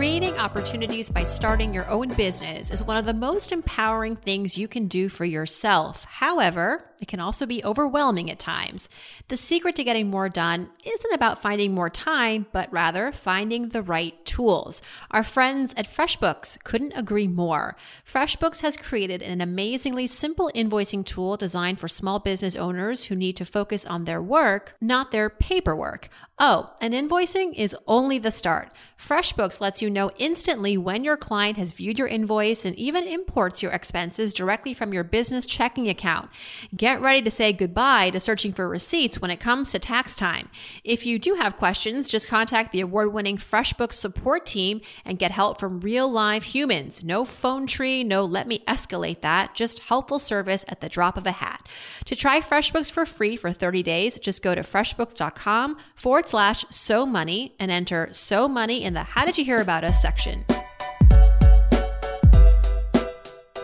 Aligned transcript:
Creating 0.00 0.29
opportunities 0.40 1.10
by 1.10 1.22
starting 1.22 1.74
your 1.74 1.86
own 1.90 2.08
business 2.14 2.70
is 2.70 2.82
one 2.82 2.96
of 2.96 3.04
the 3.04 3.12
most 3.12 3.52
empowering 3.52 4.16
things 4.16 4.56
you 4.56 4.66
can 4.66 4.88
do 4.88 5.10
for 5.10 5.26
yourself. 5.26 6.04
However, 6.04 6.90
it 6.98 7.08
can 7.08 7.20
also 7.20 7.44
be 7.46 7.64
overwhelming 7.64 8.30
at 8.30 8.38
times. 8.38 8.88
The 9.28 9.36
secret 9.36 9.76
to 9.76 9.84
getting 9.84 10.08
more 10.08 10.28
done 10.28 10.70
isn't 10.84 11.14
about 11.14 11.42
finding 11.42 11.74
more 11.74 11.90
time, 11.90 12.46
but 12.52 12.72
rather 12.72 13.12
finding 13.12 13.68
the 13.70 13.82
right 13.82 14.22
tools. 14.24 14.82
Our 15.10 15.22
friends 15.22 15.74
at 15.76 15.90
FreshBooks 15.90 16.62
couldn't 16.64 16.92
agree 16.96 17.28
more. 17.28 17.76
FreshBooks 18.10 18.60
has 18.62 18.76
created 18.76 19.22
an 19.22 19.40
amazingly 19.40 20.06
simple 20.06 20.50
invoicing 20.54 21.04
tool 21.04 21.36
designed 21.36 21.78
for 21.78 21.88
small 21.88 22.18
business 22.18 22.56
owners 22.56 23.04
who 23.04 23.16
need 23.16 23.36
to 23.36 23.44
focus 23.44 23.86
on 23.86 24.04
their 24.04 24.22
work, 24.22 24.74
not 24.80 25.10
their 25.10 25.30
paperwork. 25.30 26.08
Oh, 26.38 26.72
and 26.80 26.94
invoicing 26.94 27.54
is 27.54 27.76
only 27.86 28.18
the 28.18 28.30
start. 28.30 28.72
FreshBooks 28.98 29.60
lets 29.60 29.82
you 29.82 29.90
know 29.90 30.10
instantly 30.30 30.78
when 30.78 31.02
your 31.02 31.16
client 31.16 31.56
has 31.56 31.72
viewed 31.72 31.98
your 31.98 32.06
invoice 32.06 32.64
and 32.64 32.78
even 32.78 33.02
imports 33.02 33.64
your 33.64 33.72
expenses 33.72 34.32
directly 34.32 34.72
from 34.72 34.92
your 34.92 35.02
business 35.02 35.44
checking 35.44 35.88
account. 35.88 36.30
Get 36.76 37.00
ready 37.00 37.20
to 37.22 37.32
say 37.32 37.52
goodbye 37.52 38.10
to 38.10 38.20
searching 38.20 38.52
for 38.52 38.68
receipts 38.68 39.20
when 39.20 39.32
it 39.32 39.40
comes 39.40 39.72
to 39.72 39.80
tax 39.80 40.14
time. 40.14 40.48
If 40.84 41.04
you 41.04 41.18
do 41.18 41.34
have 41.34 41.56
questions, 41.56 42.08
just 42.08 42.28
contact 42.28 42.70
the 42.70 42.80
award 42.80 43.12
winning 43.12 43.38
FreshBooks 43.38 43.94
support 43.94 44.46
team 44.46 44.80
and 45.04 45.18
get 45.18 45.32
help 45.32 45.58
from 45.58 45.80
real 45.80 46.08
live 46.08 46.44
humans. 46.44 47.02
No 47.04 47.24
phone 47.24 47.66
tree, 47.66 48.04
no 48.04 48.24
let 48.24 48.46
me 48.46 48.60
escalate 48.68 49.22
that, 49.22 49.56
just 49.56 49.80
helpful 49.80 50.20
service 50.20 50.64
at 50.68 50.80
the 50.80 50.88
drop 50.88 51.16
of 51.16 51.26
a 51.26 51.32
hat. 51.32 51.68
To 52.04 52.14
try 52.14 52.40
FreshBooks 52.40 52.92
for 52.92 53.04
free 53.04 53.34
for 53.34 53.50
30 53.50 53.82
days, 53.82 54.20
just 54.20 54.44
go 54.44 54.54
to 54.54 54.60
freshbooks.com 54.60 55.76
forward 55.96 56.28
slash 56.28 56.64
so 56.70 57.04
money 57.04 57.56
and 57.58 57.72
enter 57.72 58.10
so 58.12 58.46
money 58.46 58.84
in 58.84 58.94
the 58.94 59.02
how 59.02 59.24
did 59.24 59.36
you 59.36 59.44
hear 59.44 59.60
about 59.60 59.82
us 59.82 60.00
section. 60.00 60.19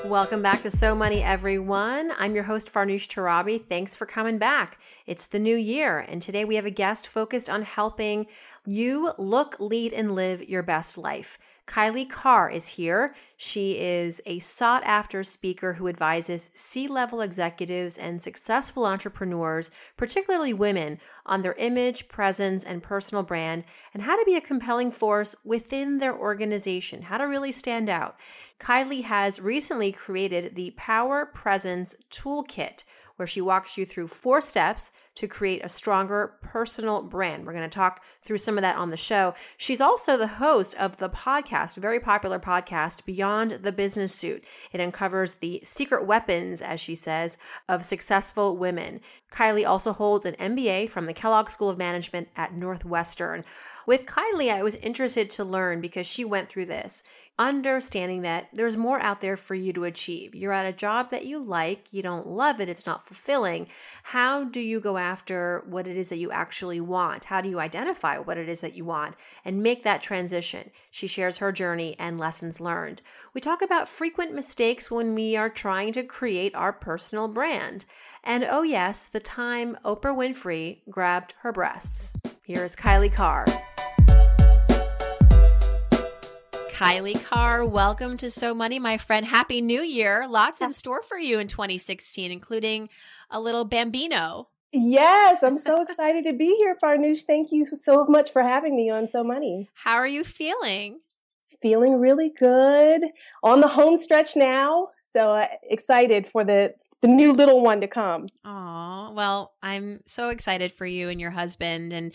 Welcome 0.07 0.41
back 0.41 0.63
to 0.63 0.71
So 0.71 0.95
Money, 0.95 1.23
everyone. 1.23 2.13
I'm 2.19 2.35
your 2.35 2.45
host, 2.45 2.73
Farnoosh 2.73 3.09
Torabi. 3.09 3.63
Thanks 3.69 3.95
for 3.95 4.07
coming 4.07 4.39
back. 4.39 4.79
It's 5.07 5.27
the 5.27 5.39
new 5.39 5.55
year, 5.55 5.99
and 5.99 6.23
today 6.23 6.47
we 6.47 6.57
have 6.57 6.65
a 6.65 6.71
guest 6.71 7.09
focused 7.09 7.51
on 7.51 7.61
helping 7.61 8.27
you 8.65 9.13
look, 9.19 9.57
lead, 9.61 9.93
and 9.93 10.15
live 10.15 10.49
your 10.49 10.63
best 10.63 10.97
life. 10.97 11.39
Kylie 11.67 12.09
Carr 12.09 12.49
is 12.49 12.69
here. 12.69 13.13
She 13.37 13.73
is 13.73 14.23
a 14.25 14.39
sought 14.39 14.85
after 14.85 15.25
speaker 15.25 15.75
who 15.75 15.89
advises 15.89 16.51
C 16.55 16.87
level 16.87 17.21
executives 17.21 17.99
and 17.99 18.23
successful 18.23 18.87
entrepreneurs, 18.87 19.73
particularly 19.97 20.55
women, 20.55 21.01
on 21.27 21.43
their 21.43 21.55
image, 21.55 22.07
presence, 22.07 22.65
and 22.65 22.85
personal 22.85 23.25
brand, 23.25 23.65
and 23.93 24.05
how 24.05 24.17
to 24.17 24.25
be 24.25 24.37
a 24.37 24.41
compelling 24.41 24.93
force 24.93 25.35
within 25.45 25.99
their 25.99 26.17
organization, 26.17 27.03
how 27.03 27.19
to 27.19 27.25
really 27.25 27.53
stand 27.53 27.89
out. 27.89 28.17
Kylie 28.61 29.03
has 29.03 29.41
recently 29.41 29.91
created 29.91 30.55
the 30.55 30.71
Power 30.77 31.27
Presence 31.27 31.97
Toolkit, 32.11 32.85
where 33.17 33.27
she 33.27 33.41
walks 33.41 33.77
you 33.77 33.85
through 33.85 34.09
four 34.09 34.41
steps 34.41 34.93
to 35.17 35.27
create 35.27 35.65
a 35.65 35.69
stronger 35.69 36.35
personal 36.43 37.03
brand. 37.03 37.47
We're 37.47 37.55
going 37.55 37.69
to 37.69 37.75
talk 37.75 38.05
through 38.23 38.39
some 38.39 38.59
of 38.59 38.63
that 38.63 38.77
on 38.77 38.91
the 38.91 38.97
show. 38.97 39.35
She's 39.57 39.81
also 39.81 40.17
the 40.17 40.27
host 40.27 40.75
of 40.77 40.99
the 40.99 41.09
podcast, 41.09 41.77
very 41.79 41.99
popular 41.99 42.39
podcast, 42.39 43.05
Beyond 43.07 43.53
the 43.63 43.73
Business 43.73 44.15
Suit. 44.15 44.45
It 44.73 44.81
uncovers 44.81 45.35
the 45.35 45.61
secret 45.65 46.07
weapons, 46.07 46.61
as 46.61 46.81
she 46.81 46.95
says, 46.95 47.39
of 47.69 47.85
successful 47.85 48.57
women. 48.57 49.01
Kylie 49.33 49.67
also 49.67 49.93
holds 49.93 50.27
an 50.27 50.35
MBA 50.35 50.91
from 50.91 51.07
the 51.07 51.15
Kellogg 51.15 51.49
School 51.49 51.71
of 51.71 51.79
Management 51.79 52.29
at 52.37 52.55
Northwestern. 52.55 53.45
With 53.87 54.05
Kylie, 54.05 54.53
I 54.53 54.65
was 54.65 54.75
interested 54.75 55.31
to 55.31 55.45
learn 55.45 55.81
because 55.81 56.09
she 56.09 56.25
went 56.25 56.49
through 56.49 56.67
this 56.67 57.05
understanding 57.39 58.23
that 58.23 58.49
there's 58.53 58.77
more 58.77 58.99
out 59.01 59.21
there 59.21 59.37
for 59.37 59.55
you 59.55 59.73
to 59.75 59.85
achieve. 59.85 60.35
You're 60.35 60.55
at 60.55 60.67
a 60.67 60.73
job 60.73 61.11
that 61.11 61.27
you 61.27 61.39
like, 61.39 61.85
you 61.91 62.03
don't 62.03 62.27
love 62.27 62.61
it, 62.61 62.69
it's 62.69 62.87
not 62.87 63.07
fulfilling. 63.07 63.69
How 64.03 64.45
do 64.45 64.59
you 64.59 64.81
go 64.81 64.97
after 64.97 65.63
what 65.67 65.87
it 65.87 65.99
is 65.99 66.09
that 66.09 66.17
you 66.17 66.33
actually 66.33 66.81
want? 66.81 67.25
How 67.25 67.43
do 67.43 67.49
you 67.51 67.61
identify 67.61 68.19
what 68.19 68.39
it 68.39 68.49
is 68.49 68.63
that 68.63 68.75
you 68.75 68.87
want 68.87 69.17
and 69.45 69.63
make 69.63 69.85
that 69.85 70.03
transition? 70.03 70.71
She 70.91 71.07
shares 71.07 71.37
her 71.37 71.53
journey 71.53 71.95
and 71.99 72.19
lessons 72.19 72.59
learned. 72.59 73.03
We 73.35 73.43
talk 73.43 73.61
about 73.61 73.89
frequent 73.89 74.33
mistakes 74.33 74.91
when 74.91 75.15
we 75.15 75.37
are 75.37 75.51
trying 75.51 75.93
to 75.93 76.03
create 76.03 76.55
our 76.55 76.73
personal 76.73 77.29
brand. 77.29 77.85
And 78.25 78.45
oh, 78.45 78.63
yes, 78.63 79.09
the 79.09 79.21
time 79.21 79.77
Oprah 79.85 80.17
Winfrey 80.17 80.79
grabbed 80.91 81.35
her 81.43 81.53
breasts. 81.53 82.17
Here 82.45 82.65
is 82.65 82.75
Kylie 82.75 83.15
Carr. 83.15 83.45
Kylie 86.77 87.25
Carr, 87.25 87.65
welcome 87.65 88.19
to 88.19 88.31
So 88.31 88.53
Money, 88.53 88.79
my 88.79 88.99
friend. 88.99 89.25
Happy 89.25 89.63
New 89.63 89.81
Year. 89.81 90.27
Lots 90.29 90.61
in 90.61 90.75
store 90.75 91.01
for 91.03 91.17
you 91.17 91.39
in 91.39 91.49
2016, 91.49 92.31
including 92.31 92.91
a 93.31 93.41
little 93.41 93.65
bambino. 93.65 94.49
Yes, 94.73 95.43
I'm 95.43 95.59
so 95.59 95.81
excited 95.89 96.25
to 96.25 96.35
be 96.35 96.55
here, 96.59 96.77
Farnoosh. 96.85 97.23
Thank 97.23 97.51
you 97.51 97.65
so 97.65 98.05
much 98.05 98.31
for 98.31 98.43
having 98.43 98.77
me 98.77 98.91
on 98.91 99.09
So 99.09 99.25
Money. 99.25 99.71
How 99.73 99.95
are 99.95 100.07
you 100.07 100.23
feeling? 100.23 101.01
Feeling 101.63 101.99
really 101.99 102.31
good. 102.39 103.05
On 103.43 103.61
the 103.61 103.69
home 103.69 103.97
stretch 103.97 104.37
now. 104.37 104.89
So 105.03 105.31
uh, 105.31 105.47
excited 105.63 106.27
for 106.27 106.45
the 106.45 106.75
the 107.01 107.09
new 107.09 107.33
little 107.33 107.63
one 107.63 107.81
to 107.81 107.89
come. 107.89 108.27
Oh, 108.45 109.13
well, 109.15 109.55
I'm 109.63 110.01
so 110.07 110.29
excited 110.29 110.73
for 110.73 110.85
you 110.85 111.09
and 111.09 111.21
your 111.21 111.31
husband. 111.31 111.93
And 111.93 112.13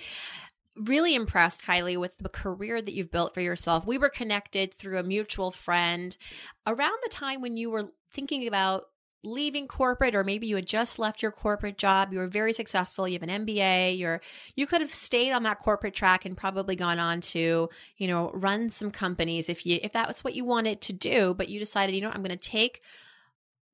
really 0.78 1.16
impressed, 1.16 1.64
Kylie, 1.64 2.00
with 2.00 2.18
the 2.18 2.30
career 2.30 2.82
that 2.82 2.94
you've 2.94 3.12
built 3.12 3.34
for 3.34 3.42
yourself. 3.42 3.86
We 3.86 3.98
were 3.98 4.10
connected 4.10 4.74
through 4.74 5.00
a 5.00 5.04
mutual 5.04 5.52
friend 5.52 6.16
around 6.66 6.98
the 7.04 7.10
time 7.10 7.42
when 7.42 7.58
you 7.58 7.70
were 7.70 7.92
thinking 8.12 8.48
about 8.48 8.86
leaving 9.24 9.68
corporate 9.68 10.16
or 10.16 10.24
maybe 10.24 10.48
you 10.48 10.56
had 10.56 10.66
just 10.66 10.98
left 10.98 11.22
your 11.22 11.32
corporate 11.32 11.78
job. 11.78 12.12
You 12.12 12.20
were 12.20 12.28
very 12.28 12.54
successful. 12.54 13.08
You 13.08 13.20
have 13.20 13.30
an 13.30 13.46
mba 13.46 13.98
you're 13.98 14.22
you 14.56 14.66
could 14.66 14.82
have 14.82 14.94
stayed 14.94 15.32
on 15.32 15.44
that 15.44 15.60
corporate 15.60 15.94
track 15.94 16.26
and 16.26 16.36
probably 16.36 16.76
gone 16.76 16.98
on 16.98 17.22
to 17.22 17.70
you 17.98 18.08
know 18.08 18.32
run 18.34 18.70
some 18.72 18.90
companies 18.90 19.48
if 19.48 19.66
you 19.66 19.80
if 19.84 19.94
that 19.94 20.08
was 20.08 20.24
what 20.24 20.34
you 20.34 20.44
wanted 20.44 20.82
to 20.82 20.94
do. 20.94 21.36
But 21.36 21.50
you 21.50 21.60
decided 21.60 21.94
you 21.94 22.02
know 22.02 22.10
i'm 22.10 22.24
going 22.24 22.36
to 22.36 22.50
take 22.50 22.82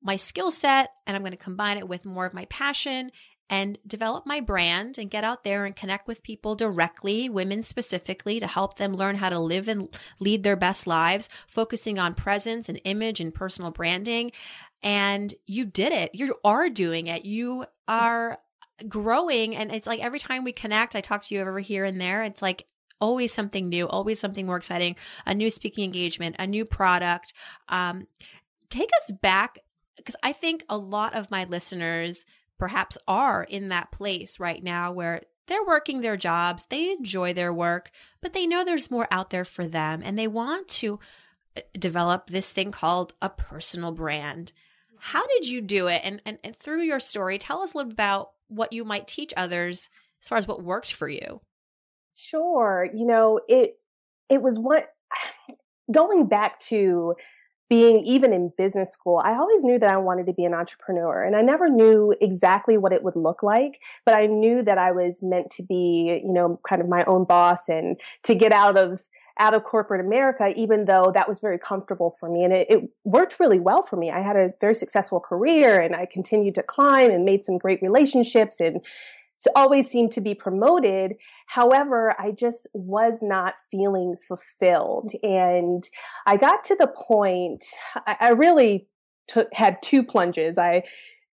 my 0.02 0.16
skill 0.16 0.50
set 0.50 0.90
and 1.06 1.16
i'm 1.16 1.22
going 1.22 1.32
to 1.32 1.38
combine 1.38 1.78
it 1.78 1.88
with 1.88 2.04
more 2.04 2.26
of 2.26 2.34
my 2.34 2.44
passion 2.46 3.10
and 3.50 3.78
develop 3.86 4.26
my 4.26 4.40
brand 4.40 4.98
and 4.98 5.10
get 5.10 5.24
out 5.24 5.44
there 5.44 5.64
and 5.64 5.74
connect 5.74 6.06
with 6.06 6.22
people 6.22 6.54
directly, 6.54 7.28
women 7.28 7.62
specifically, 7.62 8.40
to 8.40 8.46
help 8.46 8.76
them 8.76 8.94
learn 8.94 9.16
how 9.16 9.30
to 9.30 9.38
live 9.38 9.68
and 9.68 9.88
lead 10.20 10.42
their 10.42 10.56
best 10.56 10.86
lives, 10.86 11.28
focusing 11.46 11.98
on 11.98 12.14
presence 12.14 12.68
and 12.68 12.80
image 12.84 13.20
and 13.20 13.34
personal 13.34 13.70
branding. 13.70 14.32
And 14.82 15.34
you 15.46 15.64
did 15.64 15.92
it. 15.92 16.14
You 16.14 16.34
are 16.44 16.68
doing 16.68 17.06
it. 17.06 17.24
You 17.24 17.64
are 17.86 18.38
growing. 18.86 19.56
And 19.56 19.72
it's 19.72 19.86
like 19.86 20.00
every 20.00 20.18
time 20.18 20.44
we 20.44 20.52
connect, 20.52 20.94
I 20.94 21.00
talk 21.00 21.22
to 21.22 21.34
you 21.34 21.40
over 21.40 21.58
here 21.58 21.84
and 21.84 22.00
there. 22.00 22.22
It's 22.24 22.42
like 22.42 22.66
always 23.00 23.32
something 23.32 23.68
new, 23.68 23.88
always 23.88 24.20
something 24.20 24.46
more 24.46 24.56
exciting, 24.56 24.96
a 25.26 25.34
new 25.34 25.50
speaking 25.50 25.84
engagement, 25.84 26.36
a 26.38 26.46
new 26.46 26.64
product. 26.64 27.32
Um, 27.68 28.06
take 28.70 28.90
us 29.04 29.12
back 29.22 29.60
because 29.96 30.16
I 30.22 30.32
think 30.32 30.64
a 30.68 30.76
lot 30.76 31.14
of 31.14 31.30
my 31.30 31.44
listeners 31.44 32.24
perhaps 32.58 32.98
are 33.06 33.44
in 33.44 33.68
that 33.68 33.92
place 33.92 34.40
right 34.40 34.62
now 34.62 34.92
where 34.92 35.22
they're 35.46 35.64
working 35.64 36.00
their 36.00 36.16
jobs, 36.16 36.66
they 36.66 36.90
enjoy 36.90 37.32
their 37.32 37.52
work, 37.52 37.90
but 38.20 38.34
they 38.34 38.46
know 38.46 38.64
there's 38.64 38.90
more 38.90 39.08
out 39.10 39.30
there 39.30 39.44
for 39.44 39.66
them 39.66 40.02
and 40.04 40.18
they 40.18 40.28
want 40.28 40.68
to 40.68 40.98
uh, 41.56 41.60
develop 41.78 42.28
this 42.28 42.52
thing 42.52 42.70
called 42.70 43.14
a 43.22 43.30
personal 43.30 43.92
brand. 43.92 44.52
How 44.98 45.26
did 45.26 45.48
you 45.48 45.60
do 45.60 45.86
it? 45.86 46.02
And, 46.04 46.20
and, 46.26 46.38
and 46.44 46.54
through 46.54 46.82
your 46.82 47.00
story, 47.00 47.38
tell 47.38 47.62
us 47.62 47.72
a 47.72 47.78
little 47.78 47.92
about 47.92 48.30
what 48.48 48.72
you 48.72 48.84
might 48.84 49.08
teach 49.08 49.32
others 49.36 49.88
as 50.22 50.28
far 50.28 50.38
as 50.38 50.46
what 50.46 50.62
worked 50.62 50.92
for 50.92 51.08
you. 51.08 51.40
Sure. 52.14 52.88
You 52.92 53.06
know, 53.06 53.40
it 53.48 53.78
it 54.28 54.42
was 54.42 54.58
what 54.58 54.92
going 55.92 56.26
back 56.26 56.58
to 56.60 57.14
being 57.68 58.00
even 58.00 58.32
in 58.32 58.52
business 58.56 58.92
school, 58.92 59.20
I 59.22 59.34
always 59.34 59.62
knew 59.62 59.78
that 59.78 59.90
I 59.90 59.96
wanted 59.98 60.26
to 60.26 60.32
be 60.32 60.44
an 60.44 60.54
entrepreneur 60.54 61.22
and 61.22 61.36
I 61.36 61.42
never 61.42 61.68
knew 61.68 62.14
exactly 62.20 62.78
what 62.78 62.92
it 62.92 63.02
would 63.02 63.16
look 63.16 63.42
like, 63.42 63.80
but 64.06 64.14
I 64.14 64.26
knew 64.26 64.62
that 64.62 64.78
I 64.78 64.92
was 64.92 65.22
meant 65.22 65.50
to 65.52 65.62
be, 65.62 66.20
you 66.24 66.32
know, 66.32 66.58
kind 66.66 66.80
of 66.80 66.88
my 66.88 67.04
own 67.04 67.24
boss 67.24 67.68
and 67.68 67.96
to 68.24 68.34
get 68.34 68.52
out 68.52 68.78
of 68.78 69.02
out 69.38 69.54
of 69.54 69.64
corporate 69.64 70.04
America, 70.04 70.52
even 70.56 70.86
though 70.86 71.12
that 71.14 71.28
was 71.28 71.38
very 71.38 71.58
comfortable 71.58 72.16
for 72.18 72.28
me. 72.28 72.42
And 72.42 72.52
it, 72.52 72.66
it, 72.68 72.90
worked 73.04 73.38
really 73.38 73.60
well 73.60 73.82
for 73.82 73.96
me. 73.96 74.10
I 74.10 74.20
had 74.20 74.36
a 74.36 74.52
very 74.60 74.74
successful 74.74 75.20
career 75.20 75.80
and 75.80 75.94
I 75.94 76.06
continued 76.06 76.56
to 76.56 76.62
climb 76.62 77.10
and 77.10 77.24
made 77.24 77.44
some 77.44 77.56
great 77.56 77.80
relationships 77.80 78.60
and 78.60 78.80
always 79.54 79.88
seemed 79.88 80.12
to 80.12 80.20
be 80.20 80.34
promoted. 80.34 81.14
However, 81.46 82.14
I 82.18 82.32
just 82.32 82.68
was 82.74 83.22
not 83.22 83.54
feeling 83.70 84.16
fulfilled. 84.26 85.12
And 85.22 85.88
I 86.26 86.36
got 86.36 86.64
to 86.64 86.74
the 86.74 86.88
point, 86.88 87.64
I, 88.06 88.16
I 88.20 88.28
really 88.30 88.88
took, 89.28 89.48
had 89.52 89.80
two 89.82 90.02
plunges. 90.02 90.58
I 90.58 90.82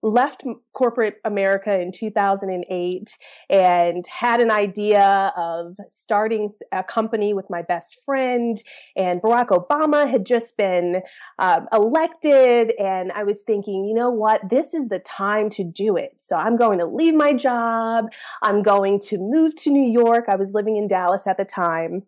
left 0.03 0.43
corporate 0.73 1.17
America 1.25 1.81
in 1.81 1.93
2008 1.93 3.19
and 3.49 4.07
had 4.09 4.41
an 4.41 4.51
idea 4.51 5.33
of 5.37 5.77
starting 5.89 6.51
a 6.73 6.83
company 6.83 7.33
with 7.33 7.49
my 7.49 7.63
best 7.63 7.99
friend. 8.05 8.63
And 8.97 9.23
Barack 9.23 9.49
Obama 9.49 10.11
had 10.11 10.27
just 10.27 10.57
been 10.57 11.03
um, 11.39 11.69
elected. 11.73 12.73
And 12.79 13.13
I 13.13 13.23
was 13.23 13.43
thinking, 13.43 13.85
you 13.85 13.95
know 13.95 14.11
what? 14.11 14.49
This 14.49 14.75
is 14.75 14.89
the 14.89 14.99
time 14.99 15.49
to 15.51 15.65
do 15.65 15.97
it. 15.97 16.17
So 16.19 16.37
I'm 16.37 16.57
going 16.57 16.79
to 16.79 16.87
leave 16.87 17.15
my 17.15 17.33
job. 17.33 18.07
I'm 18.43 18.63
going 18.63 19.01
to 19.07 19.19
move 19.19 19.55
to 19.57 19.71
New 19.71 19.89
York. 19.89 20.25
I 20.29 20.37
was 20.37 20.53
living 20.53 20.77
in 20.77 20.89
Dallas 20.89 21.27
at 21.27 21.37
the 21.37 21.45
time. 21.45 22.03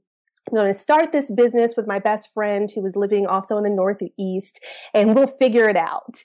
I'm 0.49 0.55
going 0.55 0.73
to 0.73 0.79
start 0.79 1.13
this 1.13 1.31
business 1.31 1.75
with 1.77 1.87
my 1.87 1.99
best 1.99 2.33
friend 2.35 2.71
who 2.71 2.83
was 2.83 2.97
living 2.97 3.27
also 3.27 3.57
in 3.57 3.65
the 3.65 3.71
Northeast, 3.71 4.63
and 4.93 5.15
we'll 5.15 5.27
figure 5.27 5.71
it 5.71 5.77
out. 5.77 6.23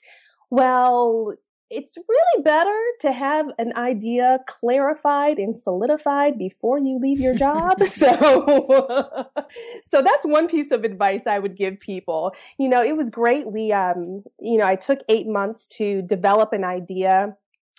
Well, 0.50 1.32
it's 1.70 1.96
really 1.96 2.42
better 2.42 2.76
to 3.00 3.12
have 3.12 3.52
an 3.58 3.72
idea 3.76 4.40
clarified 4.46 5.38
and 5.38 5.58
solidified 5.58 6.36
before 6.36 6.78
you 6.78 6.98
leave 6.98 7.20
your 7.20 7.34
job. 7.34 7.82
so, 7.84 9.30
so 9.84 10.02
that's 10.02 10.26
one 10.26 10.48
piece 10.48 10.72
of 10.72 10.82
advice 10.82 11.26
I 11.26 11.38
would 11.38 11.56
give 11.56 11.78
people. 11.78 12.34
You 12.58 12.68
know, 12.68 12.82
it 12.82 12.96
was 12.96 13.08
great. 13.08 13.46
We, 13.46 13.72
um, 13.72 14.24
you 14.40 14.58
know, 14.58 14.66
I 14.66 14.74
took 14.74 15.00
eight 15.08 15.28
months 15.28 15.66
to 15.78 16.02
develop 16.02 16.52
an 16.52 16.64
idea. 16.64 17.36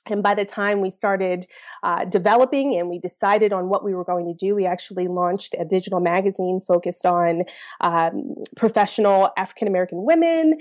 And 0.07 0.23
by 0.23 0.33
the 0.33 0.45
time 0.45 0.81
we 0.81 0.89
started 0.89 1.45
uh, 1.83 2.05
developing 2.05 2.75
and 2.75 2.89
we 2.89 2.97
decided 2.97 3.53
on 3.53 3.69
what 3.69 3.83
we 3.83 3.93
were 3.93 4.05
going 4.05 4.25
to 4.25 4.33
do, 4.33 4.55
we 4.55 4.65
actually 4.65 5.07
launched 5.07 5.53
a 5.59 5.65
digital 5.65 5.99
magazine 5.99 6.59
focused 6.65 7.05
on 7.05 7.43
um, 7.81 8.35
professional 8.55 9.29
African 9.37 9.67
American 9.67 10.03
women. 10.03 10.57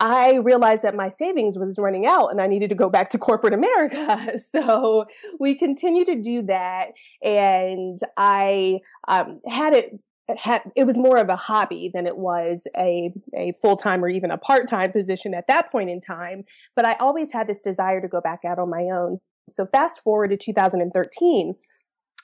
I 0.00 0.36
realized 0.36 0.82
that 0.82 0.94
my 0.94 1.08
savings 1.08 1.56
was 1.56 1.78
running 1.78 2.06
out 2.06 2.28
and 2.28 2.40
I 2.40 2.46
needed 2.46 2.68
to 2.70 2.74
go 2.74 2.90
back 2.90 3.10
to 3.10 3.18
corporate 3.18 3.54
America. 3.54 4.32
So 4.38 5.06
we 5.40 5.56
continued 5.56 6.06
to 6.06 6.20
do 6.20 6.42
that. 6.42 6.88
And 7.22 7.98
I 8.16 8.80
um, 9.08 9.40
had 9.46 9.74
it 9.74 9.98
had 10.38 10.62
it 10.74 10.84
was 10.84 10.96
more 10.96 11.18
of 11.18 11.28
a 11.28 11.36
hobby 11.36 11.90
than 11.92 12.06
it 12.06 12.16
was 12.16 12.66
a 12.76 13.12
a 13.34 13.52
full 13.60 13.76
time 13.76 14.04
or 14.04 14.08
even 14.08 14.30
a 14.30 14.38
part 14.38 14.68
time 14.68 14.90
position 14.92 15.34
at 15.34 15.46
that 15.48 15.70
point 15.70 15.90
in 15.90 16.00
time. 16.00 16.44
But 16.74 16.86
I 16.86 16.94
always 16.94 17.32
had 17.32 17.46
this 17.46 17.60
desire 17.60 18.00
to 18.00 18.08
go 18.08 18.20
back 18.20 18.40
out 18.46 18.58
on 18.58 18.70
my 18.70 18.84
own. 18.84 19.20
So 19.48 19.66
fast 19.66 20.02
forward 20.02 20.30
to 20.30 20.36
2013, 20.36 21.54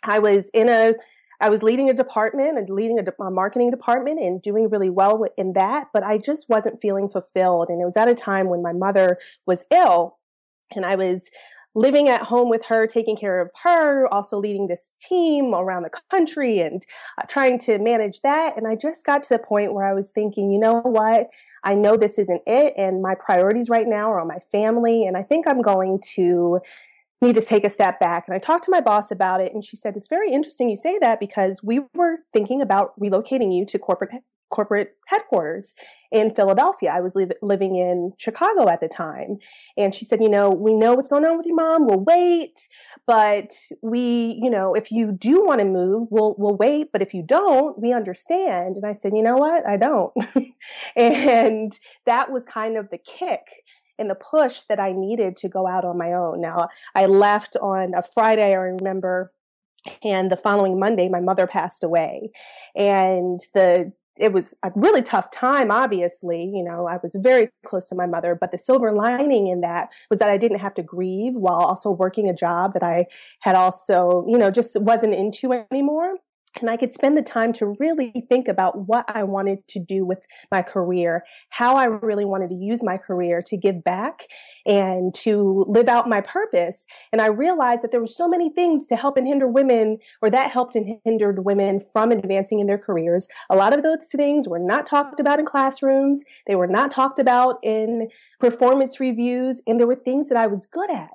I 0.05 0.19
was 0.19 0.51
in 0.55 0.69
a 0.69 0.95
I 1.41 1.49
was 1.49 1.63
leading 1.63 1.89
a 1.89 1.95
department 1.95 2.59
and 2.59 2.69
leading 2.69 2.99
a, 2.99 3.23
a, 3.23 3.31
marketing 3.31 3.71
department 3.71 4.21
and 4.21 4.43
doing 4.43 4.69
really 4.69 4.91
well 4.91 5.25
in 5.37 5.55
that, 5.55 5.89
but 5.93 6.03
I 6.03 6.19
just 6.19 6.49
wasn't 6.49 6.81
feeling 6.81 7.09
fulfilled. 7.09 7.69
And 7.69 7.81
it 7.81 7.85
was 7.85 7.97
at 7.97 8.09
a 8.09 8.15
time 8.15 8.49
when 8.49 8.63
my 8.63 8.73
mother 8.73 9.19
was 9.47 9.65
ill 9.71 10.19
and 10.75 10.85
I 10.85 10.97
was 10.97 11.31
living 11.75 12.09
at 12.09 12.23
home 12.23 12.49
with 12.49 12.65
her, 12.67 12.87
taking 12.87 13.17
care 13.17 13.41
of 13.41 13.51
her, 13.63 14.07
also 14.13 14.39
leading 14.39 14.67
this 14.67 14.97
team 15.01 15.55
around 15.55 15.85
the 15.85 16.01
country 16.11 16.59
and 16.59 16.85
uh, 17.17 17.23
trying 17.29 17.59
to 17.61 17.79
manage 17.79 18.21
that. 18.23 18.57
And 18.57 18.67
I 18.67 18.75
just 18.75 19.07
got 19.07 19.23
to 19.25 19.29
the 19.31 19.39
point 19.39 19.73
where 19.73 19.87
I 19.87 19.95
was 19.95 20.11
thinking, 20.11 20.51
you 20.51 20.59
know 20.59 20.81
what? 20.81 21.29
I 21.63 21.75
know 21.75 21.97
this 21.97 22.19
isn't 22.19 22.43
it. 22.47 22.75
And 22.77 23.03
my 23.03 23.15
priorities 23.15 23.69
right 23.69 23.87
now 23.87 24.11
are 24.11 24.21
on 24.21 24.27
my 24.27 24.41
family. 24.51 25.07
And 25.07 25.17
I 25.17 25.23
think 25.23 25.47
I'm 25.47 25.63
going 25.63 26.01
to 26.15 26.61
need 27.21 27.35
to 27.35 27.43
take 27.43 27.65
a 27.65 27.71
step 27.71 28.01
back. 28.01 28.25
And 28.27 28.35
I 28.35 28.39
talked 28.39 28.65
to 28.65 28.71
my 28.71 28.81
boss 28.81 29.11
about 29.11 29.41
it, 29.41 29.53
and 29.53 29.65
she 29.65 29.77
said, 29.77 29.97
It's 29.97 30.09
very 30.09 30.31
interesting 30.31 30.69
you 30.69 30.77
say 30.77 30.99
that 30.99 31.21
because 31.21 31.63
we 31.63 31.81
were 31.95 32.19
thinking 32.33 32.61
about 32.61 32.99
relocating 32.99 33.55
you 33.55 33.65
to 33.67 33.79
corporate 33.79 34.23
corporate 34.51 34.97
headquarters 35.07 35.75
in 36.11 36.35
Philadelphia. 36.35 36.91
I 36.93 37.01
was 37.01 37.15
li- 37.15 37.29
living 37.41 37.77
in 37.77 38.13
Chicago 38.19 38.69
at 38.69 38.81
the 38.81 38.89
time. 38.89 39.39
And 39.77 39.95
she 39.95 40.05
said, 40.05 40.21
you 40.21 40.29
know, 40.29 40.51
we 40.51 40.75
know 40.75 40.95
what's 40.95 41.09
going 41.09 41.25
on 41.25 41.37
with 41.37 41.47
your 41.47 41.55
mom. 41.55 41.87
We'll 41.87 42.05
wait. 42.05 42.69
But 43.07 43.53
we, 43.81 44.39
you 44.43 44.51
know, 44.51 44.75
if 44.75 44.91
you 44.91 45.13
do 45.13 45.45
want 45.45 45.61
to 45.61 45.65
move, 45.65 46.09
we'll, 46.11 46.35
we'll 46.37 46.57
wait. 46.57 46.89
But 46.93 47.01
if 47.01 47.15
you 47.15 47.23
don't, 47.23 47.79
we 47.81 47.93
understand. 47.93 48.77
And 48.77 48.85
I 48.85 48.93
said, 48.93 49.13
you 49.15 49.23
know 49.23 49.37
what? 49.37 49.67
I 49.67 49.77
don't. 49.77 50.13
and 50.97 51.79
that 52.07 52.33
was 52.33 52.45
kind 52.45 52.77
of 52.77 52.91
the 52.91 52.99
kick 52.99 53.43
and 54.01 54.11
the 54.11 54.17
push 54.17 54.63
that 54.63 54.81
I 54.81 54.93
needed 54.93 55.37
to 55.37 55.49
go 55.49 55.69
out 55.69 55.85
on 55.85 55.99
my 55.99 56.13
own. 56.13 56.41
Now, 56.41 56.69
I 56.95 57.07
left 57.07 57.57
on 57.61 57.95
a 57.95 58.03
Friday, 58.03 58.53
I 58.53 58.55
remember, 58.55 59.31
and 60.03 60.31
the 60.31 60.37
following 60.37 60.79
Monday, 60.79 61.09
my 61.09 61.21
mother 61.21 61.47
passed 61.47 61.85
away. 61.85 62.31
And 62.75 63.41
the 63.55 63.93
it 64.17 64.35
was 64.35 64.55
a 64.63 64.71
really 64.75 65.01
tough 65.01 65.31
time, 65.31 65.71
obviously. 65.71 66.45
You 66.45 66.63
know, 66.63 66.87
I 66.87 66.99
was 67.03 67.17
very 67.19 67.49
close 67.65 67.89
to 67.89 67.95
my 67.95 68.05
mother, 68.05 68.37
but 68.39 68.53
the 68.53 68.59
silver 68.59 68.93
lining 68.93 69.47
in 69.47 69.63
that 69.63 69.89
was 70.11 70.19
that 70.19 70.29
I 70.29 70.37
didn't 70.37 70.59
have 70.59 70.75
to 70.75 70.83
grieve 70.83 71.35
while 71.35 71.61
also 71.61 71.91
working 71.91 72.29
a 72.29 72.35
job 72.35 72.75
that 72.75 72.83
I 72.83 73.07
had 73.41 73.55
also, 73.55 74.27
you 74.29 74.37
know, 74.37 74.51
just 74.51 74.79
wasn't 74.81 75.15
into 75.15 75.53
anymore 75.71 76.17
and 76.61 76.69
I 76.69 76.77
could 76.77 76.93
spend 76.93 77.17
the 77.17 77.23
time 77.23 77.53
to 77.55 77.77
really 77.79 78.25
think 78.29 78.49
about 78.49 78.89
what 78.89 79.05
I 79.09 79.23
wanted 79.23 79.67
to 79.69 79.79
do 79.79 80.05
with 80.05 80.27
my 80.51 80.63
career, 80.63 81.25
how 81.51 81.77
I 81.77 81.85
really 81.85 82.25
wanted 82.25 82.49
to 82.51 82.57
use 82.57 82.83
my 82.83 82.97
career 82.97 83.41
to 83.43 83.57
give 83.57 83.85
back 83.85 84.27
and 84.67 85.15
to 85.15 85.65
live 85.69 85.89
out 85.89 86.09
my 86.09 86.21
purpose. 86.21 86.87
And 87.13 87.21
I 87.21 87.27
realized 87.27 87.83
that 87.83 87.93
there 87.93 88.01
were 88.01 88.07
so 88.07 88.29
many 88.29 88.51
things 88.51 88.87
to 88.89 88.97
help 88.97 89.17
and 89.17 89.27
hinder 89.27 89.47
women, 89.47 89.99
or 90.23 90.31
that 90.31 90.51
helped 90.51 90.75
and 90.75 90.99
hindered 91.05 91.45
women 91.45 91.81
from 91.81 92.11
advancing 92.11 92.59
in 92.59 92.67
their 92.67 92.79
careers. 92.79 93.29
A 93.49 93.57
lot 93.57 93.73
of 93.73 93.83
those 93.83 94.09
things 94.09 94.49
were 94.49 94.59
not 94.59 94.87
talked 94.87 95.21
about 95.21 95.39
in 95.39 95.47
classrooms. 95.47 96.25
They 96.47 96.57
were 96.57 96.67
not 96.67 96.91
talked 96.91 97.19
about 97.19 97.59
in 97.63 98.09
performance 98.39 98.99
reviews. 98.99 99.63
And 99.67 99.79
there 99.79 99.87
were 99.87 99.95
things 99.95 100.29
that 100.29 100.39
I 100.39 100.47
was 100.47 100.67
good 100.67 100.91
at. 100.91 101.11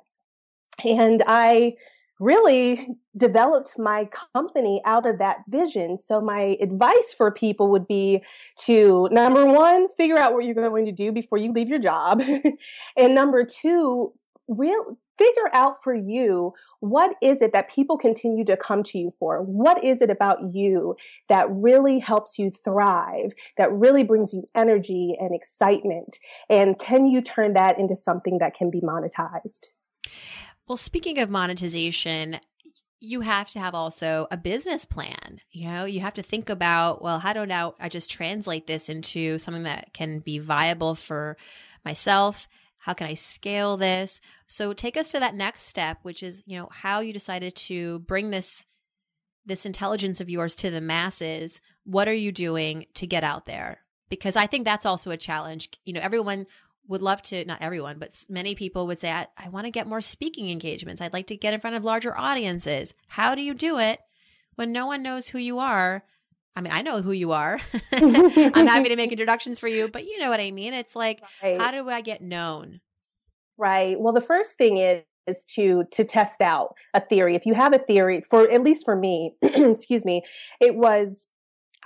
And 0.84 1.22
I 1.26 1.74
really 2.18 2.88
developed 3.16 3.78
my 3.78 4.08
company 4.34 4.80
out 4.84 5.06
of 5.06 5.18
that 5.18 5.38
vision. 5.48 5.98
So 5.98 6.20
my 6.20 6.56
advice 6.60 7.14
for 7.16 7.30
people 7.30 7.70
would 7.70 7.86
be 7.86 8.22
to 8.60 9.08
number 9.10 9.44
one, 9.44 9.88
figure 9.96 10.16
out 10.16 10.32
what 10.32 10.44
you're 10.44 10.54
going 10.54 10.86
to 10.86 10.92
do 10.92 11.12
before 11.12 11.38
you 11.38 11.52
leave 11.52 11.68
your 11.68 11.78
job. 11.78 12.22
and 12.96 13.14
number 13.14 13.44
two, 13.44 14.12
real 14.48 14.96
figure 15.18 15.50
out 15.52 15.82
for 15.82 15.94
you 15.94 16.52
what 16.80 17.16
is 17.22 17.40
it 17.40 17.52
that 17.52 17.70
people 17.70 17.96
continue 17.96 18.44
to 18.44 18.56
come 18.56 18.82
to 18.82 18.98
you 18.98 19.10
for 19.18 19.42
what 19.42 19.82
is 19.82 20.02
it 20.02 20.10
about 20.10 20.38
you 20.52 20.94
that 21.28 21.46
really 21.50 21.98
helps 21.98 22.38
you 22.38 22.52
thrive 22.64 23.32
that 23.56 23.72
really 23.72 24.04
brings 24.04 24.32
you 24.32 24.48
energy 24.54 25.16
and 25.18 25.34
excitement 25.34 26.18
and 26.48 26.78
can 26.78 27.06
you 27.06 27.20
turn 27.20 27.54
that 27.54 27.78
into 27.78 27.96
something 27.96 28.38
that 28.38 28.54
can 28.54 28.70
be 28.70 28.80
monetized 28.80 29.68
well, 30.68 30.76
speaking 30.76 31.18
of 31.18 31.30
monetization, 31.30 32.40
you 32.98 33.20
have 33.20 33.48
to 33.50 33.58
have 33.58 33.74
also 33.74 34.26
a 34.30 34.36
business 34.36 34.84
plan. 34.84 35.40
You 35.50 35.68
know, 35.68 35.84
you 35.84 36.00
have 36.00 36.14
to 36.14 36.22
think 36.22 36.48
about, 36.48 37.02
well, 37.02 37.18
how 37.18 37.32
do 37.32 37.46
now 37.46 37.74
I 37.78 37.88
just 37.88 38.10
translate 38.10 38.66
this 38.66 38.88
into 38.88 39.38
something 39.38 39.64
that 39.64 39.92
can 39.92 40.20
be 40.20 40.38
viable 40.38 40.94
for 40.94 41.36
myself? 41.84 42.48
How 42.78 42.94
can 42.94 43.06
I 43.06 43.14
scale 43.14 43.76
this? 43.76 44.20
So 44.46 44.72
take 44.72 44.96
us 44.96 45.10
to 45.12 45.20
that 45.20 45.34
next 45.34 45.62
step, 45.62 45.98
which 46.02 46.22
is, 46.22 46.42
you 46.46 46.56
know, 46.58 46.68
how 46.70 47.00
you 47.00 47.12
decided 47.12 47.54
to 47.56 48.00
bring 48.00 48.30
this 48.30 48.64
this 49.44 49.64
intelligence 49.64 50.20
of 50.20 50.28
yours 50.28 50.56
to 50.56 50.70
the 50.70 50.80
masses. 50.80 51.60
What 51.84 52.08
are 52.08 52.12
you 52.12 52.32
doing 52.32 52.86
to 52.94 53.06
get 53.06 53.22
out 53.22 53.46
there? 53.46 53.78
Because 54.08 54.34
I 54.34 54.46
think 54.46 54.64
that's 54.64 54.86
also 54.86 55.12
a 55.12 55.16
challenge. 55.16 55.70
You 55.84 55.92
know, 55.92 56.00
everyone 56.00 56.46
would 56.88 57.02
love 57.02 57.22
to, 57.22 57.44
not 57.44 57.62
everyone, 57.62 57.98
but 57.98 58.24
many 58.28 58.54
people 58.54 58.86
would 58.86 59.00
say, 59.00 59.10
I, 59.10 59.26
I 59.36 59.48
want 59.48 59.66
to 59.66 59.70
get 59.70 59.86
more 59.86 60.00
speaking 60.00 60.50
engagements. 60.50 61.00
I'd 61.00 61.12
like 61.12 61.26
to 61.28 61.36
get 61.36 61.54
in 61.54 61.60
front 61.60 61.76
of 61.76 61.84
larger 61.84 62.16
audiences. 62.16 62.94
How 63.08 63.34
do 63.34 63.42
you 63.42 63.54
do 63.54 63.78
it 63.78 64.00
when 64.54 64.72
no 64.72 64.86
one 64.86 65.02
knows 65.02 65.28
who 65.28 65.38
you 65.38 65.58
are? 65.58 66.04
I 66.54 66.62
mean, 66.62 66.72
I 66.72 66.82
know 66.82 67.02
who 67.02 67.12
you 67.12 67.32
are. 67.32 67.60
I'm 67.92 68.66
happy 68.66 68.88
to 68.88 68.96
make 68.96 69.12
introductions 69.12 69.60
for 69.60 69.68
you, 69.68 69.88
but 69.88 70.04
you 70.04 70.18
know 70.18 70.30
what 70.30 70.40
I 70.40 70.50
mean? 70.50 70.72
It's 70.72 70.96
like, 70.96 71.22
right. 71.42 71.60
how 71.60 71.70
do 71.70 71.88
I 71.90 72.00
get 72.00 72.22
known? 72.22 72.80
Right. 73.58 74.00
Well, 74.00 74.12
the 74.12 74.20
first 74.20 74.56
thing 74.56 74.78
is, 74.78 75.02
is 75.26 75.44
to 75.44 75.84
to 75.90 76.04
test 76.04 76.40
out 76.40 76.76
a 76.94 77.00
theory. 77.00 77.34
If 77.34 77.46
you 77.46 77.54
have 77.54 77.74
a 77.74 77.78
theory, 77.78 78.20
for 78.20 78.48
at 78.48 78.62
least 78.62 78.84
for 78.84 78.94
me, 78.94 79.34
excuse 79.42 80.04
me, 80.04 80.22
it 80.60 80.76
was 80.76 81.26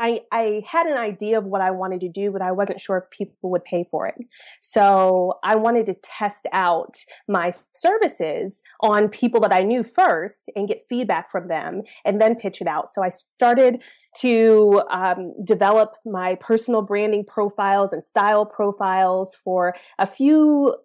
I, 0.00 0.22
I 0.32 0.62
had 0.66 0.86
an 0.86 0.96
idea 0.96 1.36
of 1.36 1.44
what 1.44 1.60
I 1.60 1.70
wanted 1.70 2.00
to 2.00 2.08
do, 2.08 2.30
but 2.30 2.40
I 2.40 2.52
wasn't 2.52 2.80
sure 2.80 2.96
if 2.96 3.10
people 3.10 3.50
would 3.50 3.64
pay 3.64 3.84
for 3.88 4.06
it. 4.06 4.14
So 4.60 5.38
I 5.44 5.56
wanted 5.56 5.84
to 5.86 5.94
test 5.94 6.46
out 6.52 6.96
my 7.28 7.52
services 7.74 8.62
on 8.80 9.10
people 9.10 9.40
that 9.42 9.52
I 9.52 9.62
knew 9.62 9.82
first 9.82 10.50
and 10.56 10.66
get 10.66 10.86
feedback 10.88 11.30
from 11.30 11.48
them 11.48 11.82
and 12.06 12.18
then 12.18 12.34
pitch 12.34 12.62
it 12.62 12.66
out. 12.66 12.90
So 12.90 13.04
I 13.04 13.10
started 13.10 13.82
to 14.20 14.82
um, 14.90 15.34
develop 15.44 15.92
my 16.06 16.34
personal 16.36 16.80
branding 16.80 17.24
profiles 17.24 17.92
and 17.92 18.02
style 18.02 18.46
profiles 18.46 19.36
for 19.44 19.76
a 19.98 20.06
few 20.06 20.76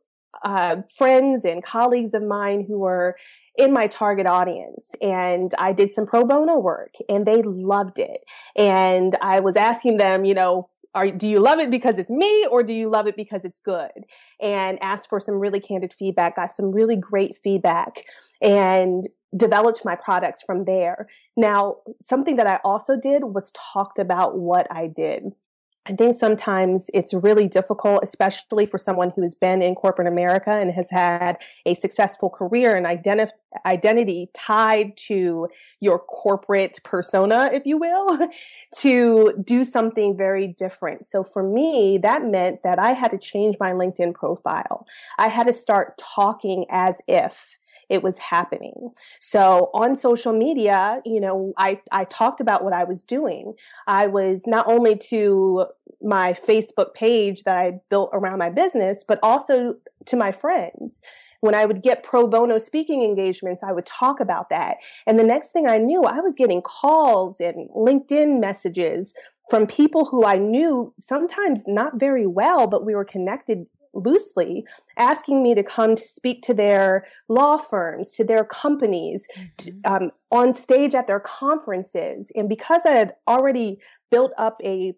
uh, 0.44 0.78
friends 0.94 1.46
and 1.46 1.64
colleagues 1.64 2.14
of 2.14 2.22
mine 2.22 2.66
who 2.68 2.80
were 2.80 3.16
in 3.58 3.74
my 3.74 3.88
target 3.88 4.28
audience 4.28 4.92
and 5.02 5.54
I 5.58 5.72
did 5.72 5.94
some 5.94 6.06
pro 6.06 6.26
bono 6.26 6.60
work 6.60 6.96
and 7.08 7.26
they 7.26 7.42
loved 7.42 8.00
it. 8.00 8.26
And 8.56 9.16
I 9.22 9.40
was 9.40 9.56
asking 9.56 9.98
them, 9.98 10.26
you 10.26 10.34
know, 10.34 10.70
are, 10.94 11.12
do 11.12 11.28
you 11.28 11.40
love 11.40 11.60
it 11.60 11.70
because 11.70 12.00
it's 12.00 12.10
me 12.10 12.48
or 12.50 12.64
do 12.64 12.74
you 12.74 12.90
love 12.90 13.06
it 13.06 13.18
because 13.18 13.44
it's 13.44 13.60
good? 13.60 13.92
And 14.42 14.82
asked 14.82 15.10
for 15.10 15.20
some 15.20 15.36
really 15.36 15.60
candid 15.60 15.94
feedback, 15.94 16.38
got 16.38 16.52
some 16.52 16.72
really 16.72 16.96
great 16.96 17.36
feedback 17.36 18.06
and 18.42 19.08
developed 19.36 19.84
my 19.84 19.96
products 19.96 20.42
from 20.42 20.64
there. 20.64 21.08
Now, 21.36 21.78
something 22.02 22.38
that 22.38 22.48
I 22.48 22.60
also 22.64 22.96
did 22.98 23.26
was 23.26 23.52
talked 23.52 24.00
about 24.00 24.38
what 24.38 24.68
I 24.72 24.88
did. 24.88 25.34
I 25.88 25.94
think 25.94 26.16
sometimes 26.16 26.90
it's 26.96 27.14
really 27.14 27.48
difficult, 27.48 28.04
especially 28.04 28.66
for 28.66 28.80
someone 28.80 29.12
who 29.16 29.22
has 29.22 29.36
been 29.36 29.62
in 29.62 29.76
corporate 29.76 30.08
America 30.08 30.52
and 30.52 30.72
has 30.72 30.90
had 30.90 31.38
a 31.68 31.76
successful 31.76 32.30
career 32.30 32.76
and 32.76 32.88
identi- 32.88 33.30
identity 33.68 34.30
tied 34.34 34.98
to 34.98 35.48
your 35.82 36.00
corporate 36.00 36.80
persona, 36.84 37.52
if 37.54 37.68
you 37.68 37.78
will, 37.78 38.30
to 38.78 39.34
do 39.44 39.64
something 39.64 40.18
very 40.18 40.48
different. 40.48 41.06
So 41.06 41.24
for 41.24 41.44
me, 41.44 42.00
that 42.00 42.26
meant 42.26 42.64
that 42.64 42.80
I 42.80 42.94
had 42.94 43.12
to 43.12 43.20
change 43.20 43.58
my 43.60 43.72
LinkedIn 43.72 44.16
profile. 44.16 44.88
I 45.20 45.28
had 45.28 45.46
to 45.46 45.54
start 45.54 46.00
talking 46.00 46.66
as 46.70 47.00
if 47.08 47.60
it 47.90 48.04
was 48.04 48.18
happening. 48.18 48.92
So 49.20 49.70
on 49.74 49.96
social 49.96 50.34
media, 50.34 51.02
you 51.06 51.20
know, 51.20 51.54
I, 51.58 51.82
I 51.92 52.06
talked 52.06 52.42
about 52.42 52.64
what 52.64 52.74
I 52.74 52.84
was 52.84 53.04
doing. 53.04 53.54
I 53.88 54.08
was 54.08 54.48
not 54.48 54.68
only 54.68 54.96
to 55.10 55.66
my 56.02 56.34
Facebook 56.34 56.94
page 56.94 57.44
that 57.44 57.58
I 57.58 57.80
built 57.90 58.10
around 58.14 58.40
my 58.40 58.50
business, 58.50 59.04
but 59.08 59.20
also 59.24 59.76
to 60.06 60.16
my 60.16 60.32
friends 60.32 61.02
when 61.42 61.54
I 61.54 61.66
would 61.66 61.84
get 61.84 62.04
pro 62.04 62.26
bono 62.28 62.58
speaking 62.58 63.04
engagements, 63.04 63.62
I 63.62 63.72
would 63.72 63.86
talk 63.86 64.20
about 64.20 64.50
that. 64.50 64.78
And 65.06 65.20
the 65.20 65.24
next 65.24 65.52
thing 65.52 65.68
I 65.68 65.78
knew, 65.78 66.04
I 66.04 66.20
was 66.20 66.36
getting 66.36 66.62
calls 66.62 67.40
and 67.40 67.70
LinkedIn 67.70 68.40
messages 68.40 69.14
from 69.50 69.68
people 69.68 70.06
who 70.06 70.26
I 70.26 70.38
knew 70.38 70.94
sometimes 71.00 71.66
not 71.68 72.00
very 72.00 72.26
well, 72.26 72.66
but 72.68 72.84
we 72.84 72.96
were 72.96 73.06
connected 73.06 73.68
loosely 73.96 74.66
asking 74.98 75.42
me 75.42 75.56
to 75.56 75.64
come 75.64 75.96
to 75.96 76.06
speak 76.06 76.42
to 76.44 76.54
their 76.54 77.06
law 77.30 77.58
firms, 77.58 78.12
to 78.12 78.24
their 78.24 78.44
companies, 78.44 79.28
mm-hmm. 79.38 79.48
to, 79.58 79.74
um, 79.86 80.12
on 80.32 80.54
stage 80.54 80.94
at 80.94 81.08
their 81.08 81.20
conferences. 81.20 82.32
And 82.36 82.50
because 82.50 82.86
I 82.86 82.92
had 82.92 83.16
already 83.28 83.80
built 84.12 84.32
up 84.38 84.58
a 84.64 84.94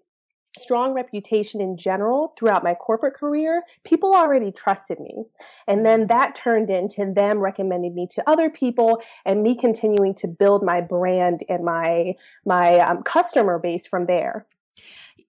strong 0.58 0.94
reputation 0.94 1.62
in 1.62 1.78
general 1.78 2.34
throughout 2.38 2.64
my 2.64 2.74
corporate 2.74 3.14
career, 3.14 3.62
people 3.84 4.16
already 4.16 4.52
trusted 4.52 5.00
me. 5.00 5.26
And 5.68 5.86
then 5.86 6.02
mm-hmm. 6.02 6.08
that 6.08 6.36
turned 6.36 6.72
into 6.72 7.12
them 7.14 7.40
recommending 7.40 7.94
me 7.94 8.08
to 8.12 8.30
other 8.30 8.50
people 8.50 9.02
and 9.26 9.44
me 9.44 9.56
continuing 9.56 10.16
to 10.16 10.28
build 10.28 10.64
my 10.64 10.82
brand 10.82 11.44
and 11.48 11.64
my, 11.64 12.16
my 12.46 12.80
um, 12.80 13.04
customer 13.04 13.60
base 13.60 13.86
from 13.86 14.06
there. 14.06 14.48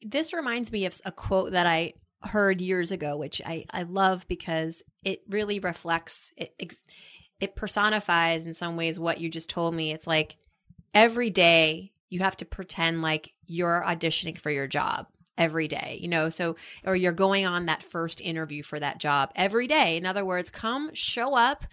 This 0.00 0.32
reminds 0.32 0.70
me 0.72 0.86
of 0.86 0.98
a 1.04 1.12
quote 1.12 1.52
that 1.52 1.66
I 1.66 1.94
heard 2.22 2.60
years 2.60 2.90
ago, 2.90 3.16
which 3.16 3.40
I, 3.44 3.64
I 3.70 3.82
love 3.82 4.26
because 4.28 4.82
it 5.04 5.22
really 5.28 5.58
reflects, 5.60 6.32
it, 6.36 6.54
it 7.40 7.54
personifies 7.56 8.44
in 8.44 8.54
some 8.54 8.76
ways 8.76 8.98
what 8.98 9.20
you 9.20 9.28
just 9.28 9.50
told 9.50 9.74
me. 9.74 9.92
It's 9.92 10.06
like 10.06 10.36
every 10.94 11.30
day 11.30 11.92
you 12.08 12.20
have 12.20 12.36
to 12.38 12.44
pretend 12.44 13.02
like 13.02 13.32
you're 13.46 13.82
auditioning 13.86 14.38
for 14.38 14.50
your 14.50 14.66
job 14.66 15.06
every 15.36 15.68
day, 15.68 15.98
you 16.00 16.08
know, 16.08 16.28
so, 16.28 16.56
or 16.84 16.96
you're 16.96 17.12
going 17.12 17.46
on 17.46 17.66
that 17.66 17.82
first 17.82 18.20
interview 18.20 18.62
for 18.62 18.80
that 18.80 18.98
job 18.98 19.30
every 19.36 19.68
day. 19.68 19.96
In 19.96 20.04
other 20.04 20.24
words, 20.24 20.50
come 20.50 20.90
show 20.94 21.36
up 21.36 21.64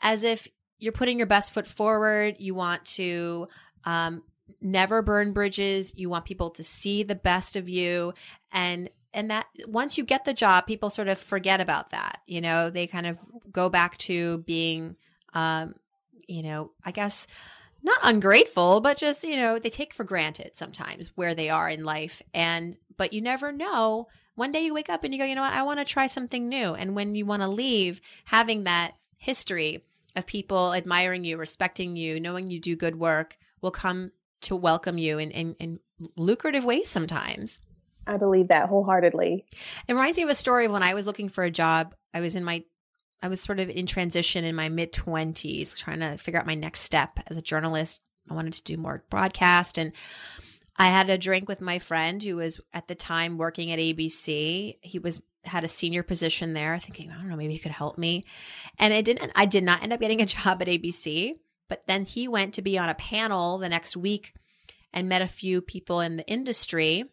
as 0.00 0.22
if 0.22 0.48
you're 0.78 0.92
putting 0.92 1.18
your 1.18 1.26
best 1.26 1.52
foot 1.52 1.66
forward. 1.66 2.36
You 2.38 2.54
want 2.54 2.84
to, 2.86 3.48
um, 3.84 4.22
never 4.60 5.02
burn 5.02 5.32
bridges. 5.32 5.92
You 5.96 6.08
want 6.08 6.24
people 6.24 6.50
to 6.50 6.62
see 6.62 7.02
the 7.02 7.14
best 7.14 7.56
of 7.56 7.68
you 7.68 8.14
and 8.52 8.88
and 9.14 9.30
that 9.30 9.46
once 9.66 9.98
you 9.98 10.04
get 10.04 10.24
the 10.24 10.34
job, 10.34 10.66
people 10.66 10.90
sort 10.90 11.08
of 11.08 11.18
forget 11.18 11.60
about 11.60 11.90
that. 11.90 12.20
You 12.26 12.40
know, 12.40 12.70
they 12.70 12.86
kind 12.86 13.06
of 13.06 13.18
go 13.50 13.68
back 13.68 13.98
to 13.98 14.38
being, 14.38 14.96
um, 15.34 15.74
you 16.26 16.42
know, 16.42 16.72
I 16.84 16.90
guess 16.90 17.26
not 17.82 17.98
ungrateful, 18.02 18.80
but 18.80 18.96
just, 18.96 19.24
you 19.24 19.36
know, 19.36 19.58
they 19.58 19.70
take 19.70 19.92
for 19.92 20.04
granted 20.04 20.52
sometimes 20.54 21.08
where 21.16 21.34
they 21.34 21.50
are 21.50 21.68
in 21.68 21.84
life. 21.84 22.22
And, 22.32 22.76
but 22.96 23.12
you 23.12 23.20
never 23.20 23.50
know. 23.50 24.08
One 24.34 24.52
day 24.52 24.60
you 24.60 24.72
wake 24.72 24.88
up 24.88 25.04
and 25.04 25.12
you 25.12 25.18
go, 25.18 25.26
you 25.26 25.34
know 25.34 25.42
what, 25.42 25.52
I 25.52 25.62
want 25.64 25.80
to 25.80 25.84
try 25.84 26.06
something 26.06 26.48
new. 26.48 26.74
And 26.74 26.94
when 26.94 27.14
you 27.14 27.26
want 27.26 27.42
to 27.42 27.48
leave, 27.48 28.00
having 28.24 28.64
that 28.64 28.94
history 29.16 29.84
of 30.16 30.26
people 30.26 30.72
admiring 30.74 31.24
you, 31.24 31.36
respecting 31.36 31.96
you, 31.96 32.20
knowing 32.20 32.50
you 32.50 32.60
do 32.60 32.76
good 32.76 32.96
work 32.96 33.36
will 33.60 33.70
come 33.70 34.12
to 34.42 34.56
welcome 34.56 34.98
you 34.98 35.18
in, 35.18 35.30
in, 35.30 35.54
in 35.58 35.80
lucrative 36.16 36.64
ways 36.64 36.88
sometimes. 36.88 37.60
I 38.06 38.16
believe 38.16 38.48
that 38.48 38.68
wholeheartedly. 38.68 39.44
It 39.88 39.92
reminds 39.92 40.16
me 40.16 40.24
of 40.24 40.30
a 40.30 40.34
story 40.34 40.66
of 40.66 40.72
when 40.72 40.82
I 40.82 40.94
was 40.94 41.06
looking 41.06 41.28
for 41.28 41.44
a 41.44 41.50
job. 41.50 41.94
I 42.12 42.20
was 42.20 42.36
in 42.36 42.44
my 42.44 42.64
I 43.22 43.28
was 43.28 43.40
sort 43.40 43.60
of 43.60 43.70
in 43.70 43.86
transition 43.86 44.44
in 44.44 44.56
my 44.56 44.68
mid 44.68 44.92
20s 44.92 45.76
trying 45.76 46.00
to 46.00 46.16
figure 46.18 46.40
out 46.40 46.46
my 46.46 46.56
next 46.56 46.80
step 46.80 47.20
as 47.28 47.36
a 47.36 47.42
journalist. 47.42 48.02
I 48.28 48.34
wanted 48.34 48.54
to 48.54 48.62
do 48.64 48.76
more 48.76 49.04
broadcast 49.10 49.78
and 49.78 49.92
I 50.76 50.88
had 50.88 51.10
a 51.10 51.18
drink 51.18 51.48
with 51.48 51.60
my 51.60 51.78
friend 51.78 52.22
who 52.22 52.36
was 52.36 52.60
at 52.72 52.88
the 52.88 52.94
time 52.94 53.38
working 53.38 53.70
at 53.70 53.78
ABC. 53.78 54.76
He 54.80 54.98
was 54.98 55.20
had 55.44 55.64
a 55.64 55.68
senior 55.68 56.02
position 56.02 56.52
there, 56.54 56.78
thinking, 56.78 57.10
I 57.10 57.16
don't 57.16 57.28
know, 57.28 57.36
maybe 57.36 57.52
he 57.52 57.58
could 57.58 57.72
help 57.72 57.98
me. 57.98 58.24
And 58.78 58.94
I 58.94 59.00
didn't 59.00 59.32
I 59.36 59.46
did 59.46 59.64
not 59.64 59.82
end 59.82 59.92
up 59.92 60.00
getting 60.00 60.20
a 60.20 60.26
job 60.26 60.60
at 60.62 60.68
ABC, 60.68 61.34
but 61.68 61.86
then 61.86 62.04
he 62.04 62.26
went 62.26 62.54
to 62.54 62.62
be 62.62 62.78
on 62.78 62.88
a 62.88 62.94
panel 62.94 63.58
the 63.58 63.68
next 63.68 63.96
week 63.96 64.34
and 64.92 65.08
met 65.08 65.22
a 65.22 65.28
few 65.28 65.60
people 65.60 66.00
in 66.00 66.16
the 66.16 66.26
industry 66.26 67.11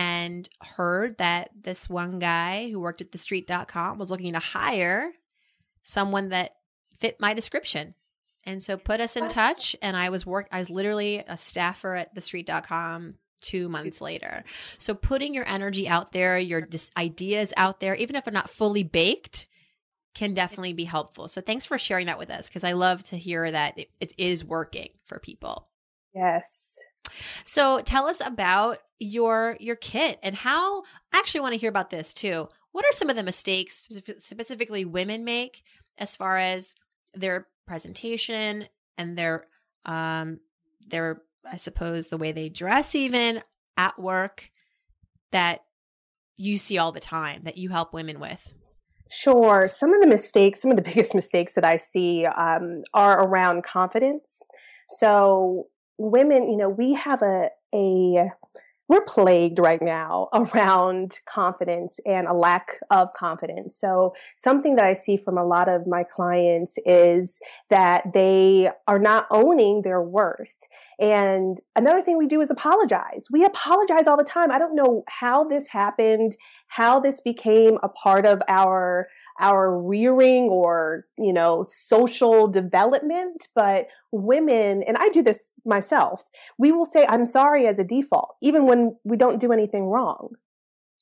and 0.00 0.48
heard 0.62 1.18
that 1.18 1.50
this 1.60 1.86
one 1.86 2.18
guy 2.18 2.70
who 2.70 2.80
worked 2.80 3.02
at 3.02 3.12
thestreet.com 3.12 3.98
was 3.98 4.10
looking 4.10 4.32
to 4.32 4.38
hire 4.38 5.12
someone 5.82 6.30
that 6.30 6.54
fit 6.98 7.20
my 7.20 7.34
description. 7.34 7.94
And 8.46 8.62
so 8.62 8.78
put 8.78 9.02
us 9.02 9.16
in 9.16 9.28
touch 9.28 9.76
and 9.82 9.98
I 9.98 10.08
was 10.08 10.24
work 10.24 10.48
I 10.50 10.58
was 10.58 10.70
literally 10.70 11.22
a 11.28 11.36
staffer 11.36 11.96
at 11.96 12.14
thestreet.com 12.14 13.16
2 13.42 13.68
months 13.68 14.00
later. 14.10 14.44
So 14.78 14.94
putting 14.94 15.34
your 15.34 15.46
energy 15.46 15.86
out 15.86 16.12
there, 16.12 16.38
your 16.38 16.62
dis- 16.62 16.90
ideas 16.96 17.52
out 17.58 17.80
there, 17.80 17.94
even 17.94 18.16
if 18.16 18.24
they're 18.24 18.32
not 18.32 18.48
fully 18.48 18.82
baked, 18.82 19.48
can 20.14 20.32
definitely 20.32 20.72
be 20.72 20.84
helpful. 20.84 21.28
So 21.28 21.42
thanks 21.42 21.66
for 21.66 21.78
sharing 21.78 22.06
that 22.06 22.18
with 22.18 22.30
us 22.30 22.48
because 22.48 22.64
I 22.64 22.72
love 22.72 23.02
to 23.04 23.18
hear 23.18 23.50
that 23.50 23.78
it, 23.78 23.90
it 24.00 24.14
is 24.16 24.46
working 24.46 24.88
for 25.04 25.18
people. 25.18 25.68
Yes. 26.14 26.78
So 27.44 27.80
tell 27.80 28.06
us 28.06 28.20
about 28.24 28.78
your 28.98 29.56
your 29.60 29.76
kit 29.76 30.18
and 30.22 30.34
how 30.34 30.82
I 31.12 31.18
actually 31.18 31.40
want 31.40 31.54
to 31.54 31.60
hear 31.60 31.70
about 31.70 31.90
this 31.90 32.12
too. 32.14 32.48
What 32.72 32.84
are 32.84 32.92
some 32.92 33.10
of 33.10 33.16
the 33.16 33.22
mistakes 33.22 33.88
specifically 34.18 34.84
women 34.84 35.24
make 35.24 35.62
as 35.98 36.14
far 36.16 36.38
as 36.38 36.74
their 37.14 37.48
presentation 37.66 38.66
and 38.96 39.16
their 39.16 39.46
um 39.84 40.40
their 40.86 41.22
I 41.50 41.56
suppose 41.56 42.08
the 42.08 42.18
way 42.18 42.32
they 42.32 42.48
dress 42.48 42.94
even 42.94 43.42
at 43.76 43.98
work 43.98 44.50
that 45.32 45.64
you 46.36 46.58
see 46.58 46.78
all 46.78 46.92
the 46.92 47.00
time 47.00 47.42
that 47.44 47.58
you 47.58 47.68
help 47.68 47.92
women 47.92 48.18
with? 48.20 48.54
Sure. 49.10 49.68
Some 49.68 49.92
of 49.92 50.00
the 50.00 50.06
mistakes, 50.06 50.62
some 50.62 50.70
of 50.70 50.76
the 50.76 50.82
biggest 50.90 51.14
mistakes 51.14 51.54
that 51.54 51.64
I 51.64 51.76
see 51.76 52.26
um, 52.26 52.82
are 52.94 53.24
around 53.24 53.64
confidence. 53.64 54.42
So 54.88 55.66
women, 56.00 56.50
you 56.50 56.56
know, 56.56 56.68
we 56.68 56.94
have 56.94 57.22
a, 57.22 57.50
a, 57.74 58.30
we're 58.88 59.04
plagued 59.04 59.58
right 59.58 59.82
now 59.82 60.28
around 60.34 61.18
confidence 61.32 62.00
and 62.06 62.26
a 62.26 62.32
lack 62.32 62.78
of 62.90 63.12
confidence. 63.14 63.76
So 63.76 64.14
something 64.38 64.76
that 64.76 64.86
I 64.86 64.94
see 64.94 65.16
from 65.16 65.36
a 65.36 65.44
lot 65.44 65.68
of 65.68 65.86
my 65.86 66.02
clients 66.02 66.78
is 66.86 67.40
that 67.68 68.12
they 68.14 68.70
are 68.88 68.98
not 68.98 69.26
owning 69.30 69.82
their 69.82 70.02
worth. 70.02 70.48
And 70.98 71.58
another 71.76 72.02
thing 72.02 72.18
we 72.18 72.26
do 72.26 72.42
is 72.42 72.50
apologize. 72.50 73.28
We 73.30 73.44
apologize 73.44 74.06
all 74.06 74.18
the 74.18 74.24
time. 74.24 74.50
I 74.50 74.58
don't 74.58 74.76
know 74.76 75.02
how 75.08 75.44
this 75.44 75.66
happened, 75.68 76.36
how 76.68 77.00
this 77.00 77.22
became 77.22 77.78
a 77.82 77.88
part 77.88 78.26
of 78.26 78.42
our 78.48 79.08
our 79.38 79.78
rearing 79.80 80.44
or, 80.44 81.06
you 81.18 81.32
know, 81.32 81.62
social 81.62 82.48
development, 82.48 83.48
but 83.54 83.86
women, 84.12 84.82
and 84.82 84.96
I 84.98 85.08
do 85.10 85.22
this 85.22 85.58
myself, 85.64 86.24
we 86.58 86.72
will 86.72 86.84
say, 86.84 87.06
I'm 87.08 87.26
sorry 87.26 87.66
as 87.66 87.78
a 87.78 87.84
default, 87.84 88.36
even 88.42 88.66
when 88.66 88.96
we 89.04 89.16
don't 89.16 89.40
do 89.40 89.52
anything 89.52 89.84
wrong. 89.84 90.30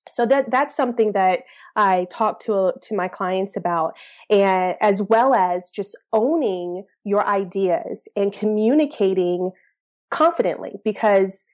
So 0.09 0.25
that 0.27 0.51
that's 0.51 0.75
something 0.75 1.13
that 1.13 1.41
I 1.77 2.07
talk 2.11 2.41
to 2.41 2.73
to 2.81 2.97
my 2.97 3.09
clients 3.09 3.57
about, 3.57 3.93
and 4.31 4.75
as 4.81 5.03
well 5.03 5.35
as 5.35 5.69
just 5.71 5.95
owning 6.15 6.85
your 7.05 7.27
ideas 7.27 8.09
and 8.17 8.33
communicating 8.33 9.51
confidently. 10.11 10.77
Because 10.83 11.45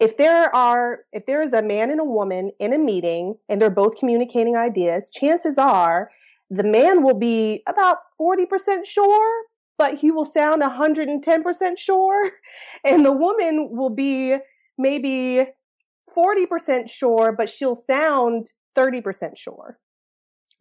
if 0.00 0.16
there 0.16 0.54
are 0.54 1.00
if 1.12 1.26
there 1.26 1.42
is 1.42 1.52
a 1.52 1.62
man 1.62 1.90
and 1.90 2.00
a 2.00 2.04
woman 2.04 2.50
in 2.58 2.72
a 2.72 2.78
meeting 2.78 3.36
and 3.48 3.60
they're 3.60 3.70
both 3.70 3.96
communicating 3.96 4.56
ideas, 4.56 5.10
chances 5.10 5.58
are 5.58 6.10
the 6.48 6.64
man 6.64 7.04
will 7.04 7.18
be 7.18 7.62
about 7.68 7.98
forty 8.16 8.46
percent 8.46 8.86
sure, 8.86 9.44
but 9.78 9.94
he 9.94 10.10
will 10.10 10.24
sound 10.26 10.62
110% 10.62 11.78
sure. 11.78 12.32
And 12.84 13.04
the 13.04 13.12
woman 13.12 13.68
will 13.70 13.90
be 13.90 14.36
maybe 14.76 15.46
40% 16.16 16.90
sure, 16.90 17.32
but 17.32 17.48
she'll 17.48 17.74
sound 17.74 18.52
30% 18.76 19.36
sure. 19.36 19.78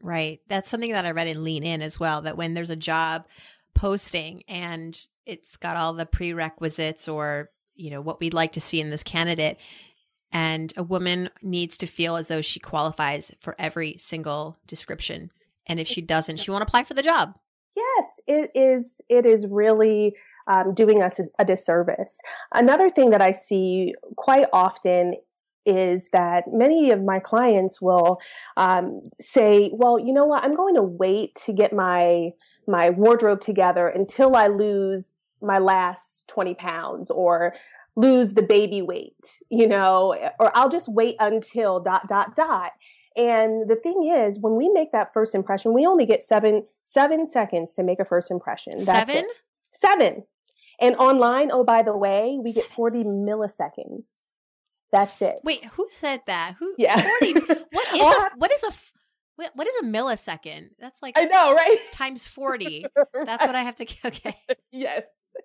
Right. 0.01 0.39
That's 0.47 0.69
something 0.69 0.93
that 0.93 1.05
I 1.05 1.11
read 1.11 1.27
in 1.27 1.43
Lean 1.43 1.63
In 1.63 1.81
as 1.81 1.99
well 1.99 2.21
that 2.21 2.37
when 2.37 2.53
there's 2.53 2.69
a 2.69 2.75
job 2.75 3.25
posting 3.73 4.43
and 4.47 4.99
it's 5.25 5.57
got 5.57 5.75
all 5.75 5.93
the 5.93 6.05
prerequisites 6.05 7.07
or, 7.07 7.49
you 7.79 7.89
know, 7.89 8.01
what 8.01 8.19
we'd 8.19 8.33
like 8.33 8.53
to 8.53 8.61
see 8.61 8.81
in 8.81 8.89
this 8.89 9.03
candidate, 9.03 9.57
and 10.31 10.73
a 10.77 10.83
woman 10.83 11.29
needs 11.41 11.77
to 11.79 11.87
feel 11.87 12.15
as 12.15 12.27
though 12.27 12.41
she 12.41 12.59
qualifies 12.59 13.31
for 13.39 13.55
every 13.57 13.95
single 13.97 14.57
description. 14.67 15.31
And 15.65 15.79
if 15.79 15.87
she 15.87 16.01
doesn't, 16.01 16.37
she 16.37 16.51
won't 16.51 16.63
apply 16.63 16.83
for 16.83 16.93
the 16.93 17.01
job. 17.01 17.35
Yes, 17.75 18.05
it 18.27 18.51
is. 18.53 19.01
It 19.09 19.25
is 19.25 19.47
really 19.47 20.15
um, 20.47 20.73
doing 20.73 21.01
us 21.01 21.19
a 21.37 21.45
disservice. 21.45 22.19
Another 22.53 22.89
thing 22.89 23.11
that 23.11 23.21
I 23.21 23.31
see 23.31 23.93
quite 24.17 24.47
often 24.51 25.15
is 25.65 26.09
that 26.09 26.45
many 26.51 26.91
of 26.91 27.03
my 27.03 27.19
clients 27.19 27.81
will 27.81 28.19
um, 28.57 29.01
say, 29.21 29.69
"Well, 29.73 29.99
you 29.99 30.13
know 30.13 30.25
what? 30.25 30.43
I'm 30.43 30.55
going 30.55 30.75
to 30.75 30.83
wait 30.83 31.35
to 31.45 31.53
get 31.53 31.73
my 31.73 32.31
my 32.67 32.89
wardrobe 32.89 33.41
together 33.41 33.87
until 33.87 34.35
I 34.35 34.47
lose 34.47 35.15
my 35.41 35.59
last 35.59 36.27
20 36.27 36.53
pounds 36.55 37.09
or 37.11 37.55
lose 37.95 38.33
the 38.33 38.41
baby 38.41 38.81
weight, 38.81 39.39
you 39.49 39.67
know, 39.67 40.15
or 40.39 40.55
I'll 40.55 40.69
just 40.69 40.91
wait 40.91 41.15
until 41.19 41.79
dot 41.79 42.07
dot 42.07 42.35
dot." 42.35 42.71
And 43.15 43.69
the 43.69 43.75
thing 43.75 44.09
is, 44.09 44.39
when 44.39 44.55
we 44.55 44.69
make 44.69 44.91
that 44.91 45.13
first 45.13 45.35
impression, 45.35 45.73
we 45.73 45.85
only 45.85 46.05
get 46.05 46.21
seven 46.21 46.65
seven 46.83 47.27
seconds 47.27 47.73
to 47.73 47.83
make 47.83 47.99
a 47.99 48.05
first 48.05 48.31
impression. 48.31 48.73
That's 48.77 48.85
seven. 48.85 49.15
It. 49.17 49.25
Seven. 49.71 50.23
And 50.81 50.95
online, 50.95 51.51
oh 51.51 51.63
by 51.63 51.81
the 51.81 51.95
way, 51.95 52.39
we 52.41 52.53
get 52.53 52.65
40 52.65 53.03
milliseconds. 53.03 54.05
That's 54.91 55.21
it. 55.21 55.35
Wait, 55.43 55.63
who 55.75 55.87
said 55.89 56.21
that? 56.25 56.55
Who? 56.59 56.73
Yeah. 56.77 57.01
40, 57.19 57.33
what 57.71 57.93
is 57.93 58.01
a, 58.01 58.29
what 58.37 58.51
is 58.51 58.63
a 58.63 58.71
what 59.53 59.67
is 59.67 59.75
a 59.81 59.85
millisecond? 59.85 60.69
That's 60.79 61.01
like 61.01 61.17
I 61.17 61.25
know, 61.25 61.53
right? 61.53 61.77
Times 61.91 62.27
40. 62.27 62.85
right. 62.95 63.25
That's 63.25 63.45
what 63.45 63.55
I 63.55 63.63
have 63.63 63.75
to 63.77 63.87
okay. 64.05 64.35
yes. 64.71 65.03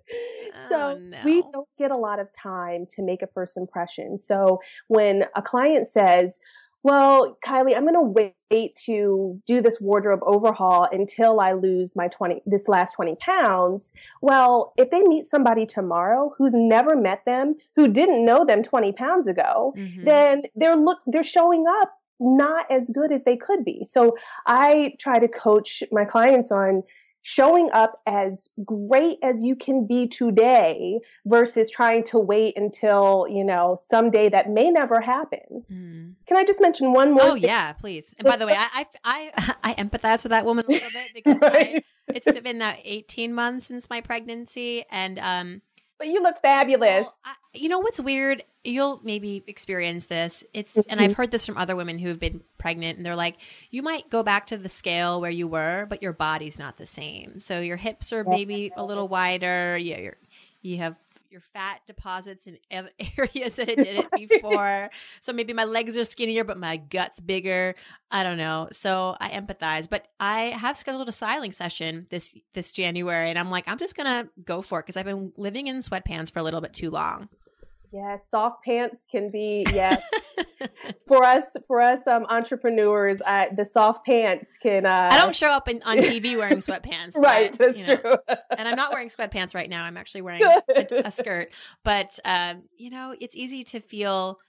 So 0.69 0.76
oh, 0.76 0.99
no. 0.99 1.19
we 1.25 1.43
don't 1.53 1.69
get 1.79 1.91
a 1.91 1.97
lot 1.97 2.21
of 2.21 2.33
time 2.33 2.87
to 2.91 3.03
make 3.03 3.23
a 3.23 3.26
first 3.26 3.57
impression. 3.57 4.19
So 4.19 4.61
when 4.87 5.25
a 5.35 5.43
client 5.43 5.88
says, 5.88 6.38
well, 6.85 7.38
Kylie, 7.45 7.75
I'm 7.75 7.87
going 7.87 7.95
to 7.95 8.35
wait 8.50 8.76
to 8.85 9.41
do 9.47 9.62
this 9.62 9.81
wardrobe 9.81 10.21
overhaul 10.23 10.87
until 10.93 11.41
I 11.41 11.53
lose 11.53 11.97
my 11.97 12.09
20, 12.09 12.43
this 12.45 12.69
last 12.69 12.93
20 12.93 13.17
pounds. 13.17 13.93
Well, 14.21 14.75
if 14.76 14.91
they 14.91 15.00
meet 15.00 15.26
somebody 15.26 15.64
tomorrow 15.64 16.35
who's 16.37 16.53
never 16.55 16.95
met 16.95 17.25
them, 17.25 17.55
who 17.75 17.88
didn't 17.88 18.25
know 18.25 18.45
them 18.45 18.62
20 18.62 18.93
pounds 18.93 19.26
ago, 19.26 19.75
mm-hmm. 19.76 20.05
then 20.05 20.43
they're 20.55 20.76
look, 20.76 20.99
they're 21.07 21.23
showing 21.23 21.64
up 21.67 21.95
not 22.21 22.71
as 22.71 22.91
good 22.91 23.12
as 23.12 23.25
they 23.25 23.37
could 23.37 23.64
be. 23.64 23.87
So 23.88 24.17
I 24.47 24.95
try 25.00 25.19
to 25.19 25.26
coach 25.26 25.83
my 25.91 26.05
clients 26.05 26.53
on 26.53 26.83
showing 27.26 27.71
up 27.73 28.02
as 28.07 28.50
great 28.66 29.16
as 29.23 29.43
you 29.43 29.57
can 29.57 29.87
be 29.87 30.07
today 30.07 31.00
versus 31.25 31.71
trying 31.71 32.04
to 32.04 32.19
wait 32.19 32.54
until, 32.54 33.26
you 33.31 33.43
know, 33.43 33.78
someday 33.81 34.28
that 34.28 34.50
may 34.50 34.71
never 34.71 35.00
happen. 35.00 35.64
Mm. 35.73 36.12
Can 36.26 36.37
I 36.37 36.45
just 36.45 36.61
mention 36.61 36.93
one 36.93 37.14
more? 37.14 37.23
Oh, 37.23 37.33
thing? 37.33 37.45
yeah, 37.45 37.72
please. 37.72 38.14
And 38.18 38.29
by 38.29 38.37
the 38.37 38.46
way, 38.46 38.55
I, 38.55 38.87
I, 39.05 39.33
I, 39.37 39.55
I, 39.64 39.75
empathize 39.83 40.22
with 40.22 40.31
that 40.31 40.44
woman 40.44 40.66
a 40.68 40.72
little 40.72 40.90
bit 40.90 41.14
because 41.14 41.38
right? 41.40 41.83
I, 42.11 42.12
it's 42.14 42.40
been 42.40 42.59
now 42.59 42.77
18 42.85 43.33
months 43.33 43.68
since 43.68 43.88
my 43.88 44.03
pregnancy. 44.03 44.85
And, 44.90 45.18
um, 45.18 45.62
but 46.05 46.12
you 46.12 46.23
look 46.23 46.38
fabulous. 46.40 47.03
Well, 47.03 47.14
I, 47.25 47.35
you 47.55 47.69
know 47.69 47.79
what's 47.79 47.99
weird? 47.99 48.45
You'll 48.62 49.01
maybe 49.03 49.43
experience 49.47 50.07
this. 50.07 50.45
It's 50.53 50.75
mm-hmm. 50.75 50.90
and 50.90 51.01
I've 51.01 51.14
heard 51.14 51.31
this 51.31 51.47
from 51.47 51.57
other 51.57 51.75
women 51.75 51.99
who 51.99 52.09
have 52.09 52.21
been 52.21 52.43
pregnant 52.59 52.99
and 52.99 53.07
they're 53.07 53.17
like, 53.17 53.37
you 53.71 53.83
might 53.83 54.11
go 54.11 54.23
back 54.23 54.47
to 54.47 54.59
the 54.59 54.69
scale 54.69 55.21
where 55.21 55.31
you 55.31 55.49
were, 55.49 55.87
but 55.88 56.03
your 56.03 56.12
body's 56.12 56.59
not 56.59 56.77
the 56.77 56.85
same. 56.85 57.38
So 57.40 57.61
your 57.61 57.79
hips 57.79 58.12
are 58.12 58.23
maybe 58.23 58.71
a 58.77 58.85
little 58.85 59.09
wider. 59.09 59.79
Yeah, 59.79 59.99
you're 59.99 60.17
you 60.61 60.79
have 60.79 60.97
your 61.35 61.42
fat 61.53 61.81
deposits 61.87 62.47
in 62.47 62.57
areas 63.18 63.57
that 63.57 63.68
it 63.68 63.83
didn't 63.83 64.11
before. 64.12 64.88
so 65.20 65.33
maybe 65.33 65.53
my 65.53 65.64
legs 65.64 65.99
are 65.99 66.05
skinnier, 66.05 66.44
but 66.44 66.57
my 66.57 66.77
gut's 66.77 67.18
bigger. 67.18 67.75
I 68.11 68.23
don't 68.23 68.38
know. 68.38 68.68
So 68.70 69.16
I 69.20 69.31
empathize, 69.31 69.90
but 69.90 70.07
I 70.20 70.55
have 70.57 70.79
scheduled 70.79 71.09
a 71.09 71.12
styling 71.12 71.53
session 71.53 72.07
this 72.09 72.37
this 72.55 72.73
January, 72.73 73.29
and 73.29 73.38
I'm 73.38 73.51
like, 73.51 73.64
I'm 73.66 73.79
just 73.79 73.97
gonna 73.97 74.29
go 74.44 74.62
for 74.62 74.79
it 74.79 74.87
because 74.87 74.97
I've 74.97 75.05
been 75.05 75.33
living 75.37 75.66
in 75.66 75.81
sweatpants 75.81 76.33
for 76.33 76.38
a 76.38 76.42
little 76.42 76.61
bit 76.61 76.73
too 76.73 76.90
long. 76.90 77.29
Yeah, 77.94 78.16
soft 78.28 78.64
pants 78.64 79.07
can 79.09 79.30
be 79.30 79.64
yes. 79.72 80.02
for 81.07 81.22
us, 81.22 81.44
for 81.68 81.80
us 81.80 82.09
um, 82.09 82.26
entrepreneurs, 82.28 83.22
I, 83.24 83.50
the 83.57 83.64
soft 83.64 84.04
pants 84.04 84.59
can. 84.61 84.85
Uh... 84.85 85.11
I 85.12 85.16
don't 85.16 85.35
show 85.35 85.50
up 85.50 85.68
in, 85.68 85.80
on 85.85 85.98
TV 85.98 86.37
wearing 86.37 86.59
sweatpants, 86.59 87.16
right? 87.16 87.57
But, 87.57 87.59
that's 87.61 87.83
true. 87.83 87.94
Know, 88.04 88.18
and 88.59 88.66
I'm 88.66 88.74
not 88.74 88.92
wearing 88.92 89.11
sweatpants 89.11 89.54
right 89.54 89.70
now. 89.70 89.85
I'm 89.85 89.96
actually 89.96 90.22
wearing 90.22 90.42
a, 90.42 91.02
a, 91.04 91.12
skirt. 91.12 91.52
But 91.85 92.18
um, 92.24 92.64
you 92.76 92.90
know, 92.90 93.14
it's 93.20 93.37
easy 93.37 93.62
to 93.62 93.78
feel 93.78 94.40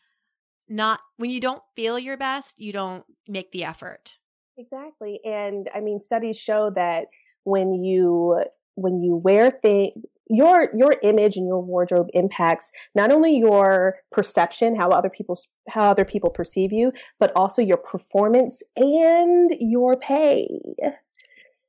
not 0.68 1.00
when 1.18 1.30
you 1.30 1.40
don't 1.40 1.62
feel 1.76 2.00
your 2.00 2.18
best. 2.18 2.60
You 2.60 2.74
don't 2.74 3.06
make 3.28 3.52
the 3.52 3.64
effort. 3.66 4.18
Exactly, 4.58 5.20
and 5.24 5.70
I 5.76 5.82
mean, 5.82 6.00
studies 6.00 6.40
show 6.40 6.72
that 6.74 7.10
when 7.44 7.76
you 7.76 8.44
when 8.74 9.04
you 9.04 9.16
wear 9.18 9.52
things 9.52 10.04
your 10.28 10.70
your 10.76 10.96
image 11.04 11.38
and 11.38 11.48
your 11.48 11.62
wardrobe 11.62 12.08
impacts 12.14 12.72
not 12.96 13.12
only 13.12 13.38
your 13.38 13.96
perception 14.12 14.76
how 14.76 14.90
other 14.90 15.10
people 15.10 15.38
how 15.70 15.90
other 15.90 16.06
people 16.06 16.30
perceive 16.30 16.72
you 16.72 16.92
but 17.20 17.32
also 17.36 17.62
your 17.62 17.78
performance 17.78 18.64
and 18.76 19.52
your 19.60 19.96
pay 19.96 20.48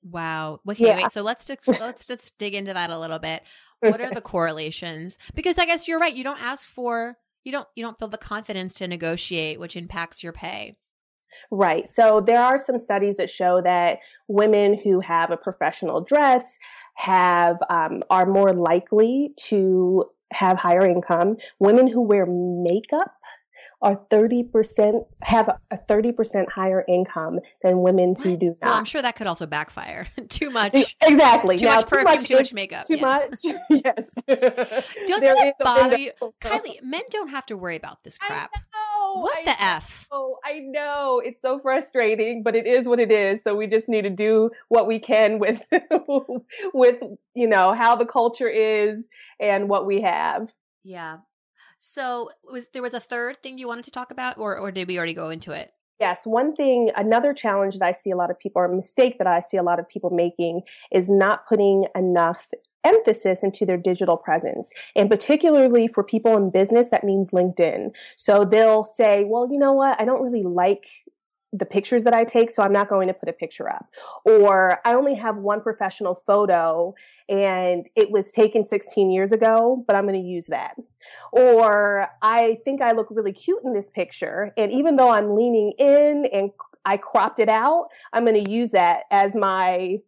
wow 0.03 0.59
okay 0.69 0.87
yeah. 0.87 0.97
wait 0.97 1.13
so 1.13 1.23
let's 1.23 1.45
just 1.47 1.69
let's 1.69 2.07
just 2.07 2.37
dig 2.39 2.55
into 2.55 2.73
that 2.73 2.91
a 2.91 2.99
little 2.99 3.19
bit 3.19 3.43
what 3.81 4.01
are 4.01 4.13
the 4.13 4.21
correlations 4.21 5.19
because 5.35 5.59
i 5.59 5.67
guess 5.67 5.87
you're 5.87 6.01
right 6.01 6.15
you 6.15 6.25
don't 6.25 6.43
ask 6.43 6.67
for 6.67 7.17
you 7.45 7.53
don't 7.53 7.69
you 7.77 7.85
don't 7.85 7.99
feel 7.99 8.09
the 8.09 8.17
confidence 8.17 8.73
to 8.73 8.89
negotiate 8.89 9.61
which 9.61 9.77
impacts 9.77 10.23
your 10.23 10.33
pay 10.33 10.77
Right. 11.51 11.89
So 11.89 12.21
there 12.21 12.41
are 12.41 12.59
some 12.59 12.79
studies 12.79 13.19
that 13.19 13.31
show 13.31 13.61
that 13.63 13.99
women 14.29 14.79
who 14.83 15.01
have 15.01 15.31
a 15.31 15.37
professional 15.37 16.01
dress 16.01 16.59
have 16.97 17.59
um, 17.71 18.03
are 18.11 18.27
more 18.27 18.53
likely 18.53 19.33
to 19.37 20.05
have 20.33 20.59
higher 20.59 20.85
income. 20.85 21.37
Women 21.59 21.87
who 21.87 22.03
wear 22.03 22.27
makeup 22.27 23.13
are 23.83 24.01
30% 24.11 25.05
have 25.23 25.49
a 25.71 25.77
30% 25.77 26.49
higher 26.51 26.85
income 26.89 27.41
than 27.63 27.83
women 27.83 28.11
what? 28.11 28.25
who 28.25 28.37
do 28.37 28.47
not. 28.47 28.57
Well, 28.63 28.75
I'm 28.75 28.85
sure 28.85 29.03
that 29.03 29.17
could 29.17 29.27
also 29.27 29.47
backfire. 29.47 30.07
too 30.29 30.51
much. 30.51 30.97
Exactly. 31.03 31.59
Too 31.59 31.67
now, 31.67 31.77
much 31.77 31.87
perfume, 31.89 32.25
too 32.25 32.37
much 32.37 32.53
makeup. 32.55 32.87
Too 32.87 32.97
yeah. 32.97 33.03
much. 33.03 33.39
yes. 33.71 34.15
Doesn't 34.27 35.21
there 35.21 35.47
it 35.47 35.55
bother 35.61 35.99
you? 35.99 36.13
Kylie, 36.41 36.83
men 36.83 37.03
don't 37.11 37.29
have 37.29 37.47
to 37.47 37.57
worry 37.57 37.77
about 37.77 38.03
this 38.03 38.17
crap. 38.19 38.51
What 39.23 39.39
I 39.39 39.45
the 39.45 39.51
know. 39.51 39.57
F? 39.59 40.07
Oh, 40.11 40.39
I 40.45 40.59
know. 40.61 41.21
It's 41.25 41.43
so 41.43 41.59
frustrating, 41.59 42.43
but 42.43 42.55
it 42.55 42.67
is 42.67 42.87
what 42.87 43.01
it 43.01 43.11
is. 43.11 43.43
So 43.43 43.55
we 43.55 43.67
just 43.67 43.89
need 43.89 44.03
to 44.03 44.11
do 44.11 44.51
what 44.69 44.87
we 44.87 44.99
can 44.99 45.39
with 45.39 45.63
with, 46.75 47.03
you 47.35 47.47
know, 47.47 47.73
how 47.75 47.97
the 47.97 48.07
culture 48.07 48.49
is 48.49 49.09
and 49.41 49.69
what 49.69 49.87
we 49.87 50.03
have. 50.03 50.53
Yeah. 50.85 51.19
So 51.79 52.31
was 52.45 52.69
there 52.73 52.83
was 52.83 52.95
a 52.95 53.01
third 53.01 53.43
thing 53.43 53.59
you 53.59 53.69
wanted 53.69 53.85
to 53.87 53.91
talk 53.91 54.11
about 54.11 54.39
or 54.39 54.57
or 54.57 54.71
did 54.71 54.89
we 54.89 54.97
already 54.97 55.15
go 55.15 55.31
into 55.31 55.53
it? 55.53 55.73
Yes, 55.99 56.27
one 56.27 56.55
thing, 56.55 56.91
another 56.95 57.33
challenge 57.33 57.79
that 57.79 57.87
I 57.87 57.93
see 57.93 58.11
a 58.11 58.17
lot 58.17 58.31
of 58.31 58.39
people, 58.39 58.61
or 58.61 58.67
a 58.67 58.75
mistake 58.75 59.17
that 59.17 59.27
I 59.27 59.41
see 59.41 59.57
a 59.57 59.63
lot 59.63 59.79
of 59.81 59.89
people 59.89 60.11
making 60.11 60.61
is 60.93 61.09
not 61.09 61.49
putting 61.49 61.87
enough 61.95 62.49
emphasis 62.87 63.43
into 63.43 63.67
their 63.67 63.77
digital 63.77 64.17
presence. 64.17 64.73
And 64.95 65.11
particularly 65.11 65.89
for 65.89 66.05
people 66.05 66.37
in 66.37 66.51
business, 66.51 66.91
that 66.91 67.05
means 67.05 67.31
LinkedIn. 67.31 67.91
So 68.17 68.45
they'll 68.45 68.85
say, 68.85 69.25
well, 69.25 69.49
you 69.51 69.59
know 69.59 69.73
what? 69.73 70.01
I 70.01 70.05
don't 70.05 70.23
really 70.23 70.45
like 70.45 70.87
the 71.53 71.65
pictures 71.65 72.05
that 72.05 72.13
I 72.13 72.25
take, 72.25 72.51
so 72.51 72.63
I'm 72.63 72.73
not 72.73 72.89
going 72.89 73.09
to 73.09 73.15
put 73.15 73.29
a 73.29 73.33
picture 73.33 73.69
up. 73.69 73.87
Or 74.25 74.81
I 74.85 74.95
only 74.95 75.15
have 75.15 75.37
one 75.37 75.61
professional 75.63 76.15
photo 76.15 76.95
and 77.29 77.89
it 77.97 78.11
was 78.11 78.31
taken 78.33 78.65
16 78.65 79.11
years 79.11 79.33
ago, 79.33 79.83
but 79.87 79.97
I'm 79.97 80.07
going 80.07 80.21
to 80.21 80.29
use 80.29 80.47
that. 80.49 80.77
Or 81.33 82.09
I 82.21 82.59
think 82.65 82.83
I 82.83 82.93
look 82.93 83.09
really 83.11 83.33
cute 83.33 83.63
in 83.65 83.73
this 83.73 83.91
picture. 83.91 84.53
And 84.57 84.71
even 84.73 84.97
though 84.97 85.11
I'm 85.11 85.35
leaning 85.35 85.73
in 85.79 86.27
and 86.33 86.51
I 86.85 86.97
cropped 86.99 87.41
it 87.41 87.49
out, 87.49 87.89
I'm 88.13 88.25
going 88.25 88.45
to 88.45 88.51
use 88.51 88.71
that 88.71 89.05
as 89.11 89.35
my 89.35 89.99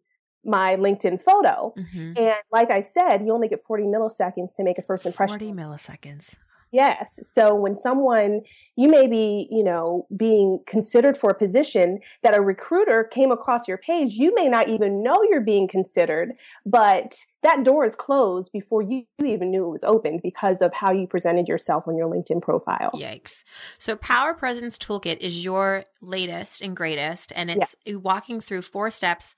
my 0.45 0.75
LinkedIn 0.75 1.21
photo. 1.21 1.73
Mm-hmm. 1.77 2.13
And 2.17 2.35
like 2.51 2.71
I 2.71 2.81
said, 2.81 3.21
you 3.25 3.33
only 3.33 3.47
get 3.47 3.63
40 3.63 3.83
milliseconds 3.83 4.55
to 4.55 4.63
make 4.63 4.77
a 4.77 4.81
first 4.81 5.05
impression. 5.05 5.39
40 5.39 5.53
milliseconds. 5.53 6.35
Yes. 6.71 7.19
So 7.23 7.55
when 7.55 7.75
someone, 7.75 8.41
you 8.75 8.89
may 8.89 9.07
be, 9.07 9.47
you 9.49 9.63
know, 9.63 10.05
being 10.15 10.59
considered 10.67 11.17
for 11.17 11.31
a 11.31 11.35
position 11.35 11.99
that 12.21 12.37
a 12.37 12.41
recruiter 12.41 13.03
came 13.03 13.31
across 13.31 13.67
your 13.67 13.77
page, 13.77 14.13
you 14.13 14.33
may 14.35 14.47
not 14.47 14.69
even 14.69 15.01
know 15.01 15.17
you're 15.29 15.41
being 15.41 15.67
considered, 15.67 16.33
but 16.65 17.17
that 17.41 17.63
door 17.63 17.85
is 17.85 17.95
closed 17.95 18.51
before 18.51 18.81
you 18.81 19.05
even 19.23 19.49
knew 19.49 19.65
it 19.65 19.71
was 19.71 19.83
open 19.83 20.19
because 20.21 20.61
of 20.61 20.73
how 20.73 20.91
you 20.91 21.07
presented 21.07 21.47
yourself 21.47 21.87
on 21.87 21.97
your 21.97 22.07
LinkedIn 22.07 22.41
profile. 22.41 22.91
Yikes. 22.93 23.43
So 23.77 23.95
Power 23.95 24.33
Presence 24.33 24.77
Toolkit 24.77 25.17
is 25.19 25.43
your 25.43 25.85
latest 26.01 26.61
and 26.61 26.75
greatest, 26.75 27.31
and 27.35 27.49
it's 27.49 27.75
yeah. 27.85 27.95
walking 27.95 28.41
through 28.41 28.61
four 28.61 28.91
steps 28.91 29.35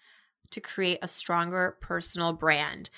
to 0.52 0.62
create 0.62 1.00
a 1.02 1.08
stronger 1.08 1.78
personal 1.82 2.34
brand. 2.34 2.90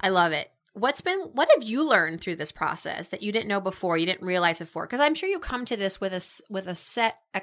I 0.00 0.08
love 0.08 0.32
it 0.32 0.50
what's 0.76 1.00
been 1.00 1.18
what 1.32 1.48
have 1.54 1.62
you 1.62 1.88
learned 1.88 2.20
through 2.20 2.36
this 2.36 2.52
process 2.52 3.08
that 3.08 3.22
you 3.22 3.32
didn't 3.32 3.48
know 3.48 3.60
before 3.62 3.96
you 3.96 4.04
didn't 4.04 4.26
realize 4.26 4.58
before 4.58 4.84
because 4.84 5.00
i'm 5.00 5.14
sure 5.14 5.28
you 5.28 5.38
come 5.38 5.64
to 5.64 5.74
this 5.74 6.00
with 6.02 6.12
a 6.12 6.52
with 6.52 6.68
a 6.68 6.74
set 6.74 7.18
a 7.34 7.40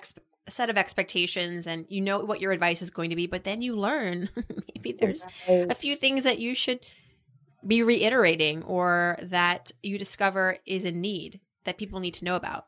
set 0.51 0.69
of 0.69 0.77
expectations 0.77 1.65
and 1.65 1.85
you 1.89 1.99
know 1.99 2.19
what 2.19 2.39
your 2.39 2.51
advice 2.51 2.81
is 2.83 2.91
going 2.91 3.09
to 3.09 3.15
be 3.15 3.25
but 3.25 3.43
then 3.43 3.63
you 3.63 3.75
learn 3.75 4.29
maybe 4.75 4.95
there's 4.99 5.25
right. 5.49 5.65
a 5.67 5.73
few 5.73 5.95
things 5.95 6.25
that 6.25 6.37
you 6.37 6.53
should 6.53 6.79
be 7.65 7.81
reiterating 7.81 8.61
or 8.63 9.17
that 9.19 9.71
you 9.81 9.97
discover 9.97 10.57
is 10.67 10.85
a 10.85 10.91
need 10.91 11.39
that 11.63 11.79
people 11.79 11.99
need 11.99 12.13
to 12.13 12.25
know 12.25 12.35
about 12.35 12.67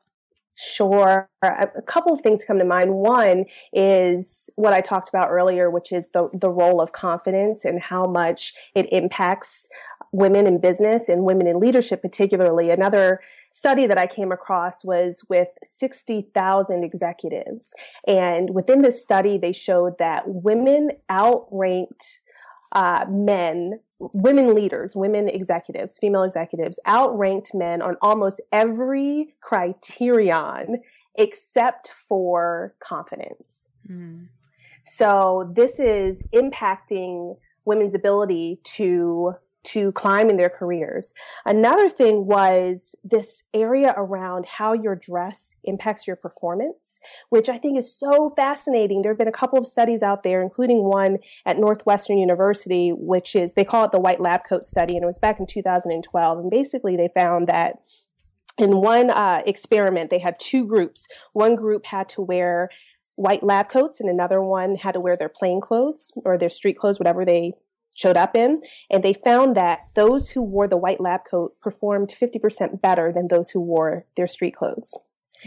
Sure. 0.55 1.29
A 1.41 1.81
couple 1.85 2.13
of 2.13 2.21
things 2.21 2.43
come 2.45 2.59
to 2.59 2.65
mind. 2.65 2.93
One 2.93 3.45
is 3.73 4.49
what 4.55 4.71
I 4.71 4.79
talked 4.79 5.09
about 5.09 5.29
earlier, 5.29 5.69
which 5.69 5.91
is 5.91 6.09
the, 6.09 6.29
the 6.33 6.49
role 6.49 6.79
of 6.79 6.93
confidence 6.93 7.65
and 7.65 7.81
how 7.81 8.05
much 8.05 8.53
it 8.73 8.87
impacts 8.91 9.67
women 10.13 10.47
in 10.47 10.61
business 10.61 11.09
and 11.09 11.23
women 11.23 11.45
in 11.45 11.59
leadership, 11.59 12.01
particularly. 12.01 12.69
Another 12.69 13.19
study 13.51 13.85
that 13.85 13.97
I 13.97 14.07
came 14.07 14.31
across 14.31 14.85
was 14.85 15.25
with 15.29 15.49
60,000 15.65 16.83
executives. 16.83 17.73
And 18.07 18.51
within 18.51 18.81
this 18.81 19.03
study, 19.03 19.37
they 19.37 19.51
showed 19.51 19.97
that 19.99 20.23
women 20.25 20.91
outranked 21.09 22.21
uh, 22.75 23.05
men, 23.09 23.79
women 23.99 24.53
leaders, 24.53 24.95
women 24.95 25.29
executives, 25.29 25.97
female 25.97 26.23
executives, 26.23 26.79
outranked 26.85 27.55
men 27.55 27.81
on 27.81 27.95
almost 28.01 28.41
every 28.51 29.33
criterion 29.41 30.81
except 31.17 31.93
for 32.07 32.75
confidence. 32.79 33.71
Mm. 33.89 34.27
So 34.83 35.49
this 35.55 35.79
is 35.79 36.23
impacting 36.33 37.37
women's 37.63 37.95
ability 37.95 38.59
to 38.63 39.35
to 39.65 39.91
climb 39.93 40.29
in 40.29 40.37
their 40.37 40.49
careers. 40.49 41.13
Another 41.45 41.89
thing 41.89 42.25
was 42.25 42.95
this 43.03 43.43
area 43.53 43.93
around 43.97 44.45
how 44.45 44.73
your 44.73 44.95
dress 44.95 45.55
impacts 45.63 46.07
your 46.07 46.15
performance, 46.15 46.99
which 47.29 47.49
I 47.49 47.57
think 47.57 47.77
is 47.77 47.93
so 47.93 48.31
fascinating. 48.35 49.01
There 49.01 49.11
have 49.11 49.17
been 49.17 49.27
a 49.27 49.31
couple 49.31 49.59
of 49.59 49.67
studies 49.67 50.03
out 50.03 50.23
there, 50.23 50.41
including 50.41 50.83
one 50.83 51.17
at 51.45 51.57
Northwestern 51.57 52.17
University, 52.17 52.91
which 52.91 53.35
is, 53.35 53.53
they 53.53 53.65
call 53.65 53.85
it 53.85 53.91
the 53.91 53.99
white 53.99 54.21
lab 54.21 54.41
coat 54.47 54.65
study, 54.65 54.95
and 54.95 55.03
it 55.03 55.07
was 55.07 55.19
back 55.19 55.39
in 55.39 55.47
2012. 55.47 56.39
And 56.39 56.51
basically 56.51 56.95
they 56.95 57.09
found 57.13 57.47
that 57.47 57.77
in 58.57 58.81
one 58.81 59.09
uh, 59.09 59.41
experiment, 59.45 60.09
they 60.09 60.19
had 60.19 60.39
two 60.39 60.65
groups. 60.65 61.07
One 61.33 61.55
group 61.55 61.85
had 61.85 62.07
to 62.09 62.21
wear 62.21 62.69
white 63.15 63.43
lab 63.43 63.69
coats 63.69 63.99
and 63.99 64.09
another 64.09 64.41
one 64.41 64.75
had 64.75 64.93
to 64.93 64.99
wear 64.99 65.15
their 65.15 65.29
plain 65.29 65.61
clothes 65.61 66.11
or 66.25 66.37
their 66.37 66.49
street 66.49 66.77
clothes, 66.77 66.99
whatever 66.99 67.25
they 67.25 67.53
showed 67.95 68.17
up 68.17 68.35
in, 68.35 68.61
and 68.91 69.03
they 69.03 69.13
found 69.13 69.55
that 69.55 69.87
those 69.95 70.29
who 70.29 70.43
wore 70.43 70.67
the 70.67 70.77
white 70.77 71.01
lab 71.01 71.21
coat 71.25 71.55
performed 71.61 72.09
50% 72.09 72.81
better 72.81 73.11
than 73.11 73.27
those 73.27 73.49
who 73.49 73.59
wore 73.59 74.05
their 74.15 74.27
street 74.27 74.55
clothes. 74.55 74.95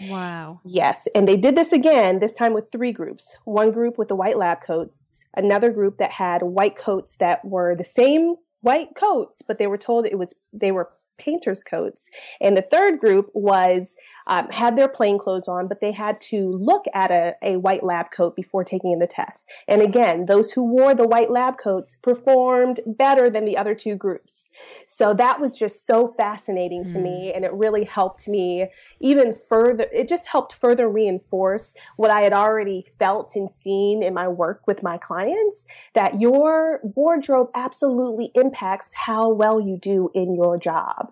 Wow. 0.07 0.61
Yes. 0.65 1.09
And 1.15 1.29
they 1.29 1.37
did 1.37 1.57
this 1.57 1.73
again, 1.73 2.19
this 2.19 2.35
time 2.35 2.53
with 2.55 2.71
three 2.71 2.93
groups. 2.93 3.37
One 3.45 3.73
group 3.73 3.99
with 3.99 4.09
the 4.09 4.17
white 4.17 4.37
lab 4.37 4.61
coats, 4.61 5.27
another 5.35 5.71
group 5.71 5.99
that 5.99 6.13
had 6.13 6.43
white 6.43 6.77
coats 6.77 7.17
that 7.17 7.45
were 7.45 7.75
the 7.77 7.85
same 7.85 8.37
white 8.61 8.95
coats, 8.95 9.43
but 9.47 9.59
they 9.59 9.67
were 9.67 9.79
told 9.79 10.07
it 10.07 10.19
was, 10.19 10.35
they 10.53 10.73
were 10.73 10.91
painter's 11.19 11.65
coats. 11.65 12.11
And 12.41 12.57
the 12.57 12.63
third 12.63 12.99
group 12.99 13.31
was 13.35 13.97
um, 14.29 14.49
had 14.51 14.77
their 14.77 14.89
plain 14.89 15.19
clothes 15.19 15.49
on, 15.49 15.69
but 15.69 15.81
they 15.81 15.93
had 15.93 16.21
to 16.21 16.53
look 16.53 16.85
at 16.95 17.11
a, 17.11 17.35
a 17.43 17.57
white 17.57 17.83
lab 17.83 18.11
coat 18.11 18.37
before 18.37 18.63
taking 18.63 18.93
in 18.93 18.99
the 18.99 19.07
test. 19.07 19.49
And 19.67 19.81
again, 19.81 20.27
those 20.27 20.53
who 20.53 20.63
wore 20.63 20.95
the 20.95 21.07
white 21.07 21.31
lab 21.31 21.57
coats 21.59 21.97
performed 22.03 22.81
better 22.87 23.31
than 23.31 23.47
the 23.47 23.57
other 23.57 23.75
two 23.75 23.97
groups. 23.97 24.49
So 24.87 25.15
that 25.15 25.41
was 25.41 25.57
just 25.57 25.87
so 25.87 26.09
fascinating 26.17 26.85
mm. 26.85 26.93
to 26.93 26.99
me. 26.99 27.31
Hmm. 27.31 27.37
And 27.37 27.45
it 27.45 27.53
really 27.53 27.85
helped 27.85 28.29
me 28.29 28.69
even 29.01 29.35
further. 29.49 29.87
It 29.93 30.09
just 30.09 30.29
helped 30.29 30.53
further 30.53 30.89
reinforce 30.89 31.75
what 31.97 32.11
I 32.11 32.21
had 32.21 32.33
already 32.33 32.85
felt 32.99 33.35
and 33.35 33.51
seen 33.51 34.03
in 34.03 34.13
my 34.13 34.29
work 34.29 34.67
with 34.67 34.83
my 34.83 34.99
clients 34.99 35.65
that 35.95 36.21
your 36.21 36.81
wardrobe 36.83 37.51
absolutely 37.55 38.31
impacts 38.35 38.95
how 38.95 39.31
well 39.33 39.61
you 39.61 39.79
do 39.79 40.11
in 40.15 40.35
your 40.35 40.59
job. 40.59 41.08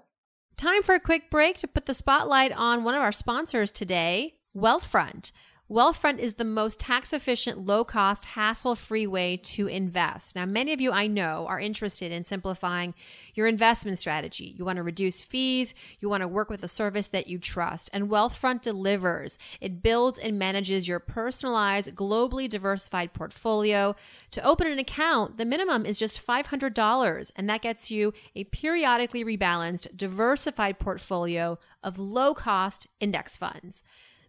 Time 0.57 0.83
for 0.83 0.95
a 0.95 1.01
quick 1.01 1.31
break 1.31 1.59
to 1.59 1.69
put 1.69 1.85
the 1.85 1.93
spotlight 1.93 2.51
on 2.51 2.83
one 2.83 2.95
of 2.95 3.03
our 3.03 3.13
sponsors 3.13 3.71
today, 3.71 4.37
Wealthfront. 4.57 5.31
Wealthfront 5.69 6.21
is 6.21 6.35
the 6.35 6.45
most 6.45 6.79
tax 6.79 7.13
efficient, 7.13 7.59
low 7.59 7.83
cost, 7.83 8.25
hassle 8.25 8.77
free 8.77 9.05
way 9.05 9.37
to 9.37 9.67
invest. 9.67 10.37
Now, 10.37 10.47
many 10.47 10.73
of 10.73 10.81
you 10.81 10.93
I 10.93 11.09
know 11.09 11.45
are 11.49 11.59
interested 11.59 12.13
in 12.13 12.23
simplifying 12.23 12.95
your 13.35 13.49
investment 13.49 13.99
strategy. 13.99 14.55
You 14.57 14.65
want 14.65 14.77
to 14.77 14.85
reduce 14.85 15.25
fees, 15.25 15.75
you 15.99 16.09
want 16.09 16.21
to 16.21 16.29
work 16.29 16.51
with 16.51 16.63
a 16.63 16.69
service 16.69 17.09
that 17.09 17.27
you 17.27 17.41
trust, 17.41 17.91
and 17.93 18.09
Wealthfront 18.09 18.63
delivers. 18.63 19.39
It 19.61 19.83
builds 19.83 20.21
and 20.21 20.39
manages 20.39 20.87
your 20.87 21.01
personalized, 21.01 21.97
globally 21.97 22.49
diversified 22.49 23.13
portfolio. 23.13 23.97
To 24.31 24.45
open 24.45 24.69
an 24.69 24.79
account, 24.79 25.37
the 25.37 25.45
minimum 25.45 25.85
is 25.85 25.99
just 25.99 26.25
$500, 26.25 27.33
and 27.35 27.51
that 27.51 27.63
gets 27.63 27.91
you 27.91 28.15
a 28.37 28.45
periodically 28.45 29.25
rebalanced, 29.25 29.97
diversified 29.97 30.79
portfolio 30.79 31.59
of 31.83 31.99
low 31.99 32.35
cost 32.35 32.87
index 33.01 33.37
funds. 33.37 33.83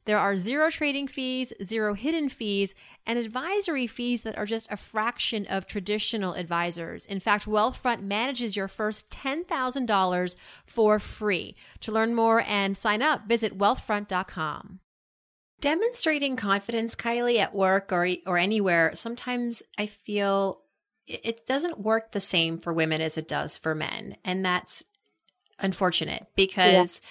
There 0.08 0.18
are 0.18 0.38
zero 0.38 0.70
trading 0.70 1.10
fees, 1.10 1.52
zero 1.62 1.94
hidden 1.94 2.30
fees, 2.30 2.74
and 3.06 3.20
advisory 3.20 3.88
fees 3.88 4.22
that 4.22 4.38
are 4.38 4.46
just 4.46 4.72
a 4.72 4.78
fraction 4.78 5.46
of 5.48 5.68
traditional 5.68 6.34
advisors. 6.34 7.06
In 7.06 7.20
fact, 7.20 7.46
Wealthfront 7.46 8.04
manages 8.04 8.56
your 8.56 8.70
first 8.70 9.10
$10,000 9.10 10.36
for 10.66 10.98
free. 11.00 11.58
To 11.82 11.92
learn 11.92 12.16
more 12.16 12.42
and 12.48 12.78
sign 12.78 13.02
up, 13.02 13.28
visit 13.28 13.58
wealthfront.com. 13.58 14.80
Demonstrating 15.60 16.38
confidence, 16.38 16.96
Kylie, 16.96 17.40
at 17.40 17.54
work 17.54 17.92
or, 17.92 18.08
or 18.26 18.38
anywhere, 18.38 18.92
sometimes 18.94 19.62
I 19.78 19.88
feel 19.88 20.62
it 21.06 21.46
doesn't 21.48 21.82
work 21.82 22.14
the 22.14 22.22
same 22.22 22.60
for 22.60 22.72
women 22.72 23.02
as 23.02 23.18
it 23.18 23.28
does 23.28 23.58
for 23.58 23.76
men. 23.76 24.16
And 24.24 24.46
that's 24.46 24.86
unfortunate 25.60 26.28
because 26.36 27.02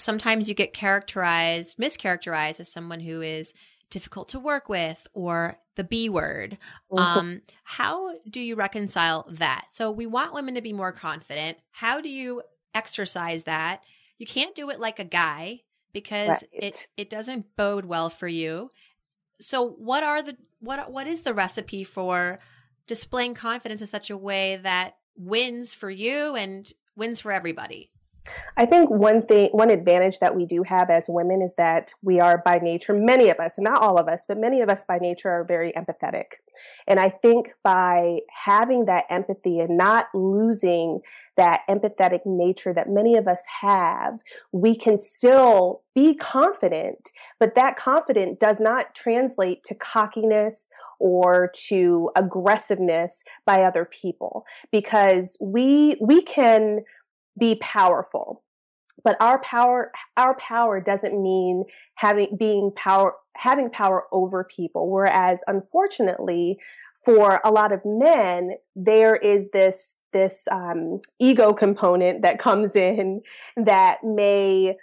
sometimes 0.00 0.48
you 0.48 0.54
get 0.54 0.72
characterized, 0.72 1.78
mischaracterized 1.78 2.60
as 2.60 2.72
someone 2.72 3.00
who 3.00 3.20
is 3.20 3.54
difficult 3.90 4.28
to 4.30 4.38
work 4.38 4.68
with 4.68 5.06
or 5.12 5.58
the 5.76 5.84
B 5.84 6.08
word. 6.08 6.58
Mm-hmm. 6.90 7.18
Um, 7.18 7.42
how 7.64 8.14
do 8.28 8.40
you 8.40 8.54
reconcile 8.54 9.26
that? 9.30 9.66
So 9.72 9.90
we 9.90 10.06
want 10.06 10.34
women 10.34 10.54
to 10.54 10.60
be 10.60 10.72
more 10.72 10.92
confident. 10.92 11.58
How 11.70 12.00
do 12.00 12.08
you 12.08 12.42
exercise 12.74 13.44
that? 13.44 13.82
You 14.18 14.26
can't 14.26 14.54
do 14.54 14.70
it 14.70 14.80
like 14.80 14.98
a 14.98 15.04
guy 15.04 15.62
because 15.92 16.28
right. 16.28 16.48
it 16.52 16.88
it 16.96 17.10
doesn't 17.10 17.56
bode 17.56 17.84
well 17.84 18.10
for 18.10 18.28
you. 18.28 18.70
So 19.40 19.66
what 19.66 20.02
are 20.02 20.22
the 20.22 20.36
what 20.60 20.92
what 20.92 21.06
is 21.06 21.22
the 21.22 21.34
recipe 21.34 21.84
for 21.84 22.38
displaying 22.86 23.34
confidence 23.34 23.80
in 23.80 23.86
such 23.86 24.10
a 24.10 24.16
way 24.16 24.56
that 24.56 24.96
wins 25.16 25.72
for 25.72 25.90
you 25.90 26.36
and 26.36 26.70
wins 26.96 27.20
for 27.20 27.32
everybody? 27.32 27.90
I 28.56 28.66
think 28.66 28.90
one 28.90 29.22
thing, 29.22 29.48
one 29.52 29.70
advantage 29.70 30.18
that 30.20 30.36
we 30.36 30.46
do 30.46 30.62
have 30.62 30.90
as 30.90 31.06
women 31.08 31.42
is 31.42 31.54
that 31.56 31.94
we 32.02 32.20
are 32.20 32.42
by 32.44 32.58
nature, 32.62 32.92
many 32.92 33.30
of 33.30 33.38
us, 33.38 33.54
not 33.58 33.80
all 33.80 33.98
of 33.98 34.08
us, 34.08 34.24
but 34.26 34.38
many 34.38 34.60
of 34.60 34.68
us 34.68 34.84
by 34.84 34.98
nature 34.98 35.30
are 35.30 35.44
very 35.44 35.72
empathetic. 35.72 36.24
And 36.86 37.00
I 37.00 37.08
think 37.08 37.54
by 37.62 38.20
having 38.44 38.84
that 38.86 39.04
empathy 39.08 39.60
and 39.60 39.76
not 39.76 40.06
losing 40.14 41.00
that 41.36 41.62
empathetic 41.70 42.20
nature 42.26 42.74
that 42.74 42.90
many 42.90 43.16
of 43.16 43.26
us 43.26 43.42
have, 43.62 44.20
we 44.52 44.76
can 44.76 44.98
still 44.98 45.82
be 45.94 46.14
confident, 46.14 47.12
but 47.38 47.54
that 47.54 47.76
confidence 47.76 48.36
does 48.38 48.60
not 48.60 48.94
translate 48.94 49.64
to 49.64 49.74
cockiness 49.74 50.68
or 50.98 51.50
to 51.68 52.10
aggressiveness 52.14 53.24
by 53.46 53.62
other 53.62 53.86
people 53.86 54.44
because 54.70 55.38
we, 55.40 55.96
we 56.00 56.22
can, 56.22 56.80
be 57.38 57.56
powerful. 57.56 58.42
But 59.02 59.16
our 59.20 59.40
power 59.40 59.92
our 60.16 60.36
power 60.36 60.80
doesn't 60.80 61.20
mean 61.20 61.64
having 61.96 62.36
being 62.38 62.70
power 62.76 63.14
having 63.36 63.70
power 63.70 64.04
over 64.12 64.44
people. 64.44 64.90
Whereas 64.90 65.42
unfortunately 65.46 66.58
for 67.04 67.40
a 67.44 67.50
lot 67.50 67.72
of 67.72 67.80
men 67.84 68.52
there 68.76 69.16
is 69.16 69.50
this 69.52 69.96
this 70.12 70.46
um, 70.50 71.00
ego 71.18 71.52
component 71.52 72.22
that 72.22 72.38
comes 72.38 72.76
in 72.76 73.22
that 73.56 73.98
may 74.02 74.76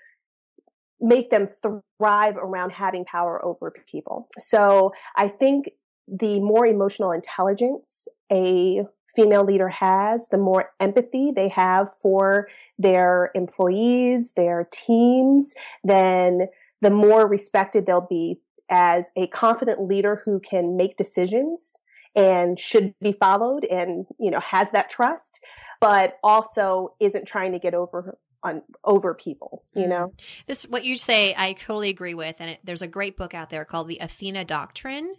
make 1.00 1.30
them 1.30 1.48
thrive 1.62 2.38
around 2.38 2.72
having 2.72 3.06
power 3.06 3.44
over 3.46 3.72
people. 3.92 4.30
So 4.40 4.94
i 5.16 5.28
think 5.28 5.70
the 6.08 6.40
more 6.40 6.66
emotional 6.66 7.12
intelligence 7.12 8.08
a 8.32 8.84
female 9.18 9.44
leader 9.44 9.68
has, 9.68 10.28
the 10.28 10.38
more 10.38 10.70
empathy 10.80 11.32
they 11.32 11.48
have 11.48 11.90
for 12.00 12.48
their 12.78 13.32
employees, 13.34 14.34
their 14.34 14.70
teams, 14.72 15.56
then 15.84 16.48
the 16.82 16.92
more 16.92 17.28
respected 17.28 17.88
they'll 17.88 18.08
be 18.08 18.40
as 18.70 19.10
a 19.16 19.26
confident 19.28 19.82
leader 19.82 20.22
who 20.24 20.40
can 20.40 20.78
make 20.78 20.98
decisions 20.98 21.80
and 22.16 22.60
should 22.60 22.94
be 23.02 23.12
followed 23.12 23.66
and 23.66 24.06
you 24.20 24.30
know 24.30 24.40
has 24.40 24.72
that 24.72 24.90
trust 24.90 25.40
but 25.80 26.18
also 26.24 26.94
isn't 27.00 27.26
trying 27.26 27.52
to 27.54 27.60
get 27.60 27.74
over 27.74 28.18
on 28.44 28.62
over 28.84 29.14
people 29.14 29.64
you 29.74 29.82
mm-hmm. 29.82 29.92
know 29.92 30.14
this 30.48 30.64
what 30.64 30.84
you 30.84 30.98
say 30.98 31.34
i 31.38 31.54
totally 31.54 31.90
agree 31.90 32.14
with 32.14 32.36
and 32.40 32.52
it, 32.52 32.60
there's 32.64 32.82
a 32.82 32.88
great 32.88 33.16
book 33.18 33.34
out 33.34 33.50
there 33.50 33.64
called 33.64 33.88
the 33.88 34.00
athena 34.00 34.44
doctrine 34.44 35.14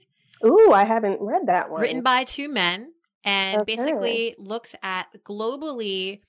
Ooh, 0.45 0.73
I 0.73 0.85
haven't 0.85 1.21
read 1.21 1.47
that 1.47 1.71
one. 1.71 1.81
Written 1.81 2.03
by 2.03 2.25
two 2.25 2.49
men 2.49 2.93
and 3.25 3.63
okay. 3.63 3.77
basically 3.77 4.35
looks 4.39 4.75
at 4.83 5.07
globally 5.25 6.21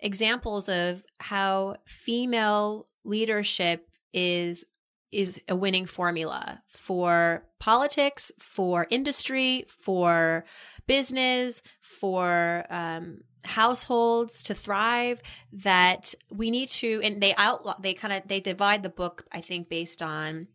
examples 0.00 0.68
of 0.68 1.04
how 1.20 1.76
female 1.86 2.88
leadership 3.04 3.88
is 4.12 4.64
is 5.12 5.38
a 5.46 5.54
winning 5.54 5.84
formula 5.84 6.62
for 6.68 7.44
politics, 7.60 8.32
for 8.38 8.86
industry, 8.90 9.66
for 9.68 10.44
business, 10.86 11.62
for 11.82 12.64
um, 12.70 13.18
households 13.44 14.42
to 14.44 14.54
thrive. 14.54 15.20
That 15.52 16.14
we 16.30 16.50
need 16.50 16.70
to, 16.70 17.00
and 17.04 17.22
they 17.22 17.34
outlaw, 17.36 17.74
they 17.78 17.92
kind 17.94 18.14
of 18.14 18.26
they 18.26 18.40
divide 18.40 18.82
the 18.82 18.88
book, 18.88 19.26
I 19.30 19.40
think, 19.42 19.68
based 19.68 20.02
on 20.02 20.48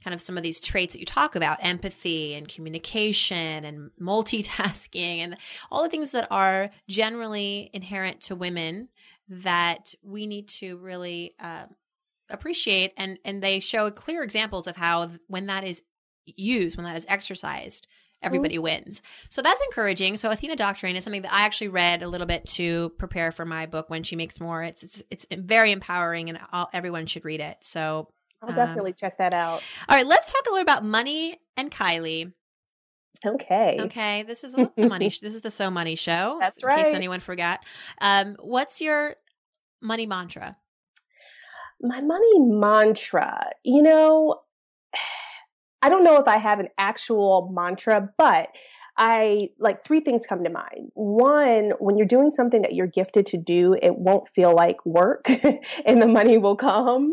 kind 0.00 0.14
of 0.14 0.20
some 0.20 0.36
of 0.36 0.42
these 0.42 0.60
traits 0.60 0.94
that 0.94 1.00
you 1.00 1.06
talk 1.06 1.36
about 1.36 1.58
empathy 1.60 2.34
and 2.34 2.48
communication 2.48 3.64
and 3.64 3.90
multitasking 4.00 5.18
and 5.18 5.36
all 5.70 5.82
the 5.82 5.88
things 5.88 6.12
that 6.12 6.26
are 6.30 6.70
generally 6.88 7.70
inherent 7.72 8.20
to 8.22 8.34
women 8.34 8.88
that 9.28 9.94
we 10.02 10.26
need 10.26 10.48
to 10.48 10.76
really 10.78 11.34
uh, 11.38 11.64
appreciate 12.28 12.92
and 12.96 13.18
and 13.24 13.42
they 13.42 13.60
show 13.60 13.90
clear 13.90 14.22
examples 14.22 14.66
of 14.66 14.76
how 14.76 15.10
when 15.28 15.46
that 15.46 15.64
is 15.64 15.82
used 16.26 16.76
when 16.76 16.84
that 16.84 16.96
is 16.96 17.06
exercised 17.08 17.86
everybody 18.22 18.56
mm-hmm. 18.56 18.64
wins. 18.64 19.02
So 19.28 19.42
that's 19.42 19.62
encouraging. 19.62 20.16
So 20.16 20.30
athena 20.30 20.56
doctrine 20.56 20.96
is 20.96 21.04
something 21.04 21.22
that 21.22 21.32
i 21.32 21.42
actually 21.42 21.68
read 21.68 22.02
a 22.02 22.08
little 22.08 22.26
bit 22.26 22.46
to 22.46 22.90
prepare 22.90 23.32
for 23.32 23.44
my 23.44 23.66
book 23.66 23.90
when 23.90 24.02
she 24.02 24.16
makes 24.16 24.40
more. 24.40 24.62
It's 24.62 24.82
it's, 24.82 25.02
it's 25.10 25.26
very 25.30 25.72
empowering 25.72 26.28
and 26.28 26.38
all, 26.52 26.68
everyone 26.72 27.06
should 27.06 27.24
read 27.24 27.40
it. 27.40 27.58
So 27.62 28.08
I'll 28.42 28.50
um, 28.50 28.56
definitely 28.56 28.92
um, 28.92 28.96
check 28.98 29.18
that 29.18 29.34
out. 29.34 29.62
All 29.88 29.96
right, 29.96 30.06
let's 30.06 30.30
talk 30.30 30.46
a 30.46 30.50
little 30.50 30.62
about 30.62 30.84
money 30.84 31.38
and 31.56 31.70
Kylie. 31.70 32.32
Okay. 33.24 33.76
Okay. 33.80 34.22
This 34.22 34.44
is 34.44 34.54
a 34.54 34.70
money. 34.76 35.08
this 35.22 35.34
is 35.34 35.42
the 35.42 35.50
So 35.50 35.70
Money 35.70 35.94
Show. 35.94 36.38
That's 36.40 36.64
right. 36.64 36.78
In 36.78 36.84
case 36.84 36.94
anyone 36.94 37.20
forgot. 37.20 37.64
Um, 38.00 38.36
what's 38.40 38.80
your 38.80 39.16
money 39.82 40.06
mantra? 40.06 40.56
My 41.82 42.00
money 42.00 42.38
mantra. 42.38 43.50
You 43.62 43.82
know, 43.82 44.40
I 45.82 45.88
don't 45.88 46.04
know 46.04 46.16
if 46.16 46.28
I 46.28 46.38
have 46.38 46.60
an 46.60 46.68
actual 46.78 47.50
mantra, 47.54 48.10
but 48.18 48.48
I 48.96 49.48
like 49.58 49.82
three 49.82 50.00
things 50.00 50.26
come 50.26 50.44
to 50.44 50.50
mind. 50.50 50.90
One, 50.92 51.72
when 51.78 51.96
you're 51.96 52.06
doing 52.06 52.28
something 52.28 52.60
that 52.62 52.74
you're 52.74 52.86
gifted 52.86 53.24
to 53.26 53.38
do, 53.38 53.74
it 53.80 53.96
won't 53.96 54.28
feel 54.28 54.54
like 54.54 54.84
work 54.84 55.30
and 55.86 56.02
the 56.02 56.06
money 56.06 56.36
will 56.36 56.56
come. 56.56 57.10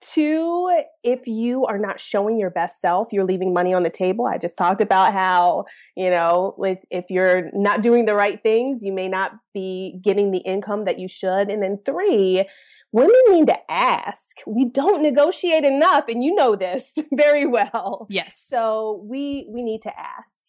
Two, 0.00 0.70
if 1.02 1.26
you 1.26 1.64
are 1.64 1.78
not 1.78 1.98
showing 1.98 2.38
your 2.38 2.50
best 2.50 2.80
self, 2.80 3.08
you're 3.10 3.24
leaving 3.24 3.52
money 3.52 3.74
on 3.74 3.82
the 3.82 3.90
table. 3.90 4.26
I 4.26 4.38
just 4.38 4.56
talked 4.56 4.80
about 4.80 5.12
how, 5.12 5.64
you 5.96 6.08
know, 6.08 6.54
with, 6.56 6.78
if 6.90 7.06
you're 7.10 7.50
not 7.52 7.82
doing 7.82 8.04
the 8.04 8.14
right 8.14 8.40
things, 8.40 8.84
you 8.84 8.92
may 8.92 9.08
not 9.08 9.32
be 9.52 9.98
getting 10.00 10.30
the 10.30 10.38
income 10.38 10.84
that 10.84 11.00
you 11.00 11.08
should. 11.08 11.50
And 11.50 11.62
then 11.62 11.80
three, 11.84 12.44
women 12.92 13.16
need 13.28 13.46
to 13.48 13.70
ask. 13.70 14.38
We 14.46 14.66
don't 14.66 15.02
negotiate 15.02 15.64
enough, 15.64 16.08
and 16.08 16.22
you 16.22 16.34
know 16.34 16.56
this 16.56 16.96
very 17.12 17.46
well. 17.46 18.06
Yes. 18.08 18.44
So 18.48 19.04
we 19.04 19.48
we 19.50 19.62
need 19.62 19.82
to 19.82 19.98
ask. 19.98 20.44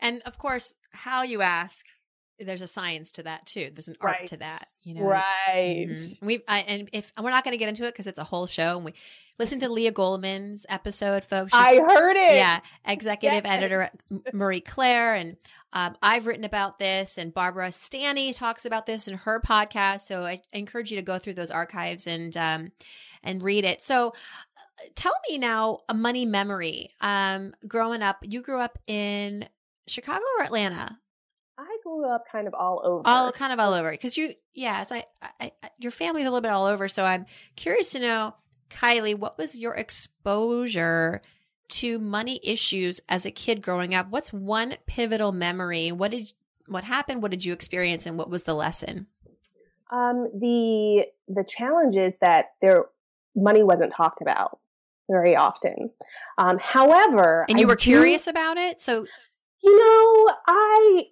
And 0.00 0.22
of 0.22 0.38
course, 0.38 0.74
how 0.92 1.22
you 1.22 1.42
ask 1.42 1.84
there's 2.40 2.62
a 2.62 2.68
science 2.68 3.12
to 3.12 3.22
that 3.24 3.46
too. 3.46 3.70
There's 3.74 3.88
an 3.88 3.96
art 4.00 4.16
right. 4.18 4.26
to 4.28 4.36
that, 4.38 4.66
you 4.82 4.94
know. 4.94 5.02
Right. 5.02 5.86
Mm-hmm. 5.88 6.26
We 6.26 6.42
and 6.46 6.88
if 6.92 7.12
we're 7.20 7.30
not 7.30 7.44
going 7.44 7.52
to 7.52 7.58
get 7.58 7.68
into 7.68 7.84
it 7.84 7.92
because 7.92 8.06
it's 8.06 8.18
a 8.18 8.24
whole 8.24 8.46
show, 8.46 8.76
and 8.76 8.84
we 8.84 8.94
listen 9.38 9.58
to 9.60 9.68
Lea 9.68 9.90
Goldman's 9.90 10.64
episode, 10.68 11.24
folks. 11.24 11.52
She's, 11.52 11.60
I 11.60 11.76
heard 11.76 12.16
it. 12.16 12.36
Yeah, 12.36 12.60
executive 12.86 13.44
yes. 13.44 13.52
editor 13.52 13.90
Marie 14.32 14.60
Claire, 14.60 15.14
and 15.14 15.36
um, 15.72 15.96
I've 16.02 16.26
written 16.26 16.44
about 16.44 16.78
this, 16.78 17.18
and 17.18 17.34
Barbara 17.34 17.72
Stanny 17.72 18.32
talks 18.32 18.64
about 18.64 18.86
this 18.86 19.08
in 19.08 19.18
her 19.18 19.40
podcast. 19.40 20.02
So 20.02 20.24
I, 20.24 20.40
I 20.54 20.58
encourage 20.58 20.90
you 20.90 20.96
to 20.96 21.02
go 21.02 21.18
through 21.18 21.34
those 21.34 21.50
archives 21.50 22.06
and 22.06 22.36
um, 22.36 22.72
and 23.22 23.42
read 23.42 23.64
it. 23.64 23.82
So 23.82 24.08
uh, 24.08 24.88
tell 24.94 25.14
me 25.28 25.38
now 25.38 25.80
a 25.88 25.94
money 25.94 26.24
memory. 26.24 26.90
Um, 27.00 27.54
growing 27.66 28.02
up, 28.02 28.18
you 28.22 28.42
grew 28.42 28.60
up 28.60 28.78
in 28.86 29.48
Chicago 29.88 30.24
or 30.38 30.44
Atlanta? 30.44 30.98
Grew 31.98 32.14
up 32.14 32.24
kind 32.30 32.46
of 32.46 32.54
all 32.54 32.80
over. 32.84 33.02
All 33.04 33.32
kind 33.32 33.52
of 33.52 33.58
all 33.58 33.74
over 33.74 33.90
because 33.90 34.16
you, 34.16 34.34
yes, 34.54 34.92
I, 34.92 35.04
I, 35.20 35.52
I, 35.62 35.70
your 35.78 35.90
family's 35.90 36.26
a 36.26 36.30
little 36.30 36.40
bit 36.40 36.52
all 36.52 36.66
over. 36.66 36.86
So 36.86 37.04
I'm 37.04 37.26
curious 37.56 37.90
to 37.90 37.98
know, 37.98 38.36
Kylie, 38.70 39.18
what 39.18 39.36
was 39.36 39.56
your 39.56 39.74
exposure 39.74 41.22
to 41.70 41.98
money 41.98 42.38
issues 42.44 43.00
as 43.08 43.26
a 43.26 43.32
kid 43.32 43.62
growing 43.62 43.96
up? 43.96 44.10
What's 44.10 44.32
one 44.32 44.76
pivotal 44.86 45.32
memory? 45.32 45.90
What 45.90 46.12
did 46.12 46.32
what 46.68 46.84
happened? 46.84 47.20
What 47.20 47.32
did 47.32 47.44
you 47.44 47.52
experience, 47.52 48.06
and 48.06 48.16
what 48.16 48.30
was 48.30 48.44
the 48.44 48.54
lesson? 48.54 49.08
Um, 49.90 50.28
the 50.38 51.06
the 51.26 51.44
challenge 51.44 51.96
is 51.96 52.18
that 52.18 52.52
there 52.60 52.84
money 53.34 53.64
wasn't 53.64 53.92
talked 53.92 54.20
about 54.20 54.60
very 55.10 55.34
often. 55.34 55.90
Um, 56.36 56.58
however, 56.62 57.44
and 57.48 57.58
you 57.58 57.66
I 57.66 57.70
were 57.70 57.76
curious 57.76 58.28
about 58.28 58.56
it, 58.56 58.80
so 58.80 59.04
you 59.62 59.76
know, 59.76 60.34
I 60.46 61.06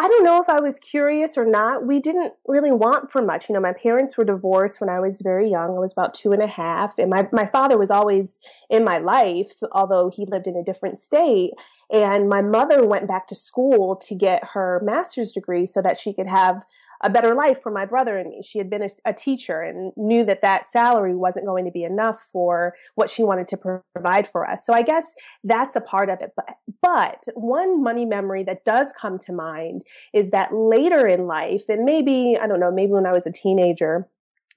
I 0.00 0.06
don't 0.06 0.22
know 0.22 0.40
if 0.40 0.48
I 0.48 0.60
was 0.60 0.78
curious 0.78 1.36
or 1.36 1.44
not. 1.44 1.84
We 1.84 1.98
didn't 1.98 2.34
really 2.46 2.70
want 2.70 3.10
for 3.10 3.20
much. 3.20 3.48
You 3.48 3.54
know, 3.54 3.60
my 3.60 3.72
parents 3.72 4.16
were 4.16 4.24
divorced 4.24 4.80
when 4.80 4.88
I 4.88 5.00
was 5.00 5.20
very 5.20 5.50
young. 5.50 5.76
I 5.76 5.80
was 5.80 5.92
about 5.92 6.14
two 6.14 6.30
and 6.30 6.40
a 6.40 6.46
half. 6.46 6.96
And 6.98 7.10
my, 7.10 7.26
my 7.32 7.46
father 7.46 7.76
was 7.76 7.90
always 7.90 8.38
in 8.70 8.84
my 8.84 8.98
life, 8.98 9.54
although 9.72 10.08
he 10.08 10.24
lived 10.24 10.46
in 10.46 10.54
a 10.54 10.62
different 10.62 10.98
state. 10.98 11.50
And 11.90 12.28
my 12.28 12.42
mother 12.42 12.86
went 12.86 13.08
back 13.08 13.26
to 13.28 13.34
school 13.34 13.96
to 13.96 14.14
get 14.14 14.50
her 14.52 14.80
master's 14.84 15.32
degree 15.32 15.66
so 15.66 15.82
that 15.82 15.98
she 15.98 16.12
could 16.12 16.28
have 16.28 16.64
a 17.02 17.10
better 17.10 17.34
life 17.34 17.62
for 17.62 17.70
my 17.70 17.84
brother 17.84 18.18
and 18.18 18.30
me. 18.30 18.42
She 18.42 18.58
had 18.58 18.68
been 18.68 18.82
a, 18.82 18.88
a, 19.04 19.12
teacher 19.12 19.60
and 19.60 19.92
knew 19.96 20.24
that 20.24 20.42
that 20.42 20.66
salary 20.66 21.14
wasn't 21.14 21.46
going 21.46 21.64
to 21.64 21.70
be 21.70 21.84
enough 21.84 22.26
for 22.32 22.74
what 22.94 23.10
she 23.10 23.22
wanted 23.22 23.48
to 23.48 23.80
provide 23.94 24.28
for 24.28 24.48
us. 24.48 24.64
So 24.66 24.72
I 24.72 24.82
guess 24.82 25.14
that's 25.44 25.76
a 25.76 25.80
part 25.80 26.08
of 26.08 26.20
it. 26.20 26.32
But, 26.36 26.56
but 26.82 27.24
one 27.34 27.82
money 27.82 28.04
memory 28.04 28.44
that 28.44 28.64
does 28.64 28.92
come 28.98 29.18
to 29.20 29.32
mind 29.32 29.82
is 30.12 30.30
that 30.30 30.52
later 30.52 31.06
in 31.06 31.26
life, 31.26 31.64
and 31.68 31.84
maybe, 31.84 32.36
I 32.40 32.46
don't 32.46 32.60
know, 32.60 32.72
maybe 32.72 32.92
when 32.92 33.06
I 33.06 33.12
was 33.12 33.26
a 33.26 33.32
teenager, 33.32 34.08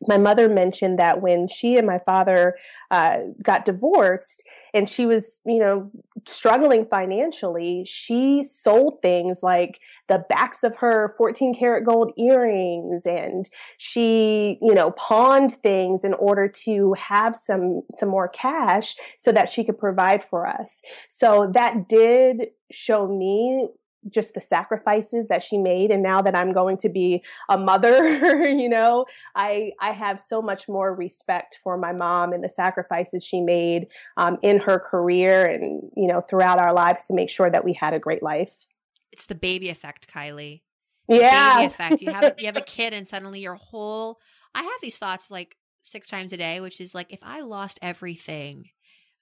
my 0.08 0.18
mother 0.18 0.50
mentioned 0.50 1.00
that 1.00 1.22
when 1.22 1.48
she 1.48 1.78
and 1.78 1.88
my 1.88 2.00
father 2.00 2.58
uh, 2.90 3.18
got 3.42 3.66
divorced 3.66 4.44
and 4.74 4.90
she 4.90 5.06
was 5.06 5.40
you 5.46 5.60
know 5.60 5.92
struggling 6.28 6.86
financially, 6.86 7.84
she 7.86 8.44
sold 8.44 9.02
things 9.02 9.42
like 9.44 9.80
the 10.08 10.24
backs 10.30 10.64
of 10.64 10.76
her 10.78 11.14
14 11.18 11.56
karat 11.56 11.86
gold 11.86 12.12
earrings 12.18 13.06
and 13.06 13.50
she, 13.78 14.58
you 14.62 14.74
know, 14.74 14.92
pawned 14.92 15.54
things 15.64 16.04
in 16.04 16.14
order 16.16 16.48
to 16.48 16.94
have 16.94 17.36
some, 17.36 17.82
some 17.92 18.10
more 18.10 18.28
cash 18.28 18.96
so 19.18 19.32
that 19.32 19.50
she 19.50 19.64
could 19.64 19.78
provide 19.78 20.24
for 20.24 20.48
us. 20.48 20.82
So 21.08 21.50
that 21.54 21.88
did 21.88 22.48
show 22.72 23.08
me 23.08 23.68
just 24.10 24.34
the 24.34 24.42
sacrifices 24.42 25.28
that 25.28 25.44
she 25.44 25.58
made 25.58 25.92
and 25.92 26.02
now 26.02 26.22
that 26.22 26.36
I'm 26.36 26.54
going 26.54 26.78
to 26.78 26.90
be 26.90 27.24
a 27.50 27.58
mother, 27.58 28.46
you 28.48 28.70
know, 28.70 29.06
I 29.36 29.74
I 29.80 29.92
have 29.92 30.20
so 30.20 30.42
much 30.42 30.68
more 30.68 30.94
respect 30.94 31.60
for 31.64 31.78
my 31.78 31.94
mom 31.94 32.34
and 32.34 32.44
the 32.44 32.50
sacrifices 32.50 33.24
she 33.24 33.42
made 33.42 33.88
um, 34.18 34.38
in 34.42 34.60
her 34.60 34.80
career 34.80 35.46
and 35.46 35.84
you 35.96 36.08
know 36.08 36.22
throughout 36.22 36.60
our 36.60 36.74
lives 36.74 37.06
to 37.08 37.14
make 37.14 37.30
sure 37.30 37.50
that 37.50 37.64
we 37.64 37.74
had 37.74 37.94
a 37.94 38.00
great 38.00 38.24
life. 38.24 38.68
It's 39.12 39.26
the 39.26 39.36
baby 39.36 39.70
effect, 39.70 40.08
Kylie. 40.12 40.62
The 41.08 41.18
yeah, 41.18 41.58
baby 41.58 41.68
effect. 41.68 42.02
You 42.02 42.12
have 42.12 42.24
a, 42.24 42.36
you 42.38 42.46
have 42.48 42.58
a 42.58 42.62
kid 42.66 42.94
and 42.94 43.08
suddenly 43.08 43.42
your 43.42 43.56
whole. 43.56 44.20
I 44.56 44.64
have 44.64 44.82
these 44.82 44.98
thoughts 44.98 45.30
like 45.30 45.56
six 45.84 46.08
times 46.08 46.34
a 46.34 46.38
day, 46.38 46.60
which 46.60 46.82
is 46.82 46.96
like 46.96 47.12
if 47.12 47.20
I 47.22 47.42
lost 47.42 47.80
everything, 47.82 48.70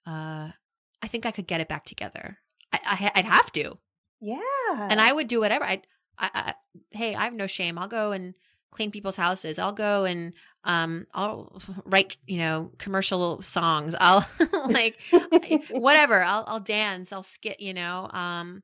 uh, 0.06 0.50
I 1.02 1.08
think 1.08 1.26
I 1.26 1.30
could 1.30 1.46
get 1.46 1.60
it 1.60 1.68
back 1.68 1.84
together. 1.84 2.38
I, 2.72 2.78
I 2.84 3.10
I'd 3.16 3.24
have 3.26 3.52
to 3.52 3.78
yeah. 4.20 4.38
And 4.76 5.00
I 5.00 5.12
would 5.12 5.28
do 5.28 5.40
whatever. 5.40 5.64
I, 5.64 5.82
I, 6.18 6.30
I, 6.34 6.54
hey, 6.90 7.14
I 7.14 7.24
have 7.24 7.34
no 7.34 7.46
shame. 7.46 7.78
I'll 7.78 7.88
go 7.88 8.12
and 8.12 8.34
clean 8.70 8.90
people's 8.90 9.16
houses. 9.16 9.58
I'll 9.58 9.72
go 9.72 10.04
and 10.04 10.32
um 10.64 11.06
I'll 11.14 11.60
write, 11.84 12.16
you 12.26 12.38
know, 12.38 12.72
commercial 12.78 13.42
songs. 13.42 13.94
I'll 14.00 14.26
like 14.68 14.98
whatever. 15.70 16.22
I'll 16.22 16.44
I'll 16.46 16.60
dance, 16.60 17.12
I'll 17.12 17.22
skit, 17.22 17.60
you 17.60 17.74
know. 17.74 18.08
Um 18.12 18.62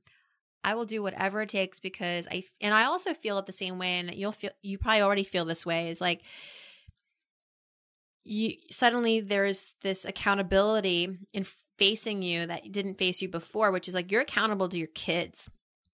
I 0.62 0.75
will 0.75 0.85
do 0.85 1.03
whatever 1.03 1.42
it 1.42 1.49
takes 1.49 1.79
because 1.81 2.27
I 2.31 2.45
and 2.61 2.75
I 2.75 2.85
also 2.85 3.14
feel 3.14 3.38
it 3.38 3.47
the 3.47 3.53
same 3.53 3.79
way 3.79 3.99
and 3.99 4.12
you'll 4.14 4.33
feel 4.33 4.51
you 4.62 4.79
probably 4.79 5.03
already 5.03 5.25
feel 5.25 5.45
this 5.45 5.64
way 5.64 5.90
is 5.90 6.01
like 6.01 6.23
you 8.25 8.55
suddenly 8.71 9.21
there's 9.21 9.75
this 9.83 10.05
accountability 10.05 11.16
in 11.33 11.47
facing 11.79 12.23
you 12.23 12.47
that 12.47 12.71
didn't 12.73 12.99
face 12.99 13.23
you 13.23 13.29
before, 13.29 13.71
which 13.71 13.89
is 13.89 13.95
like 13.95 14.11
you're 14.11 14.23
accountable 14.23 14.69
to 14.69 14.79
your 14.79 14.89
kids. 14.89 15.51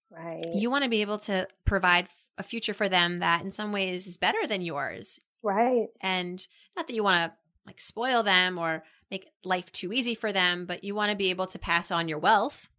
Right. 0.09 0.45
You 0.53 0.69
want 0.69 0.83
to 0.83 0.89
be 0.89 1.01
able 1.01 1.17
to 1.19 1.47
provide 1.65 2.07
a 2.37 2.43
future 2.43 2.73
for 2.73 2.89
them 2.89 3.17
that 3.17 3.43
in 3.43 3.51
some 3.51 3.71
ways 3.71 4.07
is 4.07 4.17
better 4.17 4.45
than 4.47 4.61
yours. 4.61 5.19
Right. 5.41 5.87
And 6.01 6.45
not 6.75 6.87
that 6.87 6.93
you 6.93 7.03
want 7.03 7.31
to 7.31 7.37
like 7.65 7.79
spoil 7.79 8.23
them 8.23 8.57
or 8.57 8.83
make 9.11 9.29
life 9.43 9.71
too 9.71 9.93
easy 9.93 10.15
for 10.15 10.31
them, 10.31 10.65
but 10.65 10.83
you 10.83 10.95
want 10.95 11.11
to 11.11 11.17
be 11.17 11.29
able 11.29 11.47
to 11.47 11.59
pass 11.59 11.91
on 11.91 12.07
your 12.07 12.19
wealth. 12.19 12.69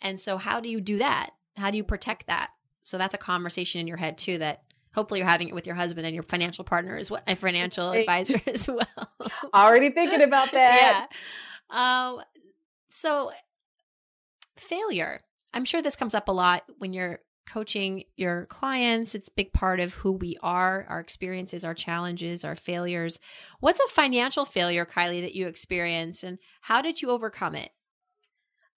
And 0.00 0.18
so 0.18 0.38
how 0.38 0.60
do 0.60 0.68
you 0.68 0.80
do 0.80 0.98
that? 0.98 1.30
How 1.56 1.70
do 1.70 1.76
you 1.76 1.84
protect 1.84 2.28
that? 2.28 2.50
So 2.82 2.98
that's 2.98 3.14
a 3.14 3.18
conversation 3.18 3.80
in 3.80 3.86
your 3.86 3.96
head 3.96 4.16
too 4.16 4.38
that 4.38 4.62
hopefully 4.94 5.20
you're 5.20 5.28
having 5.28 5.48
it 5.48 5.54
with 5.54 5.66
your 5.66 5.76
husband 5.76 6.06
and 6.06 6.14
your 6.14 6.22
financial 6.22 6.64
partner 6.64 6.96
as 6.96 7.10
well, 7.10 7.22
a 7.26 7.36
financial 7.36 7.92
advisor 7.92 8.40
as 8.46 8.66
well. 8.66 8.86
Already 9.54 9.90
thinking 9.90 10.22
about 10.22 10.50
that. 10.52 11.08
yeah. 11.10 11.16
Uh, 11.70 12.22
so, 12.88 13.30
failure. 14.56 15.20
I'm 15.52 15.64
sure 15.64 15.82
this 15.82 15.96
comes 15.96 16.14
up 16.14 16.28
a 16.28 16.32
lot 16.32 16.64
when 16.78 16.92
you're 16.92 17.20
coaching 17.46 18.04
your 18.16 18.46
clients. 18.46 19.14
It's 19.14 19.28
a 19.28 19.34
big 19.36 19.52
part 19.52 19.80
of 19.80 19.94
who 19.94 20.12
we 20.12 20.36
are, 20.42 20.84
our 20.88 21.00
experiences, 21.00 21.64
our 21.64 21.74
challenges, 21.74 22.44
our 22.44 22.56
failures. 22.56 23.18
What's 23.60 23.80
a 23.80 23.88
financial 23.88 24.44
failure, 24.44 24.84
Kailei, 24.84 25.22
that 25.22 25.34
you 25.34 25.46
experienced, 25.46 26.24
and 26.24 26.38
how 26.60 26.82
did 26.82 27.00
you 27.00 27.10
overcome 27.10 27.54
it? 27.54 27.70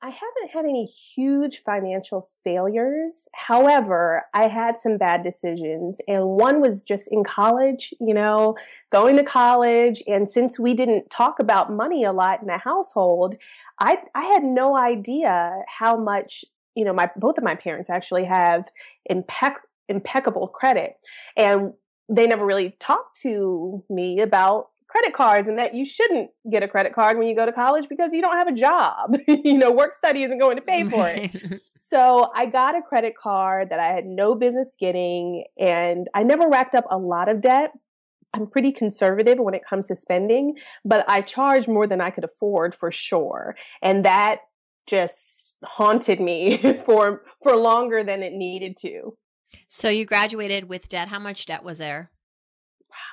I 0.04 0.10
haven't 0.10 0.52
had 0.52 0.66
any 0.66 0.86
huge 0.86 1.62
financial 1.64 2.28
failures. 2.44 3.28
However, 3.34 4.24
I 4.34 4.48
had 4.48 4.80
some 4.80 4.98
bad 4.98 5.24
decisions 5.24 6.02
and 6.08 6.26
one 6.26 6.60
was 6.60 6.82
just 6.82 7.08
in 7.12 7.24
college, 7.24 7.94
you 8.00 8.16
know, 8.16 8.58
going 8.92 9.16
to 9.18 9.24
college. 9.24 10.02
And 10.08 10.28
since 10.28 10.60
we 10.60 10.74
didn't 10.74 11.12
talk 11.12 11.40
about 11.40 11.72
money 11.72 12.04
a 12.04 12.14
lot 12.14 12.42
in 12.42 12.48
the 12.48 12.58
household, 12.58 13.36
I, 13.80 14.00
I 14.16 14.24
had 14.24 14.44
no 14.44 14.76
idea 14.76 15.62
how 15.68 15.98
much, 15.98 16.46
you 16.74 16.84
know, 16.84 16.94
my, 16.94 17.12
both 17.16 17.38
of 17.38 17.44
my 17.44 17.54
parents 17.54 17.90
actually 17.90 18.26
have 18.26 18.70
impec- 19.10 19.68
impeccable 19.88 20.48
credit 20.48 20.96
and 21.38 21.74
they 22.10 22.26
never 22.26 22.46
really 22.46 22.76
talked 22.80 23.20
to 23.22 23.84
me 23.90 24.20
about 24.20 24.71
credit 24.92 25.14
cards 25.14 25.48
and 25.48 25.58
that 25.58 25.74
you 25.74 25.86
shouldn't 25.86 26.32
get 26.52 26.64
a 26.64 26.68
credit 26.68 26.94
card 26.94 27.18
when 27.18 27.28
you 27.28 27.36
go 27.36 27.46
to 27.46 27.54
college 27.54 27.88
because 27.90 28.14
you 28.14 28.22
don't 28.22 28.36
have 28.36 28.48
a 28.48 28.54
job. 28.54 29.16
you 29.28 29.58
know, 29.58 29.72
work 29.72 29.94
study 29.94 30.24
isn't 30.24 30.40
going 30.40 30.58
to 30.58 30.62
pay 30.62 30.84
for 30.88 31.08
it. 31.08 31.62
so 31.82 32.30
I 32.36 32.46
got 32.46 32.78
a 32.78 32.82
credit 32.82 33.14
card 33.22 33.70
that 33.70 33.80
I 33.80 33.88
had 33.88 34.06
no 34.06 34.36
business 34.36 34.76
getting 34.80 35.46
and 35.58 36.08
I 36.14 36.24
never 36.24 36.50
racked 36.50 36.76
up 36.76 36.86
a 36.90 36.98
lot 36.98 37.30
of 37.30 37.42
debt. 37.42 37.72
I'm 38.34 38.48
pretty 38.48 38.72
conservative 38.72 39.40
when 39.40 39.54
it 39.54 39.62
comes 39.68 39.88
to 39.88 39.96
spending, 39.96 40.56
but 40.86 41.04
I 41.08 41.22
charged 41.22 41.68
more 41.68 41.88
than 41.88 42.00
I 42.00 42.12
could 42.12 42.24
afford 42.24 42.76
for 42.76 42.92
sure. 42.92 43.56
And 43.82 44.06
that 44.06 44.40
just 44.88 45.56
haunted 45.64 46.20
me 46.20 46.58
for 46.86 47.24
for 47.44 47.56
longer 47.56 48.04
than 48.04 48.24
it 48.24 48.34
needed 48.34 48.78
to. 48.82 49.18
So 49.68 49.90
you 49.90 50.06
graduated 50.06 50.70
with 50.70 50.90
debt. 50.90 51.10
How 51.10 51.20
much 51.20 51.46
debt 51.46 51.64
was 51.64 51.78
there? 51.78 52.12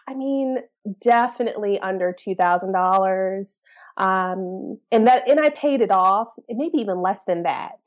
I 0.07 0.15
mean, 0.15 0.59
definitely 1.01 1.79
under 1.81 2.13
two 2.13 2.35
thousand 2.35 2.73
dollars. 2.73 3.63
Um, 3.99 4.79
and 4.93 5.09
that, 5.09 5.29
and 5.29 5.41
I 5.41 5.51
paid 5.51 5.81
it 5.81 5.91
off, 5.91 6.29
maybe 6.49 6.79
even 6.79 7.03
less 7.03 7.25
than 7.25 7.43
that, 7.43 7.81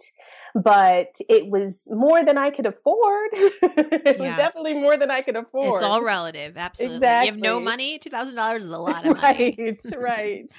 but 0.54 1.15
it 1.30 1.47
was 1.47 1.88
more 1.89 2.25
than 2.25 2.38
I 2.38 2.49
could 2.49 2.65
afford. 2.65 3.30
it 3.34 4.17
yeah. 4.19 4.21
was 4.21 4.36
definitely 4.36 4.73
more 4.73 4.97
than 4.97 5.10
I 5.10 5.21
could 5.21 5.38
afford. 5.38 5.75
It's 5.75 5.82
all 5.82 6.04
relative. 6.04 6.58
Absolutely. 6.58 6.97
Exactly. 6.97 7.27
You 7.27 7.34
have 7.34 7.41
no 7.41 7.62
money. 7.62 7.97
$2,000 7.97 8.58
is 8.58 8.65
a 8.65 8.77
lot 8.77 9.06
of 9.06 9.21
money. 9.21 9.56
right. 9.58 9.82
Right. 9.97 10.51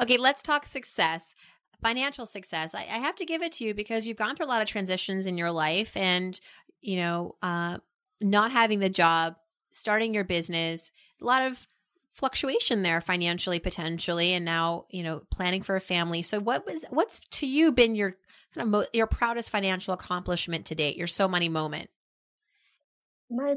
okay. 0.00 0.16
Let's 0.16 0.42
talk 0.42 0.66
success 0.66 1.36
financial 1.80 2.26
success. 2.26 2.74
I, 2.74 2.80
I, 2.80 2.98
have 2.98 3.14
to 3.16 3.24
give 3.24 3.40
it 3.40 3.52
to 3.52 3.64
you 3.64 3.72
because 3.72 4.06
you've 4.06 4.18
gone 4.18 4.36
through 4.36 4.44
a 4.44 4.48
lot 4.48 4.60
of 4.60 4.68
transitions 4.68 5.26
in 5.26 5.38
your 5.38 5.50
life 5.50 5.96
and, 5.96 6.38
you 6.82 6.96
know, 6.96 7.36
uh, 7.42 7.78
not 8.20 8.52
having 8.52 8.80
the 8.80 8.90
job 8.90 9.36
starting 9.70 10.14
your 10.14 10.24
business, 10.24 10.90
a 11.20 11.24
lot 11.24 11.42
of 11.42 11.66
fluctuation 12.12 12.82
there 12.82 13.00
financially 13.00 13.60
potentially 13.60 14.34
and 14.34 14.44
now 14.44 14.84
you 14.90 15.02
know 15.02 15.22
planning 15.30 15.62
for 15.62 15.76
a 15.76 15.80
family. 15.80 16.22
So 16.22 16.40
what 16.40 16.66
was 16.66 16.84
what's 16.90 17.20
to 17.20 17.46
you 17.46 17.72
been 17.72 17.94
your 17.94 18.16
kind 18.54 18.66
of 18.66 18.68
mo- 18.68 18.86
your 18.92 19.06
proudest 19.06 19.50
financial 19.50 19.94
accomplishment 19.94 20.66
to 20.66 20.74
date 20.74 20.96
your 20.96 21.06
so 21.06 21.28
money 21.28 21.48
moment 21.48 21.88
my 23.30 23.54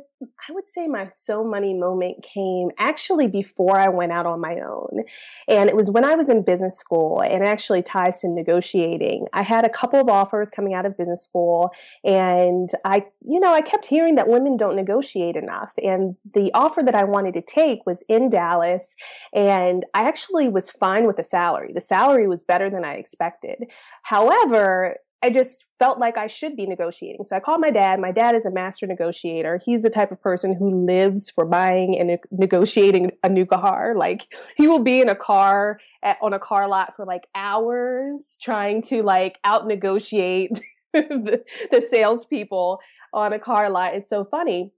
I 0.47 0.51
would 0.51 0.67
say 0.67 0.87
my 0.87 1.09
so 1.13 1.43
money 1.43 1.73
moment 1.73 2.23
came 2.23 2.69
actually 2.77 3.27
before 3.27 3.77
I 3.77 3.89
went 3.89 4.11
out 4.11 4.25
on 4.25 4.39
my 4.39 4.59
own. 4.59 5.03
And 5.47 5.69
it 5.69 5.75
was 5.75 5.89
when 5.89 6.05
I 6.05 6.15
was 6.15 6.29
in 6.29 6.43
business 6.43 6.77
school 6.77 7.21
and 7.21 7.43
it 7.43 7.47
actually 7.47 7.81
ties 7.81 8.21
to 8.21 8.29
negotiating. 8.29 9.27
I 9.33 9.41
had 9.41 9.65
a 9.65 9.69
couple 9.69 9.99
of 9.99 10.09
offers 10.09 10.51
coming 10.51 10.73
out 10.73 10.85
of 10.85 10.97
business 10.97 11.23
school 11.23 11.71
and 12.03 12.69
I 12.85 13.07
you 13.25 13.39
know, 13.39 13.53
I 13.53 13.61
kept 13.61 13.85
hearing 13.85 14.15
that 14.15 14.27
women 14.27 14.57
don't 14.57 14.75
negotiate 14.75 15.35
enough. 15.35 15.73
And 15.81 16.15
the 16.33 16.51
offer 16.53 16.83
that 16.83 16.95
I 16.95 17.03
wanted 17.03 17.33
to 17.35 17.41
take 17.41 17.85
was 17.85 18.03
in 18.07 18.29
Dallas 18.29 18.95
and 19.33 19.85
I 19.93 20.07
actually 20.07 20.49
was 20.49 20.69
fine 20.69 21.07
with 21.07 21.17
the 21.17 21.23
salary. 21.23 21.71
The 21.73 21.81
salary 21.81 22.27
was 22.27 22.43
better 22.43 22.69
than 22.69 22.85
I 22.85 22.93
expected. 22.93 23.65
However, 24.03 24.97
I 25.23 25.29
just 25.29 25.67
felt 25.79 25.99
like 25.99 26.17
I 26.17 26.27
should 26.27 26.57
be 26.57 26.65
negotiating. 26.65 27.23
So 27.23 27.33
I 27.33 27.39
called 27.39 27.61
my 27.61 27.69
dad. 27.69 28.01
My 28.01 28.11
dad 28.11 28.35
is 28.35 28.45
a 28.45 28.51
master 28.51 28.85
negotiator. 28.85 29.61
He's 29.65 29.81
the 29.81 29.89
type 29.89 30.11
of 30.11 30.21
person 30.21 30.53
who 30.53 30.85
lives 30.85 31.29
for 31.29 31.45
buying 31.45 31.97
and 31.97 32.19
negotiating 32.29 33.11
a 33.23 33.29
new 33.29 33.45
car. 33.45 33.95
Like 33.95 34.27
he 34.57 34.67
will 34.67 34.83
be 34.83 34.99
in 34.99 35.07
a 35.07 35.15
car 35.15 35.79
at, 36.03 36.17
on 36.21 36.33
a 36.33 36.39
car 36.39 36.67
lot 36.67 36.97
for 36.97 37.05
like 37.05 37.27
hours 37.33 38.37
trying 38.41 38.81
to 38.83 39.01
like 39.01 39.39
out 39.45 39.65
negotiate 39.65 40.59
the, 40.93 41.41
the 41.71 41.81
salespeople 41.81 42.81
on 43.13 43.31
a 43.31 43.39
car 43.39 43.69
lot. 43.69 43.95
It's 43.95 44.09
so 44.09 44.25
funny 44.25 44.73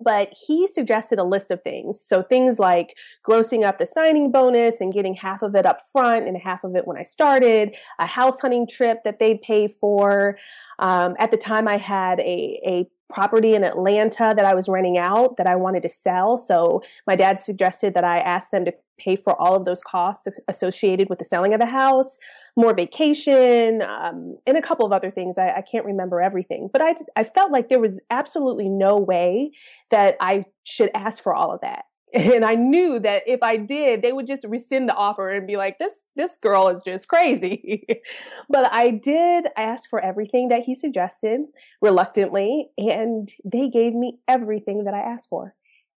but 0.00 0.32
he 0.46 0.66
suggested 0.66 1.18
a 1.18 1.24
list 1.24 1.50
of 1.50 1.62
things. 1.62 2.00
So 2.00 2.22
things 2.22 2.58
like 2.58 2.96
grossing 3.26 3.64
up 3.64 3.78
the 3.78 3.86
signing 3.86 4.32
bonus 4.32 4.80
and 4.80 4.92
getting 4.92 5.14
half 5.14 5.42
of 5.42 5.54
it 5.54 5.66
up 5.66 5.80
front 5.92 6.26
and 6.26 6.36
half 6.36 6.64
of 6.64 6.74
it 6.76 6.86
when 6.86 6.96
I 6.96 7.02
started, 7.02 7.76
a 7.98 8.06
house 8.06 8.40
hunting 8.40 8.66
trip 8.66 9.04
that 9.04 9.18
they'd 9.18 9.40
pay 9.42 9.68
for. 9.68 10.38
Um, 10.78 11.14
at 11.18 11.30
the 11.30 11.36
time, 11.36 11.68
I 11.68 11.76
had 11.76 12.18
a, 12.20 12.60
a 12.66 12.88
property 13.12 13.54
in 13.54 13.62
Atlanta 13.62 14.34
that 14.36 14.44
I 14.44 14.54
was 14.54 14.68
renting 14.68 14.98
out 14.98 15.36
that 15.36 15.46
I 15.46 15.54
wanted 15.54 15.82
to 15.84 15.88
sell. 15.88 16.36
So 16.36 16.82
my 17.06 17.14
dad 17.14 17.40
suggested 17.40 17.94
that 17.94 18.04
I 18.04 18.18
ask 18.18 18.50
them 18.50 18.64
to 18.64 18.74
pay 18.98 19.14
for 19.14 19.40
all 19.40 19.54
of 19.54 19.64
those 19.64 19.82
costs 19.82 20.26
associated 20.48 21.08
with 21.08 21.18
the 21.18 21.24
selling 21.24 21.54
of 21.54 21.60
the 21.60 21.66
house 21.66 22.18
more 22.56 22.74
vacation, 22.74 23.82
um, 23.82 24.36
and 24.46 24.56
a 24.56 24.62
couple 24.62 24.86
of 24.86 24.92
other 24.92 25.10
things. 25.10 25.38
I, 25.38 25.48
I 25.56 25.62
can't 25.62 25.84
remember 25.84 26.20
everything, 26.20 26.68
but 26.72 26.82
I, 26.82 26.94
I 27.16 27.24
felt 27.24 27.50
like 27.50 27.68
there 27.68 27.80
was 27.80 28.00
absolutely 28.10 28.68
no 28.68 28.96
way 28.96 29.52
that 29.90 30.16
I 30.20 30.46
should 30.64 30.90
ask 30.94 31.22
for 31.22 31.34
all 31.34 31.52
of 31.52 31.60
that. 31.62 31.84
And 32.14 32.44
I 32.44 32.54
knew 32.54 33.00
that 33.00 33.24
if 33.26 33.42
I 33.42 33.56
did, 33.56 34.02
they 34.02 34.12
would 34.12 34.28
just 34.28 34.44
rescind 34.44 34.88
the 34.88 34.94
offer 34.94 35.30
and 35.30 35.48
be 35.48 35.56
like, 35.56 35.80
this, 35.80 36.04
this 36.14 36.36
girl 36.36 36.68
is 36.68 36.80
just 36.84 37.08
crazy. 37.08 37.84
but 38.48 38.72
I 38.72 38.90
did 38.90 39.48
ask 39.56 39.90
for 39.90 40.00
everything 40.00 40.48
that 40.50 40.62
he 40.62 40.76
suggested 40.76 41.40
reluctantly, 41.82 42.68
and 42.78 43.28
they 43.44 43.68
gave 43.68 43.94
me 43.94 44.18
everything 44.28 44.84
that 44.84 44.94
I 44.94 45.00
asked 45.00 45.28
for 45.28 45.56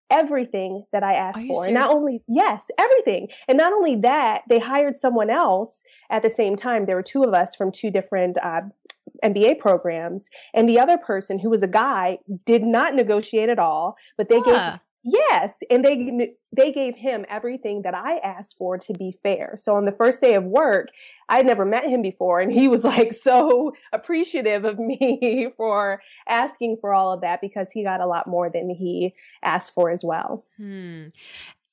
everything 0.10 0.86
that 0.92 1.04
I 1.04 1.14
asked 1.14 1.46
for. 1.48 1.66
And 1.66 1.74
not 1.74 1.94
only, 1.94 2.22
yes, 2.28 2.64
everything. 2.78 3.28
And 3.48 3.58
not 3.58 3.74
only 3.74 3.96
that, 3.98 4.44
they 4.50 4.60
hired 4.60 4.96
someone 4.96 5.30
else 5.30 5.84
at 6.10 6.24
the 6.24 6.30
same 6.30 6.56
time. 6.56 6.86
There 6.86 6.96
were 6.96 7.04
two 7.04 7.24
of 7.24 7.34
us 7.34 7.56
from 7.56 7.72
two 7.72 7.92
different 7.92 8.38
uh, 8.42 8.62
MBA 9.24 9.60
programs. 9.60 10.30
And 10.54 10.68
the 10.68 10.80
other 10.80 10.98
person, 10.98 11.40
who 11.40 11.50
was 11.50 11.64
a 11.64 11.68
guy, 11.68 12.20
did 12.46 12.64
not 12.64 12.96
negotiate 12.96 13.50
at 13.50 13.60
all, 13.60 13.96
but 14.18 14.30
they 14.30 14.40
huh. 14.40 14.72
gave 14.72 14.80
Yes, 15.10 15.64
and 15.70 15.86
they 15.86 16.36
they 16.52 16.74
gave 16.74 16.98
him 16.98 17.26
everything 17.30 17.84
that 17.84 17.94
I 17.94 18.18
asked 18.18 18.58
for 18.58 18.78
to 18.78 18.94
be 18.94 19.18
fair. 19.24 19.54
So 19.56 19.76
on 19.76 19.86
the 19.86 19.94
first 19.94 20.20
day 20.20 20.34
of 20.34 20.44
work, 20.44 20.90
I 21.30 21.38
had 21.38 21.46
never 21.46 21.64
met 21.64 21.86
him 21.86 22.02
before 22.02 22.42
and 22.42 22.52
he 22.52 22.68
was 22.68 22.84
like 22.84 23.14
so 23.14 23.72
appreciative 23.94 24.66
of 24.66 24.78
me 24.80 25.48
for 25.56 26.02
asking 26.28 26.80
for 26.82 26.94
all 26.94 27.14
of 27.14 27.22
that 27.22 27.40
because 27.40 27.72
he 27.72 27.84
got 27.84 28.02
a 28.02 28.06
lot 28.06 28.28
more 28.28 28.50
than 28.50 28.70
he 28.70 29.14
asked 29.44 29.74
for 29.74 29.90
as 29.90 30.04
well. 30.04 30.44
Hmm. 30.58 31.06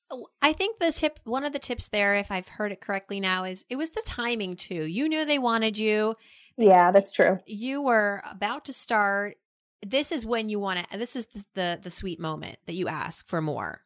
Oh, 0.09 0.27
I 0.41 0.53
think 0.53 0.79
the 0.79 0.93
tip, 0.93 1.19
one 1.25 1.43
of 1.43 1.51
the 1.51 1.59
tips 1.59 1.89
there, 1.89 2.15
if 2.15 2.31
I've 2.31 2.47
heard 2.47 2.71
it 2.71 2.79
correctly 2.79 3.19
now, 3.19 3.43
is 3.43 3.65
it 3.69 3.75
was 3.75 3.89
the 3.89 4.03
timing 4.05 4.55
too. 4.55 4.85
You 4.85 5.09
knew 5.09 5.25
they 5.25 5.39
wanted 5.39 5.77
you. 5.77 6.15
Yeah, 6.57 6.91
that's 6.91 7.11
true. 7.11 7.39
You 7.45 7.81
were 7.81 8.23
about 8.31 8.63
to 8.65 8.73
start 8.73 9.35
this 9.85 10.11
is 10.11 10.25
when 10.25 10.49
you 10.49 10.59
want 10.59 10.89
to 10.89 10.97
this 10.97 11.15
is 11.15 11.27
the, 11.27 11.45
the, 11.53 11.79
the 11.83 11.91
sweet 11.91 12.19
moment 12.19 12.57
that 12.65 12.73
you 12.73 12.87
ask 12.87 13.27
for 13.27 13.41
more. 13.41 13.81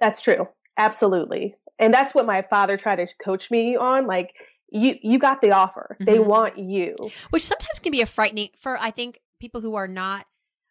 That's 0.00 0.20
true. 0.20 0.48
Absolutely. 0.76 1.54
And 1.78 1.94
that's 1.94 2.14
what 2.14 2.26
my 2.26 2.42
father 2.42 2.76
tried 2.76 2.96
to 2.96 3.06
coach 3.22 3.50
me 3.50 3.76
on 3.76 4.06
like 4.06 4.34
you 4.68 4.96
you 5.02 5.18
got 5.18 5.40
the 5.40 5.52
offer. 5.52 5.96
Mm-hmm. 6.00 6.04
they 6.12 6.18
want 6.18 6.58
you. 6.58 6.96
Which 7.30 7.44
sometimes 7.44 7.78
can 7.78 7.92
be 7.92 8.02
a 8.02 8.06
frightening 8.06 8.50
for 8.58 8.76
i 8.78 8.90
think 8.90 9.20
people 9.38 9.60
who 9.60 9.76
are 9.76 9.88
not 9.88 10.26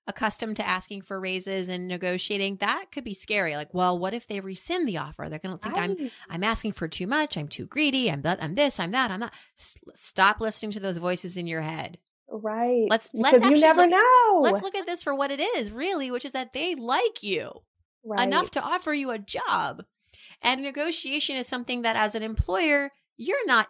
accustomed 0.07 0.55
to 0.55 0.67
asking 0.67 1.01
for 1.01 1.19
raises 1.19 1.67
and 1.67 1.87
negotiating 1.87 2.57
that 2.57 2.85
could 2.91 3.03
be 3.03 3.13
scary. 3.13 3.55
Like 3.55 3.73
well 3.73 3.97
what 3.97 4.13
if 4.13 4.27
they 4.27 4.41
rescind 4.41 4.87
the 4.87 4.97
offer? 4.97 5.27
They're 5.29 5.39
going 5.39 5.57
to 5.57 5.63
think 5.63 5.77
i'm 5.77 6.11
i'm 6.29 6.43
asking 6.43 6.73
for 6.73 6.89
too 6.89 7.07
much. 7.07 7.37
I'm 7.37 7.47
too 7.47 7.65
greedy. 7.65 8.11
I'm 8.11 8.23
that 8.23 8.43
i'm 8.43 8.55
this 8.55 8.77
i'm 8.77 8.91
that 8.91 9.09
i'm 9.09 9.21
not 9.21 9.33
S- 9.57 9.77
stop 9.93 10.41
listening 10.41 10.73
to 10.73 10.81
those 10.81 10.97
voices 10.97 11.37
in 11.37 11.47
your 11.47 11.61
head 11.61 11.97
Right. 12.27 12.87
Let's 12.89 13.09
let's 13.13 13.45
you 13.45 13.59
never 13.59 13.87
know. 13.87 14.39
let's 14.41 14.61
look 14.61 14.75
at 14.75 14.85
this 14.85 15.03
for 15.03 15.13
what 15.13 15.31
it 15.31 15.39
is, 15.39 15.71
really, 15.71 16.11
which 16.11 16.25
is 16.25 16.31
that 16.31 16.53
they 16.53 16.75
like 16.75 17.21
you 17.21 17.61
right. 18.03 18.27
enough 18.27 18.51
to 18.51 18.61
offer 18.61 18.93
you 18.93 19.11
a 19.11 19.19
job. 19.19 19.83
And 20.41 20.61
negotiation 20.61 21.37
is 21.37 21.47
something 21.47 21.83
that 21.83 21.95
as 21.95 22.15
an 22.15 22.23
employer, 22.23 22.91
you're 23.17 23.45
not 23.47 23.67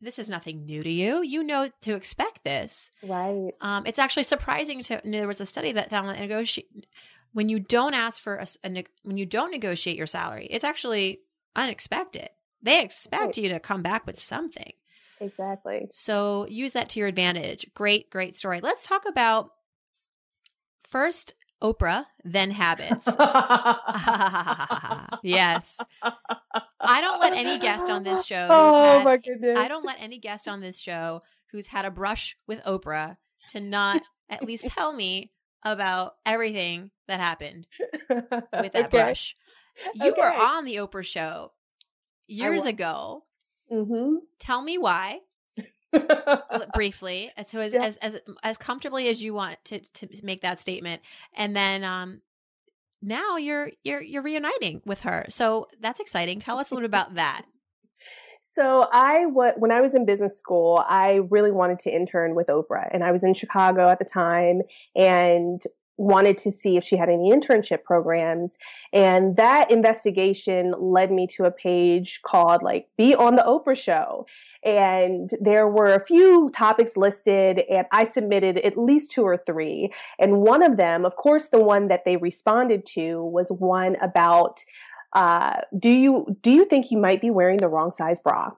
this 0.00 0.18
is 0.18 0.28
nothing 0.28 0.66
new 0.66 0.82
to 0.82 0.90
you. 0.90 1.22
You 1.22 1.42
know 1.42 1.70
to 1.82 1.94
expect 1.94 2.44
this. 2.44 2.90
Right. 3.02 3.52
Um, 3.60 3.86
it's 3.86 3.98
actually 3.98 4.24
surprising 4.24 4.80
to 4.82 5.00
there 5.02 5.26
was 5.26 5.40
a 5.40 5.46
study 5.46 5.72
that 5.72 5.90
found 5.90 6.08
that 6.08 6.20
negotiate 6.20 6.86
when 7.32 7.48
you 7.48 7.58
don't 7.58 7.94
ask 7.94 8.22
for 8.22 8.36
a, 8.36 8.46
a 8.64 8.84
when 9.02 9.16
you 9.16 9.26
don't 9.26 9.50
negotiate 9.50 9.96
your 9.96 10.06
salary, 10.06 10.46
it's 10.50 10.64
actually 10.64 11.20
unexpected. 11.56 12.28
They 12.62 12.82
expect 12.82 13.22
right. 13.22 13.38
you 13.38 13.48
to 13.50 13.60
come 13.60 13.82
back 13.82 14.06
with 14.06 14.18
something. 14.18 14.72
Exactly. 15.20 15.88
So 15.90 16.46
use 16.48 16.72
that 16.72 16.88
to 16.90 16.98
your 16.98 17.08
advantage. 17.08 17.66
Great, 17.74 18.10
great 18.10 18.36
story. 18.36 18.60
Let's 18.62 18.86
talk 18.86 19.04
about 19.08 19.50
first 20.88 21.34
Oprah, 21.62 22.04
then 22.24 22.50
habits. 22.50 23.06
yes. 25.22 25.80
I 26.80 27.00
don't 27.00 27.20
let 27.20 27.32
any 27.32 27.58
guest 27.58 27.90
on 27.90 28.04
this 28.04 28.26
show. 28.26 28.48
Oh 28.50 28.98
had, 28.98 29.04
my 29.04 29.16
goodness. 29.16 29.58
I 29.58 29.68
don't 29.68 29.84
let 29.84 30.00
any 30.02 30.18
guest 30.18 30.46
on 30.46 30.60
this 30.60 30.78
show 30.78 31.22
who's 31.52 31.66
had 31.68 31.84
a 31.84 31.90
brush 31.90 32.36
with 32.46 32.62
Oprah 32.64 33.16
to 33.50 33.60
not 33.60 34.02
at 34.28 34.44
least 34.44 34.66
tell 34.68 34.92
me 34.92 35.30
about 35.64 36.14
everything 36.26 36.90
that 37.08 37.20
happened 37.20 37.66
with 38.10 38.28
that 38.28 38.74
okay. 38.74 38.88
brush. 38.88 39.34
You 39.94 40.12
okay. 40.12 40.20
were 40.20 40.32
on 40.32 40.64
the 40.64 40.76
Oprah 40.76 41.04
show 41.04 41.52
years 42.26 42.64
ago 42.64 43.24
Mm-hmm. 43.72 44.16
Tell 44.38 44.62
me 44.62 44.78
why. 44.78 45.20
briefly, 46.74 47.30
so 47.46 47.60
as, 47.60 47.72
yeah. 47.72 47.84
as 47.84 47.96
as 47.98 48.20
as 48.42 48.58
comfortably 48.58 49.08
as 49.08 49.22
you 49.22 49.32
want 49.32 49.64
to 49.64 49.78
to 49.78 50.08
make 50.24 50.40
that 50.42 50.60
statement, 50.60 51.02
and 51.36 51.54
then 51.54 51.84
um, 51.84 52.20
now 53.00 53.36
you're 53.36 53.70
you're 53.84 54.02
you're 54.02 54.22
reuniting 54.22 54.82
with 54.84 55.00
her. 55.00 55.26
So 55.28 55.68
that's 55.80 56.00
exciting. 56.00 56.40
Tell 56.40 56.58
us 56.58 56.70
a 56.70 56.74
little 56.74 56.88
bit 56.88 56.90
about 56.90 57.14
that. 57.14 57.42
So 58.52 58.86
I 58.92 59.24
when 59.24 59.72
I 59.72 59.80
was 59.80 59.96
in 59.96 60.06
business 60.06 60.38
school, 60.38 60.84
I 60.88 61.22
really 61.28 61.50
wanted 61.50 61.80
to 61.80 61.90
intern 61.92 62.36
with 62.36 62.46
Oprah, 62.46 62.88
and 62.92 63.02
I 63.02 63.10
was 63.10 63.24
in 63.24 63.34
Chicago 63.34 63.88
at 63.88 63.98
the 63.98 64.04
time, 64.04 64.62
and 64.94 65.60
wanted 65.96 66.38
to 66.38 66.50
see 66.50 66.76
if 66.76 66.84
she 66.84 66.96
had 66.96 67.08
any 67.08 67.30
internship 67.30 67.84
programs. 67.84 68.58
And 68.92 69.36
that 69.36 69.70
investigation 69.70 70.74
led 70.78 71.12
me 71.12 71.26
to 71.36 71.44
a 71.44 71.50
page 71.50 72.20
called 72.22 72.62
like 72.62 72.88
Be 72.96 73.14
on 73.14 73.36
the 73.36 73.42
Oprah 73.42 73.76
Show. 73.76 74.26
And 74.64 75.30
there 75.40 75.68
were 75.68 75.94
a 75.94 76.04
few 76.04 76.50
topics 76.50 76.96
listed 76.96 77.60
and 77.70 77.86
I 77.92 78.04
submitted 78.04 78.58
at 78.58 78.76
least 78.76 79.12
two 79.12 79.22
or 79.22 79.36
three. 79.36 79.92
And 80.18 80.38
one 80.38 80.62
of 80.62 80.76
them, 80.76 81.04
of 81.04 81.16
course, 81.16 81.48
the 81.48 81.62
one 81.62 81.88
that 81.88 82.04
they 82.04 82.16
responded 82.16 82.86
to 82.86 83.22
was 83.24 83.50
one 83.50 83.96
about 84.02 84.60
uh, 85.12 85.60
do 85.78 85.90
you 85.90 86.36
do 86.40 86.50
you 86.50 86.64
think 86.64 86.90
you 86.90 86.98
might 86.98 87.20
be 87.20 87.30
wearing 87.30 87.58
the 87.58 87.68
wrong 87.68 87.92
size 87.92 88.18
bra? 88.18 88.50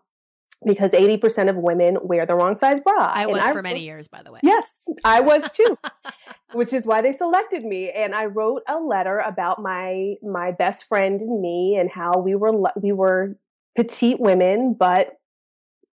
Because 0.66 0.90
80% 0.90 1.48
of 1.48 1.56
women 1.56 1.96
wear 2.02 2.26
the 2.26 2.34
wrong 2.34 2.56
size 2.56 2.80
bra. 2.80 3.12
I 3.14 3.26
was 3.26 3.40
I, 3.40 3.52
for 3.52 3.62
many 3.62 3.84
years, 3.84 4.08
by 4.08 4.22
the 4.22 4.32
way. 4.32 4.40
Yes, 4.42 4.84
I 5.04 5.20
was 5.20 5.50
too. 5.56 5.78
which 6.52 6.72
is 6.72 6.86
why 6.86 7.00
they 7.00 7.12
selected 7.12 7.64
me 7.64 7.90
and 7.90 8.14
I 8.14 8.26
wrote 8.26 8.62
a 8.68 8.78
letter 8.78 9.18
about 9.18 9.62
my 9.62 10.14
my 10.22 10.52
best 10.52 10.86
friend 10.86 11.20
and 11.20 11.40
me 11.40 11.76
and 11.78 11.90
how 11.90 12.18
we 12.18 12.34
were 12.34 12.52
we 12.80 12.92
were 12.92 13.36
petite 13.76 14.20
women 14.20 14.74
but 14.78 15.18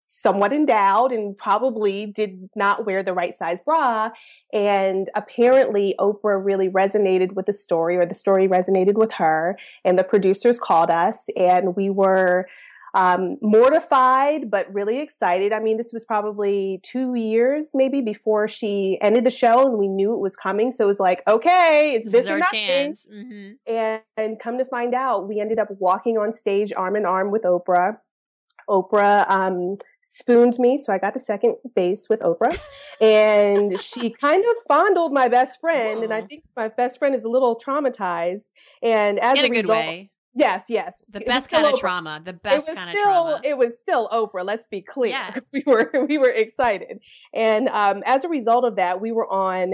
somewhat 0.02 0.52
endowed 0.52 1.12
and 1.12 1.38
probably 1.38 2.08
did 2.08 2.50
not 2.56 2.86
wear 2.86 3.04
the 3.04 3.14
right 3.14 3.36
size 3.36 3.62
bra 3.62 4.10
and 4.52 5.10
apparently 5.16 5.94
Oprah 6.00 6.44
really 6.44 6.68
resonated 6.68 7.34
with 7.34 7.46
the 7.46 7.54
story 7.54 7.96
or 7.96 8.08
the 8.08 8.16
story 8.16 8.48
resonated 8.48 8.96
with 8.96 9.12
her 9.14 9.58
and 9.86 10.00
the 10.00 10.04
producers 10.04 10.60
called 10.60 10.90
us 10.90 11.30
and 11.38 11.76
we 11.76 11.92
were 11.92 12.48
um, 12.94 13.38
mortified, 13.42 14.50
but 14.50 14.72
really 14.74 15.00
excited. 15.02 15.54
I 15.54 15.60
mean, 15.60 15.78
this 15.78 15.92
was 15.94 16.06
probably 16.06 16.80
two 16.84 17.16
years 17.16 17.72
maybe 17.74 18.02
before 18.02 18.48
she 18.48 18.98
ended 19.02 19.24
the 19.24 19.30
show, 19.30 19.68
and 19.68 19.78
we 19.78 19.88
knew 19.88 20.14
it 20.14 20.20
was 20.20 20.36
coming. 20.36 20.72
So 20.72 20.86
it 20.86 20.88
was 20.88 21.00
like, 21.00 21.24
okay, 21.28 21.94
it's 21.96 22.12
this, 22.12 22.26
this 22.26 22.30
or 22.30 22.40
nothing. 22.40 22.94
Mm-hmm. 22.94 23.74
And, 23.74 24.02
and 24.18 24.40
come 24.40 24.58
to 24.58 24.66
find 24.66 24.94
out, 24.94 25.28
we 25.28 25.40
ended 25.40 25.60
up 25.60 25.70
walking 25.80 26.18
on 26.18 26.34
stage 26.34 26.74
arm 26.74 26.96
in 26.96 27.06
arm 27.06 27.32
with 27.32 27.44
Oprah. 27.44 27.98
Oprah 28.68 29.30
um, 29.30 29.78
spooned 30.04 30.58
me, 30.60 30.78
so 30.78 30.94
I 30.94 30.98
got 30.98 31.14
to 31.14 31.20
second 31.20 31.56
base 31.76 32.08
with 32.10 32.20
Oprah, 32.20 32.60
and 33.02 33.80
she 33.82 34.10
kind 34.12 34.44
of 34.44 34.56
fondled 34.68 35.12
my 35.12 35.28
best 35.28 35.60
friend, 35.60 35.98
Whoa. 35.98 36.04
and 36.04 36.14
I 36.14 36.22
think 36.22 36.44
my 36.56 36.68
best 36.68 37.00
friend 37.00 37.16
is 37.16 37.24
a 37.24 37.30
little 37.30 37.60
traumatized. 37.60 38.52
And 38.84 39.20
as 39.20 39.40
in 39.40 39.46
a, 39.46 39.48
a 39.48 39.62
result, 39.62 39.68
way. 39.70 40.12
Yes, 40.36 40.66
yes. 40.70 40.96
The 41.12 41.22
best 41.22 41.50
kind 41.50 41.66
of 41.66 41.74
Oprah. 41.74 41.80
trauma. 41.80 42.22
The 42.24 42.34
best 42.34 42.68
kind 42.68 42.92
still, 42.96 43.10
of 43.10 43.42
trauma. 43.42 43.42
It 43.44 43.58
was 43.58 43.80
still 43.80 44.08
Oprah. 44.10 44.46
Let's 44.46 44.68
be 44.68 44.82
clear. 44.82 45.12
Yeah. 45.12 45.36
We 45.52 45.64
were 45.66 45.92
we 46.08 46.18
were 46.18 46.30
excited, 46.30 47.00
and 47.34 47.68
um, 47.70 48.04
as 48.06 48.24
a 48.24 48.30
result 48.30 48.66
of 48.66 48.76
that, 48.76 49.02
we 49.02 49.12
were 49.12 49.28
on 49.32 49.74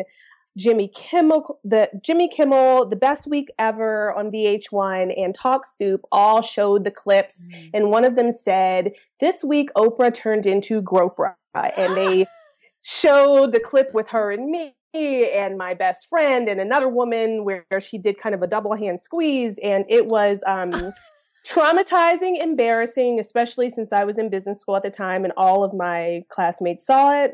Jimmy 0.58 0.88
Kimmel, 0.88 1.60
the 1.66 1.90
Jimmy 2.02 2.30
Kimmel, 2.30 2.88
the 2.88 2.96
best 2.96 3.28
week 3.28 3.50
ever 3.60 4.14
on 4.14 4.32
VH1, 4.32 5.14
and 5.18 5.36
Talk 5.36 5.66
Soup 5.66 6.02
all 6.12 6.42
showed 6.42 6.86
the 6.86 6.92
clips, 6.92 7.46
mm-hmm. 7.48 7.70
and 7.74 7.92
one 7.92 8.06
of 8.06 8.16
them 8.16 8.32
said, 8.32 8.94
"This 9.20 9.44
week 9.44 9.70
Oprah 9.76 10.14
turned 10.14 10.46
into 10.46 10.82
Gropra," 10.82 11.36
and 11.54 11.96
they 11.96 12.26
showed 12.82 13.52
the 13.52 13.60
clip 13.60 13.94
with 13.94 14.10
her 14.10 14.32
and 14.32 14.50
me 14.50 14.75
and 14.96 15.58
my 15.58 15.74
best 15.74 16.08
friend 16.08 16.48
and 16.48 16.60
another 16.60 16.90
woman 16.90 17.44
where 17.44 17.66
she 17.80 17.98
did 17.98 18.18
kind 18.18 18.34
of 18.36 18.42
a 18.42 18.48
double 18.48 18.76
hand 18.76 19.00
squeeze 19.02 19.60
and 19.64 19.86
it 19.90 20.08
was 20.08 20.44
um, 20.48 20.72
traumatizing 21.48 22.42
embarrassing 22.42 23.20
especially 23.20 23.70
since 23.70 23.94
i 23.94 24.04
was 24.04 24.18
in 24.18 24.30
business 24.30 24.60
school 24.60 24.76
at 24.76 24.84
the 24.84 24.90
time 24.90 25.24
and 25.24 25.34
all 25.38 25.64
of 25.64 25.74
my 25.74 26.22
classmates 26.30 26.86
saw 26.86 27.14
it 27.14 27.34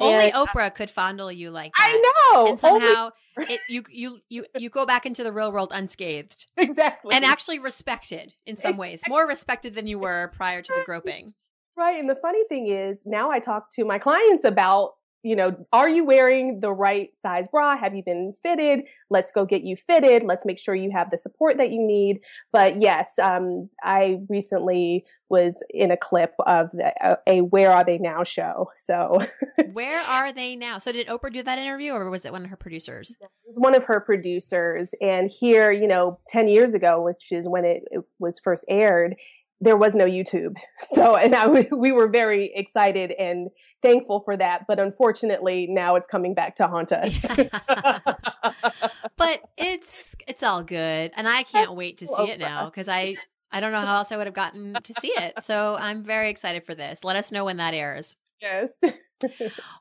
only 0.00 0.30
and 0.30 0.34
Oprah 0.34 0.74
could 0.74 0.90
fondle 0.90 1.30
you 1.30 1.50
like 1.50 1.72
that. 1.74 1.94
I 1.94 2.32
know. 2.32 2.48
And 2.48 2.60
somehow 2.60 3.10
only... 3.36 3.54
it, 3.54 3.60
you 3.68 3.82
you 3.90 4.20
you 4.28 4.46
you 4.56 4.70
go 4.70 4.86
back 4.86 5.06
into 5.06 5.24
the 5.24 5.32
real 5.32 5.52
world 5.52 5.72
unscathed. 5.74 6.46
Exactly. 6.56 7.14
And 7.14 7.24
actually 7.24 7.58
respected 7.58 8.34
in 8.46 8.56
some 8.56 8.76
ways. 8.76 9.02
More 9.08 9.26
respected 9.26 9.74
than 9.74 9.86
you 9.86 9.98
were 9.98 10.32
prior 10.36 10.62
to 10.62 10.72
the 10.76 10.82
groping. 10.84 11.34
Right. 11.76 11.98
And 11.98 12.08
the 12.08 12.16
funny 12.16 12.44
thing 12.48 12.68
is 12.68 13.04
now 13.06 13.30
I 13.30 13.38
talk 13.38 13.72
to 13.72 13.84
my 13.84 13.98
clients 13.98 14.44
about 14.44 14.92
you 15.22 15.34
know, 15.34 15.66
are 15.72 15.88
you 15.88 16.04
wearing 16.04 16.60
the 16.60 16.70
right 16.70 17.10
size 17.16 17.46
bra? 17.50 17.76
Have 17.76 17.94
you 17.94 18.02
been 18.04 18.34
fitted? 18.42 18.84
Let's 19.10 19.32
go 19.32 19.44
get 19.44 19.62
you 19.62 19.76
fitted. 19.76 20.22
Let's 20.22 20.46
make 20.46 20.58
sure 20.58 20.74
you 20.74 20.90
have 20.92 21.10
the 21.10 21.18
support 21.18 21.56
that 21.58 21.70
you 21.70 21.84
need. 21.84 22.20
But 22.52 22.80
yes, 22.80 23.18
um, 23.18 23.68
I 23.82 24.20
recently 24.28 25.04
was 25.28 25.62
in 25.70 25.90
a 25.90 25.96
clip 25.96 26.34
of 26.46 26.70
the, 26.70 26.92
a, 27.02 27.18
a 27.26 27.40
Where 27.40 27.72
Are 27.72 27.84
They 27.84 27.98
Now 27.98 28.22
show. 28.22 28.70
So, 28.76 29.20
Where 29.72 30.00
Are 30.02 30.32
They 30.32 30.56
Now? 30.56 30.78
So, 30.78 30.92
did 30.92 31.08
Oprah 31.08 31.32
do 31.32 31.42
that 31.42 31.58
interview 31.58 31.92
or 31.92 32.08
was 32.10 32.24
it 32.24 32.32
one 32.32 32.44
of 32.44 32.50
her 32.50 32.56
producers? 32.56 33.16
One 33.44 33.74
of 33.74 33.84
her 33.84 34.00
producers. 34.00 34.94
And 35.00 35.30
here, 35.30 35.70
you 35.72 35.88
know, 35.88 36.20
10 36.28 36.48
years 36.48 36.74
ago, 36.74 37.02
which 37.02 37.32
is 37.32 37.48
when 37.48 37.64
it, 37.64 37.82
it 37.90 38.04
was 38.18 38.40
first 38.40 38.64
aired, 38.68 39.16
there 39.60 39.76
was 39.76 39.94
no 39.94 40.04
YouTube. 40.04 40.56
So, 40.94 41.16
and 41.16 41.34
I, 41.34 41.68
we 41.70 41.92
were 41.92 42.08
very 42.08 42.50
excited 42.54 43.12
and 43.12 43.50
thankful 43.82 44.20
for 44.20 44.36
that. 44.36 44.62
But 44.66 44.80
unfortunately, 44.80 45.66
now 45.68 45.96
it's 45.96 46.06
coming 46.06 46.34
back 46.34 46.56
to 46.56 46.66
haunt 46.66 46.92
us. 46.92 47.26
but 49.16 49.42
it's 49.56 50.16
it's 50.26 50.42
all 50.42 50.62
good, 50.62 51.12
and 51.14 51.28
I 51.28 51.42
can't 51.42 51.74
wait 51.74 51.98
to 51.98 52.06
see 52.06 52.30
it 52.30 52.40
now 52.40 52.66
because 52.66 52.88
I 52.88 53.16
I 53.52 53.60
don't 53.60 53.72
know 53.72 53.82
how 53.82 53.98
else 53.98 54.10
I 54.12 54.16
would 54.16 54.26
have 54.26 54.34
gotten 54.34 54.78
to 54.82 54.94
see 54.94 55.08
it. 55.08 55.44
So 55.44 55.76
I'm 55.76 56.02
very 56.04 56.30
excited 56.30 56.64
for 56.64 56.74
this. 56.74 57.04
Let 57.04 57.16
us 57.16 57.30
know 57.30 57.44
when 57.44 57.58
that 57.58 57.74
airs. 57.74 58.16
Yes. 58.40 58.72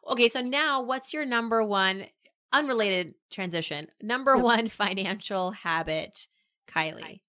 okay, 0.10 0.30
so 0.30 0.42
now 0.42 0.82
what's 0.82 1.14
your 1.14 1.26
number 1.26 1.64
one 1.64 2.06
unrelated 2.52 3.14
transition? 3.32 3.88
Number 4.02 4.38
one 4.38 4.68
financial 4.68 5.52
habit, 5.52 6.28
Kailei. 6.68 7.22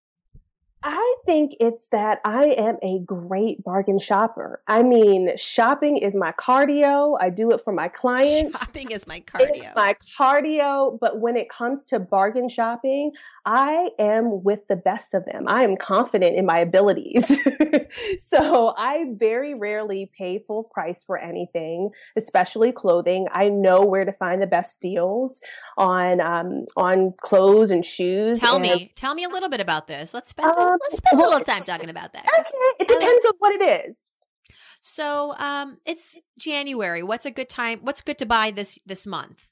I 0.82 1.16
think 1.26 1.56
it's 1.58 1.88
that 1.88 2.20
I 2.24 2.46
am 2.46 2.76
a 2.82 3.00
great 3.00 3.64
bargain 3.64 3.98
shopper. 3.98 4.62
I 4.68 4.84
mean, 4.84 5.36
shopping 5.36 5.98
is 5.98 6.14
my 6.14 6.32
cardio. 6.32 7.18
I 7.20 7.30
do 7.30 7.50
it 7.50 7.62
for 7.64 7.72
my 7.72 7.88
clients. 7.88 8.58
Shopping 8.68 8.90
is 8.92 9.06
my 9.06 9.20
cardio. 9.20 9.48
It's 9.54 9.68
my 9.74 9.96
cardio. 10.18 10.98
But 11.00 11.18
when 11.20 11.36
it 11.36 11.48
comes 11.50 11.84
to 11.86 11.98
bargain 11.98 12.48
shopping, 12.48 13.12
I 13.50 13.92
am 13.98 14.44
with 14.44 14.68
the 14.68 14.76
best 14.76 15.14
of 15.14 15.24
them. 15.24 15.44
I 15.46 15.62
am 15.62 15.78
confident 15.78 16.36
in 16.36 16.44
my 16.44 16.58
abilities. 16.58 17.32
so 18.18 18.74
I 18.76 19.06
very 19.14 19.54
rarely 19.54 20.10
pay 20.18 20.44
full 20.46 20.64
price 20.64 21.02
for 21.02 21.16
anything, 21.16 21.88
especially 22.14 22.72
clothing. 22.72 23.26
I 23.32 23.48
know 23.48 23.80
where 23.80 24.04
to 24.04 24.12
find 24.12 24.42
the 24.42 24.46
best 24.46 24.82
deals 24.82 25.40
on 25.78 26.20
um, 26.20 26.66
on 26.76 27.14
clothes 27.22 27.70
and 27.70 27.86
shoes. 27.86 28.38
Tell 28.38 28.56
and, 28.56 28.62
me, 28.64 28.92
tell 28.94 29.14
me 29.14 29.24
a 29.24 29.30
little 29.30 29.48
bit 29.48 29.60
about 29.60 29.86
this. 29.86 30.12
Let's 30.12 30.28
spend 30.28 30.50
um, 30.50 30.76
let's 30.82 30.98
spend 30.98 31.18
a 31.18 31.24
little 31.24 31.40
time 31.40 31.62
talking 31.62 31.88
about 31.88 32.12
that. 32.12 32.26
Okay, 32.26 32.84
it 32.84 32.88
depends 32.88 33.24
on 33.24 33.32
what 33.38 33.62
it 33.62 33.88
is. 33.88 33.96
So, 34.82 35.34
um, 35.38 35.78
it's 35.86 36.18
January. 36.38 37.02
What's 37.02 37.24
a 37.24 37.30
good 37.30 37.48
time? 37.48 37.78
What's 37.80 38.02
good 38.02 38.18
to 38.18 38.26
buy 38.26 38.50
this 38.50 38.78
this 38.84 39.06
month? 39.06 39.48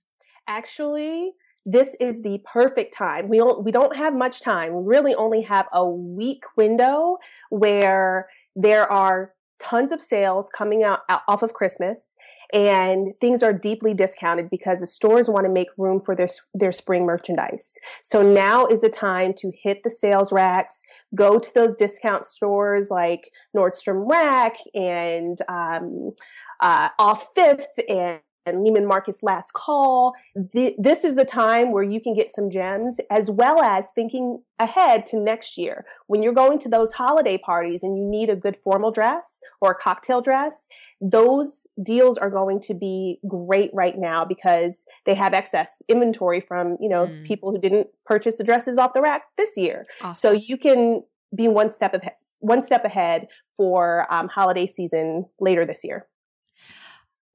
Actually, 0.47 1.32
this 1.67 1.97
is 2.01 2.23
the 2.23 2.41
perfect 2.45 2.95
time. 2.95 3.29
We 3.29 3.37
don't, 3.37 3.64
we 3.64 3.73
don't 3.73 3.95
have 3.97 4.14
much 4.14 4.41
time. 4.41 4.73
We 4.73 4.85
really 4.87 5.14
only 5.14 5.43
have 5.43 5.67
a 5.73 5.87
week 5.87 6.45
window 6.57 7.19
where 7.51 8.29
there 8.55 8.91
are 8.91 9.33
tons 9.59 9.93
of 9.93 10.01
sales 10.01 10.49
coming 10.57 10.85
out, 10.85 11.01
out 11.09 11.23
off 11.29 11.43
of 11.43 11.53
Christmas 11.53 12.17
and 12.53 13.12
things 13.21 13.43
are 13.43 13.53
deeply 13.53 13.95
discounted 13.95 14.49
because 14.51 14.81
the 14.81 14.87
stores 14.87 15.29
want 15.29 15.45
to 15.47 15.53
make 15.53 15.69
room 15.77 16.01
for 16.01 16.14
their 16.14 16.29
their 16.55 16.73
spring 16.73 17.05
merchandise. 17.05 17.77
So 18.03 18.23
now 18.23 18.67
is 18.67 18.85
a 18.85 18.89
time 18.89 19.35
to 19.39 19.51
hit 19.62 19.83
the 19.83 19.91
sales 19.91 20.33
racks, 20.33 20.83
go 21.14 21.39
to 21.39 21.55
those 21.55 21.77
discount 21.77 22.25
stores 22.25 22.91
like 22.91 23.31
Nordstrom 23.57 24.09
Rack 24.09 24.57
and 24.75 25.39
um, 25.49 26.12
uh, 26.61 26.91
off 26.99 27.29
Fifth 27.35 27.67
and 27.89 28.21
and 28.47 28.64
Neiman 28.64 28.86
Marcus 28.86 29.22
Last 29.22 29.53
Call. 29.53 30.14
this 30.34 31.05
is 31.05 31.16
the 31.16 31.24
time 31.24 31.72
where 31.72 31.82
you 31.82 32.01
can 32.01 32.14
get 32.14 32.32
some 32.32 32.51
gems 32.51 33.01
as 33.11 33.30
well 33.30 33.61
as 33.61 33.90
thinking 33.90 34.42
ahead 34.59 35.05
to 35.07 35.20
next 35.20 35.59
year. 35.59 35.84
When 36.07 36.22
you're 36.22 36.32
going 36.32 36.59
to 36.61 36.68
those 36.68 36.92
holiday 36.92 37.36
parties 37.36 37.82
and 37.82 37.99
you 37.99 38.05
need 38.05 38.30
a 38.30 38.36
good 38.36 38.57
formal 38.62 38.92
dress 38.92 39.40
or 39.61 39.72
a 39.72 39.74
cocktail 39.74 40.20
dress, 40.20 40.68
those 41.01 41.66
deals 41.82 42.16
are 42.16 42.30
going 42.30 42.61
to 42.61 42.74
be 42.74 43.18
great 43.28 43.70
right 43.74 43.99
now 43.99 44.24
because 44.24 44.86
they 45.05 45.14
have 45.14 45.34
excess 45.34 45.82
inventory 45.88 46.40
from, 46.40 46.76
you 46.80 46.88
know, 46.88 47.07
mm. 47.07 47.26
people 47.26 47.51
who 47.51 47.61
didn't 47.61 47.88
purchase 48.07 48.38
the 48.38 48.44
dresses 48.44 48.78
off 48.78 48.94
the 48.94 49.03
rack 49.03 49.22
this 49.36 49.57
year. 49.57 49.84
Awesome. 50.01 50.14
So 50.14 50.32
you 50.32 50.57
can 50.57 51.03
be 51.34 51.49
one 51.49 51.68
step 51.68 51.92
ahead, 51.92 52.14
one 52.40 52.62
step 52.62 52.84
ahead 52.84 53.28
for 53.57 54.11
um, 54.12 54.28
holiday 54.28 54.66
season 54.66 55.26
later 55.40 55.66
this 55.66 55.82
year. 55.84 56.07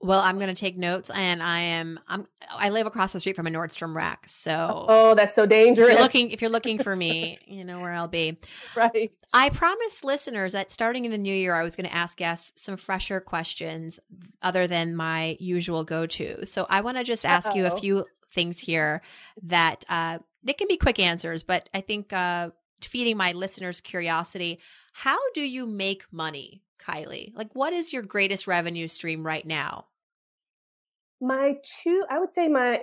Well, 0.04 0.20
I'm 0.20 0.38
going 0.38 0.54
to 0.54 0.60
take 0.60 0.78
notes, 0.78 1.12
and 1.12 1.44
I 1.44 1.60
am. 1.60 2.00
I'm. 2.08 2.28
I 2.50 2.70
live 2.70 2.88
across 2.88 3.14
the 3.14 3.20
street 3.20 3.36
from 3.36 3.48
a 3.48 3.52
Nordstrom 3.52 3.96
rack, 3.96 4.28
so 4.28 4.86
oh, 4.90 5.16
that's 5.16 5.36
so 5.36 5.46
dangerous. 5.46 5.90
If 5.90 5.94
you're 5.94 6.02
looking, 6.02 6.32
if 6.32 6.42
you're 6.42 6.52
looking 6.52 6.80
for 6.80 6.96
me, 6.96 7.38
you 7.46 7.64
know 7.64 7.80
where 7.80 7.94
I'll 7.94 8.08
be. 8.08 8.38
Right. 8.76 9.12
I 9.34 9.50
promised 9.50 10.04
listeners 10.04 10.54
that 10.54 10.72
starting 10.72 11.06
in 11.06 11.12
the 11.12 11.18
new 11.18 11.34
year, 11.34 11.56
I 11.56 11.64
was 11.64 11.76
going 11.76 11.88
to 11.88 11.96
ask 11.96 12.18
guests 12.18 12.64
some 12.64 12.78
fresher 12.78 13.22
questions 13.22 14.00
other 14.42 14.68
than 14.68 14.96
my 14.96 15.38
usual 15.40 15.84
go-to. 15.84 16.46
So 16.46 16.66
I 16.70 16.82
want 16.82 16.98
to 16.98 17.04
just 17.04 17.26
ask 17.26 17.50
Uh-oh. 17.50 17.56
you 17.56 17.66
a 17.68 17.78
few 17.78 18.06
things 18.34 18.60
here 18.60 19.02
that 19.44 19.86
uh, 19.88 20.20
they 20.44 20.54
can 20.54 20.68
be 20.68 20.78
quick 20.78 21.00
answers, 21.00 21.44
but 21.44 21.70
I 21.74 21.82
think 21.82 22.12
uh, 22.12 22.50
feeding 22.82 23.18
my 23.18 23.32
listeners' 23.34 23.82
curiosity. 23.82 24.60
How 24.94 25.18
do 25.34 25.42
you 25.42 25.66
make 25.66 26.04
money, 26.12 26.64
Kailei? 26.80 27.36
Like, 27.36 27.54
what 27.54 27.74
is 27.74 27.94
your 27.94 28.04
greatest 28.04 28.48
revenue 28.48 28.88
stream 28.88 29.26
right 29.26 29.46
now? 29.46 29.86
My 31.22 31.56
two 31.64 32.04
i 32.10 32.20
would 32.20 32.34
say 32.34 32.48
my 32.48 32.80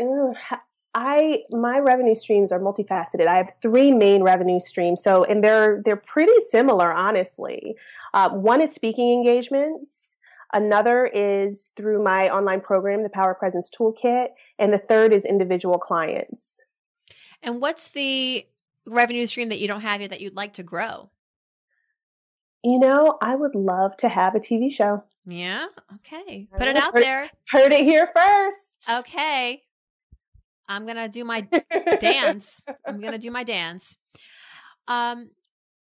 i 0.95 1.43
my 1.51 1.79
revenue 1.79 2.15
streams 2.15 2.51
are 2.51 2.61
multifaceted. 2.61 3.27
I 3.27 3.37
have 3.37 3.53
three 3.63 3.93
main 3.93 4.23
revenue 4.23 4.61
streams 4.61 5.03
so 5.03 5.25
and 5.25 5.45
they're 5.45 5.83
they're 5.85 5.97
pretty 5.97 6.33
similar 6.51 6.93
honestly. 6.93 7.77
Uh, 8.15 8.31
one 8.31 8.61
is 8.61 8.75
speaking 8.75 9.13
engagements 9.13 10.17
another 10.53 11.07
is 11.07 11.73
through 11.77 12.03
my 12.03 12.31
online 12.31 12.61
program 12.61 13.03
the 13.03 13.11
power 13.11 13.35
presence 13.35 13.71
toolkit 13.71 14.29
and 14.59 14.73
the 14.73 14.79
third 14.79 15.13
is 15.13 15.25
individual 15.25 15.79
clients. 15.79 16.63
And 17.43 17.61
what's 17.61 17.89
the 17.89 18.47
revenue 18.87 19.27
stream 19.27 19.51
that 19.51 19.61
you 19.61 19.69
don't 19.69 19.83
have 19.83 20.01
yet 20.01 20.11
that 20.11 20.21
you'd 20.21 20.35
like 20.35 20.55
to 20.55 20.63
grow 20.63 21.11
you 22.63 22.79
know, 22.79 23.19
I 23.23 23.35
would 23.35 23.55
love 23.55 23.97
to 23.99 24.09
have 24.09 24.35
a 24.35 24.41
TV 24.41 24.73
show. 24.73 25.05
Yeah. 25.27 25.67
Okay. 25.97 26.49
Put 26.57 26.69
it 26.69 26.77
out 26.77 26.95
heard, 26.95 27.03
there. 27.03 27.31
Heard 27.49 27.73
it 27.73 27.85
here 27.85 28.11
first. 28.15 28.85
Okay. 28.91 29.63
I'm 30.69 30.85
going 30.85 30.97
to 30.97 31.09
do 31.09 31.25
my 31.25 31.47
dance. 32.01 32.65
I'm 32.87 33.01
going 33.01 33.13
to 33.13 33.19
do 33.19 33.31
my 33.31 33.45
dance. 33.45 33.97
Um, 34.87 35.31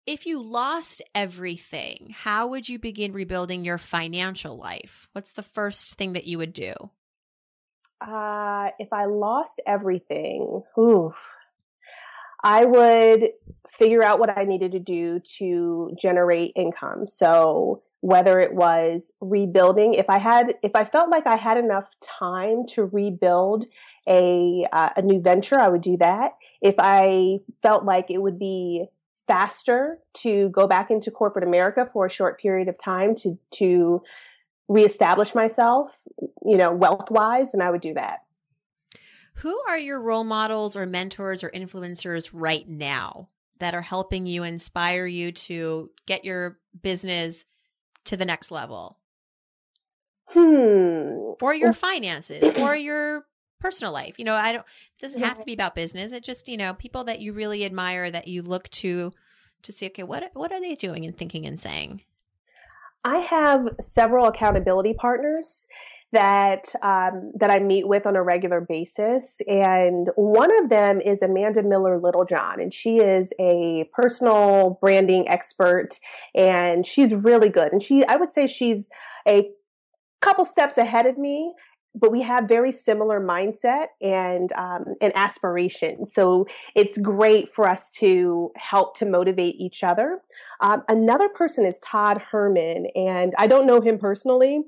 if 0.07 0.27
you 0.27 0.43
lost 0.43 1.03
everything, 1.15 2.15
how 2.15 2.49
would 2.49 2.69
you 2.69 2.79
begin 2.79 3.13
rebuilding 3.13 3.65
your 3.65 3.79
financial 3.79 4.57
life? 4.57 5.09
What's 5.13 5.33
the 5.33 5.43
first 5.43 5.97
thing 5.97 6.13
that 6.13 6.27
you 6.27 6.39
would 6.39 6.53
do? 6.53 6.73
Uh, 8.01 8.71
if 8.79 8.93
I 8.93 9.07
lost 9.07 9.63
everything, 9.67 10.63
ooh, 10.79 11.15
I 12.45 12.67
would 12.67 13.31
figure 13.69 14.05
out 14.05 14.21
what 14.21 14.37
I 14.37 14.45
needed 14.45 14.73
to 14.73 14.79
do 14.79 15.19
to 15.39 15.91
generate 15.99 16.53
income. 16.55 17.07
So 17.07 17.83
whether 18.01 18.39
it 18.39 18.55
was 18.55 19.15
rebuilding, 19.23 19.95
if 19.95 20.11
I 20.11 20.19
had, 20.19 20.57
if 20.63 20.73
I 20.75 20.85
felt 20.85 21.09
like 21.09 21.27
I 21.27 21.37
had 21.37 21.57
enough 21.57 21.89
time 22.01 22.67
to 22.67 22.85
rebuild 22.85 23.65
a 24.07 24.67
uh, 24.71 24.91
a 24.97 25.03
new 25.03 25.21
venture, 25.23 25.59
I 25.59 25.69
would 25.69 25.81
do 25.81 25.97
that. 25.97 26.33
If 26.61 26.75
I 26.79 27.39
felt 27.63 27.87
like 27.87 28.11
it 28.11 28.19
would 28.19 28.39
be 28.39 28.85
faster 29.27 29.99
to 30.19 30.51
go 30.51 30.67
back 30.67 30.91
into 30.91 31.11
corporate 31.11 31.49
America 31.49 31.89
for 31.91 32.05
a 32.05 32.11
short 32.11 32.39
period 32.39 32.69
of 32.69 32.77
time 32.77 33.15
to 33.17 33.39
to 33.53 34.03
reestablish 34.69 35.35
myself, 35.35 36.03
you 36.45 36.59
know, 36.59 36.73
wealth 36.73 37.11
wise, 37.11 37.55
and 37.55 37.63
I 37.63 37.71
would 37.71 37.81
do 37.81 37.95
that. 37.95 38.24
Who 39.39 39.61
are 39.69 39.79
your 39.79 40.01
role 40.01 40.25
models 40.25 40.77
or 40.77 40.87
mentors 40.87 41.43
or 41.43 41.51
influencers 41.51 42.31
right 42.33 42.67
now 42.69 43.29
that 43.59 43.75
are 43.75 43.83
helping 43.83 44.27
you 44.27 44.43
inspire 44.45 45.07
you 45.07 45.33
to 45.33 45.91
get 46.07 46.25
your 46.25 46.59
business 46.83 47.45
to 48.05 48.17
the 48.17 48.25
next 48.25 48.51
level? 48.51 48.99
Hmm. 50.27 51.35
Or 51.43 51.55
your 51.55 51.73
finances 51.73 52.51
or 52.61 52.77
your 52.77 53.27
personal 53.61 53.93
life. 53.93 54.19
You 54.19 54.25
know, 54.25 54.35
I 54.35 54.53
don't 54.53 54.61
it 54.63 55.01
doesn't 55.01 55.23
have 55.23 55.39
to 55.39 55.45
be 55.45 55.55
about 55.55 55.75
business. 55.75 56.13
It 56.13 56.23
just, 56.23 56.49
you 56.49 56.57
know, 56.57 56.75
people 56.75 57.05
that 57.05 57.21
you 57.21 57.33
really 57.33 57.65
admire 57.65 58.11
that 58.11 58.29
you 58.29 58.43
look 58.43 58.69
to 58.71 59.13
to 59.63 59.73
see 59.73 59.87
okay, 59.87 60.03
what 60.03 60.31
what 60.35 60.53
are 60.53 60.61
they 60.61 60.75
doing 60.75 61.05
and 61.05 61.17
thinking 61.17 61.47
and 61.47 61.59
saying? 61.59 62.03
I 63.05 63.19
have 63.19 63.69
several 63.81 64.27
accountability 64.27 64.95
partners 64.95 65.69
that 66.15 66.75
um, 66.83 67.33
that 67.35 67.51
I 67.51 67.59
meet 67.59 67.87
with 67.87 68.07
on 68.07 68.17
a 68.17 68.23
regular 68.23 68.61
basis, 68.61 69.37
and 69.47 70.09
one 70.17 70.57
of 70.63 70.71
them 70.71 71.01
is 71.01 71.23
Amanda 71.23 71.63
Miller 71.63 72.01
Littlejohn, 72.01 72.61
and 72.61 72.73
she 72.73 72.99
is 72.99 73.33
a 73.39 73.89
personal 73.93 74.79
branding 74.81 75.29
expert, 75.29 75.99
and 76.35 76.87
she's 76.87 77.15
really 77.15 77.51
good. 77.51 77.73
And 77.73 77.83
she, 77.83 78.05
I 78.07 78.17
would 78.17 78.33
say, 78.33 78.47
she's 78.47 78.89
a 79.29 79.51
couple 80.21 80.45
steps 80.45 80.79
ahead 80.79 81.07
of 81.07 81.19
me 81.19 81.53
but 81.95 82.11
we 82.11 82.23
have 82.23 82.49
very 82.49 82.73
similar 82.73 83.21
mindset 83.21 83.87
and 84.03 84.53
um, 84.55 84.97
and 85.01 85.13
aspirations. 85.15 86.13
So 86.13 86.47
it's 86.75 86.99
great 86.99 87.53
for 87.53 87.69
us 87.69 87.91
to 87.99 88.51
help 88.57 88.97
to 88.99 89.07
motivate 89.07 89.57
each 89.57 89.85
other. 89.85 90.21
Um, 90.61 90.83
another 90.89 91.29
person 91.29 91.65
is 91.65 91.79
Todd 91.79 92.21
Herman, 92.21 92.87
and 92.97 93.33
I 93.39 93.47
don't 93.47 93.67
know 93.67 93.81
him 93.81 93.99
personally, 93.99 94.65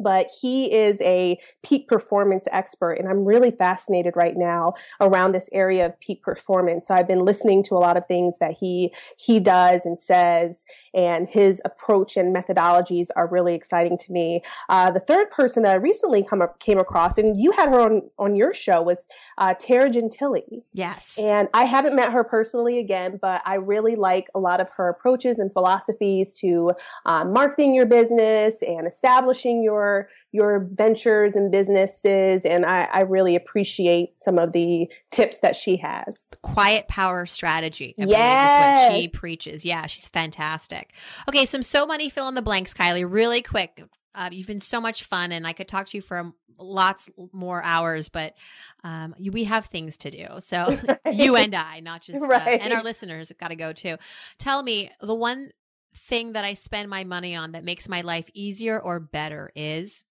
but 0.00 0.28
he 0.40 0.72
is 0.72 1.00
a 1.02 1.38
peak 1.62 1.88
performance 1.88 2.46
expert 2.52 2.92
and 2.92 3.08
i'm 3.08 3.24
really 3.24 3.50
fascinated 3.50 4.14
right 4.16 4.36
now 4.36 4.74
around 5.00 5.32
this 5.32 5.48
area 5.52 5.86
of 5.86 5.98
peak 6.00 6.22
performance. 6.22 6.86
So 6.86 6.94
i've 6.94 7.08
been 7.08 7.24
listening 7.24 7.62
to 7.64 7.74
a 7.74 7.78
lot 7.78 7.96
of 7.96 8.06
things 8.06 8.38
that 8.38 8.56
he 8.58 8.92
he 9.18 9.40
does 9.40 9.86
and 9.86 9.98
says 9.98 10.64
and 10.94 11.28
his 11.28 11.60
approach 11.64 12.16
and 12.16 12.34
methodologies 12.34 13.08
are 13.16 13.26
really 13.26 13.54
exciting 13.54 13.98
to 13.98 14.12
me. 14.12 14.42
Uh, 14.68 14.90
the 14.90 15.00
third 15.00 15.30
person 15.30 15.62
that 15.62 15.72
i 15.72 15.76
recently 15.76 16.24
come 16.24 16.42
up, 16.42 16.58
came 16.60 16.78
across 16.78 17.18
and 17.18 17.40
you 17.40 17.52
had 17.52 17.68
her 17.68 17.80
on 17.80 18.02
on 18.18 18.36
your 18.36 18.54
show 18.54 18.82
was 18.82 19.08
uh, 19.38 19.54
tara 19.58 19.90
gentile. 19.90 20.36
Yes. 20.72 21.18
And 21.20 21.48
i 21.54 21.64
haven't 21.64 21.94
met 21.94 22.12
her 22.12 22.24
personally 22.24 22.78
again 22.78 23.18
but 23.20 23.42
i 23.44 23.54
really 23.54 23.96
like 23.96 24.26
a 24.34 24.38
lot 24.38 24.60
of 24.60 24.68
her 24.76 24.88
approaches 24.88 25.38
and 25.38 25.52
philosophies 25.52 26.34
to 26.34 26.72
uh, 27.04 27.24
marketing 27.24 27.74
your 27.74 27.86
business 27.86 28.62
and 28.62 28.86
establishing 28.86 29.62
your 29.62 29.85
your 29.86 30.08
your 30.32 30.68
ventures 30.72 31.36
and 31.36 31.50
businesses 31.50 32.44
and 32.44 32.66
I, 32.66 32.88
I 32.92 33.00
really 33.00 33.36
appreciate 33.36 34.20
some 34.20 34.38
of 34.38 34.52
the 34.52 34.88
tips 35.10 35.40
that 35.40 35.56
she 35.56 35.76
has 35.78 36.32
quiet 36.42 36.88
power 36.88 37.26
strategy 37.26 37.94
I 38.00 38.04
yes. 38.04 38.84
is 38.84 38.90
what 38.90 38.96
she 38.96 39.08
preaches 39.08 39.64
yeah 39.64 39.86
she's 39.86 40.08
fantastic 40.08 40.94
okay 41.28 41.44
some 41.44 41.62
so 41.62 41.86
money 41.86 42.08
fill 42.08 42.28
in 42.28 42.34
the 42.34 42.42
blanks 42.42 42.74
kailei 42.74 43.10
really 43.10 43.42
quick 43.42 43.84
uh, 44.14 44.30
you've 44.32 44.46
been 44.46 44.60
so 44.60 44.80
much 44.80 45.04
fun 45.04 45.32
and 45.32 45.46
i 45.46 45.52
could 45.52 45.68
talk 45.68 45.86
to 45.86 45.96
you 45.96 46.02
for 46.02 46.32
lots 46.58 47.10
more 47.32 47.62
hours 47.62 48.08
but 48.08 48.34
um, 48.82 49.14
we 49.30 49.44
have 49.44 49.66
things 49.66 49.98
to 49.98 50.10
do 50.10 50.26
so 50.38 50.78
right. 50.88 50.98
you 51.14 51.36
and 51.36 51.54
i 51.54 51.80
not 51.80 52.02
just 52.02 52.22
uh, 52.22 52.26
right. 52.26 52.60
and 52.60 52.72
our 52.72 52.82
listeners 52.82 53.28
have 53.28 53.38
got 53.38 53.48
to 53.48 53.56
go 53.56 53.72
too 53.72 53.96
tell 54.38 54.62
me 54.62 54.90
the 55.00 55.14
one 55.14 55.50
thing 55.96 56.32
that 56.32 56.44
I 56.44 56.54
spend 56.54 56.88
my 56.88 57.04
money 57.04 57.34
on 57.34 57.52
that 57.52 57.64
makes 57.64 57.88
my 57.88 58.02
life 58.02 58.30
easier 58.34 58.80
or 58.80 59.00
better 59.00 59.50
is 59.56 60.04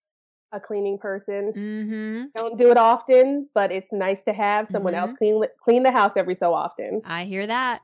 a 0.52 0.60
cleaning 0.60 0.98
person. 0.98 1.54
Mm-hmm. 1.56 2.24
Don't 2.36 2.58
do 2.58 2.72
it 2.72 2.78
often, 2.78 3.50
but 3.54 3.72
it's 3.72 3.92
nice 3.92 4.24
to 4.24 4.34
have 4.34 4.68
someone 4.68 4.94
mm-hmm. 4.94 5.10
else 5.10 5.18
clean 5.18 5.44
clean 5.62 5.84
the 5.84 5.92
house 5.92 6.14
every 6.16 6.36
so 6.36 6.54
often. 6.54 7.02
I 7.06 7.26
hear 7.26 7.46
that. 7.46 7.82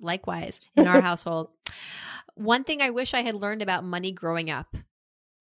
Likewise, 0.00 0.60
in 0.76 0.88
our 0.88 1.00
household. 1.10 1.50
One 2.34 2.64
thing 2.64 2.82
I 2.82 2.90
wish 2.90 3.14
I 3.14 3.22
had 3.22 3.36
learned 3.36 3.62
about 3.62 3.84
money 3.84 4.10
growing 4.10 4.50
up 4.50 4.76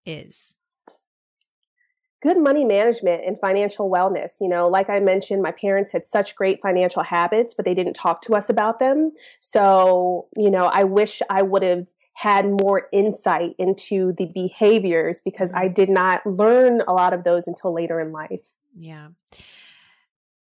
is 0.05 0.55
good 2.23 2.37
money 2.37 2.63
management 2.63 3.23
and 3.25 3.37
financial 3.39 3.89
wellness. 3.89 4.39
You 4.39 4.47
know, 4.47 4.69
like 4.69 4.89
I 4.89 4.99
mentioned, 4.99 5.41
my 5.41 5.51
parents 5.51 5.91
had 5.91 6.05
such 6.05 6.35
great 6.35 6.61
financial 6.61 7.03
habits, 7.03 7.53
but 7.53 7.65
they 7.65 7.73
didn't 7.73 7.95
talk 7.95 8.21
to 8.23 8.35
us 8.35 8.49
about 8.49 8.79
them. 8.79 9.11
So, 9.39 10.27
you 10.37 10.49
know, 10.49 10.67
I 10.67 10.85
wish 10.85 11.21
I 11.29 11.41
would 11.41 11.63
have 11.63 11.87
had 12.13 12.45
more 12.47 12.87
insight 12.91 13.55
into 13.57 14.13
the 14.17 14.25
behaviors 14.25 15.19
because 15.19 15.51
I 15.51 15.65
mm-hmm. 15.65 15.73
did 15.73 15.89
not 15.89 16.25
learn 16.25 16.81
a 16.87 16.93
lot 16.93 17.13
of 17.13 17.23
those 17.23 17.47
until 17.47 17.73
later 17.73 17.99
in 17.99 18.11
life. 18.11 18.53
Yeah. 18.77 19.09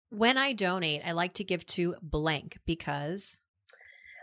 When 0.10 0.38
I 0.38 0.54
donate, 0.54 1.02
I 1.06 1.12
like 1.12 1.34
to 1.36 1.44
give 1.44 1.66
to 1.68 1.96
blank 2.02 2.60
because 2.66 3.38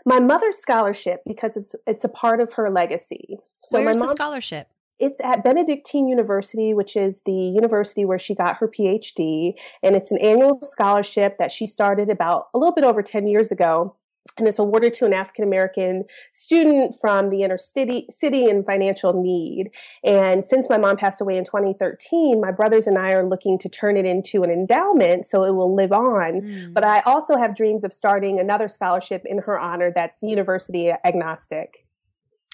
my 0.07 0.20
mother's 0.20 0.57
scholarship 0.59 1.22
because 1.26 1.57
it's 1.57 1.74
it's 1.86 2.05
a 2.05 2.09
part 2.09 2.40
of 2.40 2.55
her 2.55 2.70
legacy. 2.70 3.38
So 3.61 3.82
Where's 3.82 3.97
my 3.97 4.01
mom, 4.01 4.09
the 4.09 4.12
scholarship? 4.12 4.68
It's 4.99 5.20
at 5.20 5.45
Benedictine 5.45 6.09
University, 6.09 6.72
which 6.72 6.97
is 6.97 7.22
the 7.26 7.32
university 7.32 8.05
where 8.05 8.18
she 8.18 8.34
got 8.34 8.57
her 8.57 8.68
PhD, 8.68 9.55
and 9.82 9.97
it's 9.97 10.11
an 10.11 10.18
annual 10.18 10.61
scholarship 10.62 11.36
that 11.38 11.53
she 11.53 11.66
started 11.66 12.09
about 12.09 12.49
a 12.55 12.59
little 12.59 12.74
bit 12.74 12.84
over 12.84 13.03
10 13.03 13.26
years 13.26 13.51
ago 13.51 13.97
and 14.39 14.49
it's 14.49 14.59
awarded 14.59 14.95
to 14.95 15.07
an 15.07 15.12
African 15.12 15.45
American 15.45 16.05
student 16.33 16.97
from 17.01 17.31
the 17.31 17.43
inner 17.43 17.59
city, 17.59 18.07
city 18.11 18.49
in 18.49 18.64
financial 18.64 19.12
need. 19.12 19.70
And 20.03 20.45
since 20.45 20.68
my 20.68 20.79
mom 20.79 20.97
passed 20.97 21.20
away 21.20 21.37
in 21.37 21.45
2013, 21.45 22.41
my 22.41 22.51
brothers 22.51 22.87
and 22.87 22.99
I 22.99 23.12
are 23.12 23.29
looking 23.29 23.59
to 23.61 23.68
turn 23.68 23.97
it 23.97 24.05
into 24.05 24.43
an 24.43 24.51
endowment 24.51 25.27
so 25.27 25.45
it 25.45 25.55
will 25.55 25.75
live 25.75 25.93
on. 25.93 26.41
Mm. 26.41 26.75
But 26.75 26.85
I 26.85 27.01
also 27.01 27.37
have 27.37 27.57
dreams 27.57 27.85
of 27.85 27.93
starting 27.93 28.41
another 28.41 28.66
scholarship 28.66 29.22
in 29.25 29.39
her 29.39 29.59
honor 29.59 29.93
that's 29.95 30.22
university 30.22 30.91
agnostic. 31.05 31.87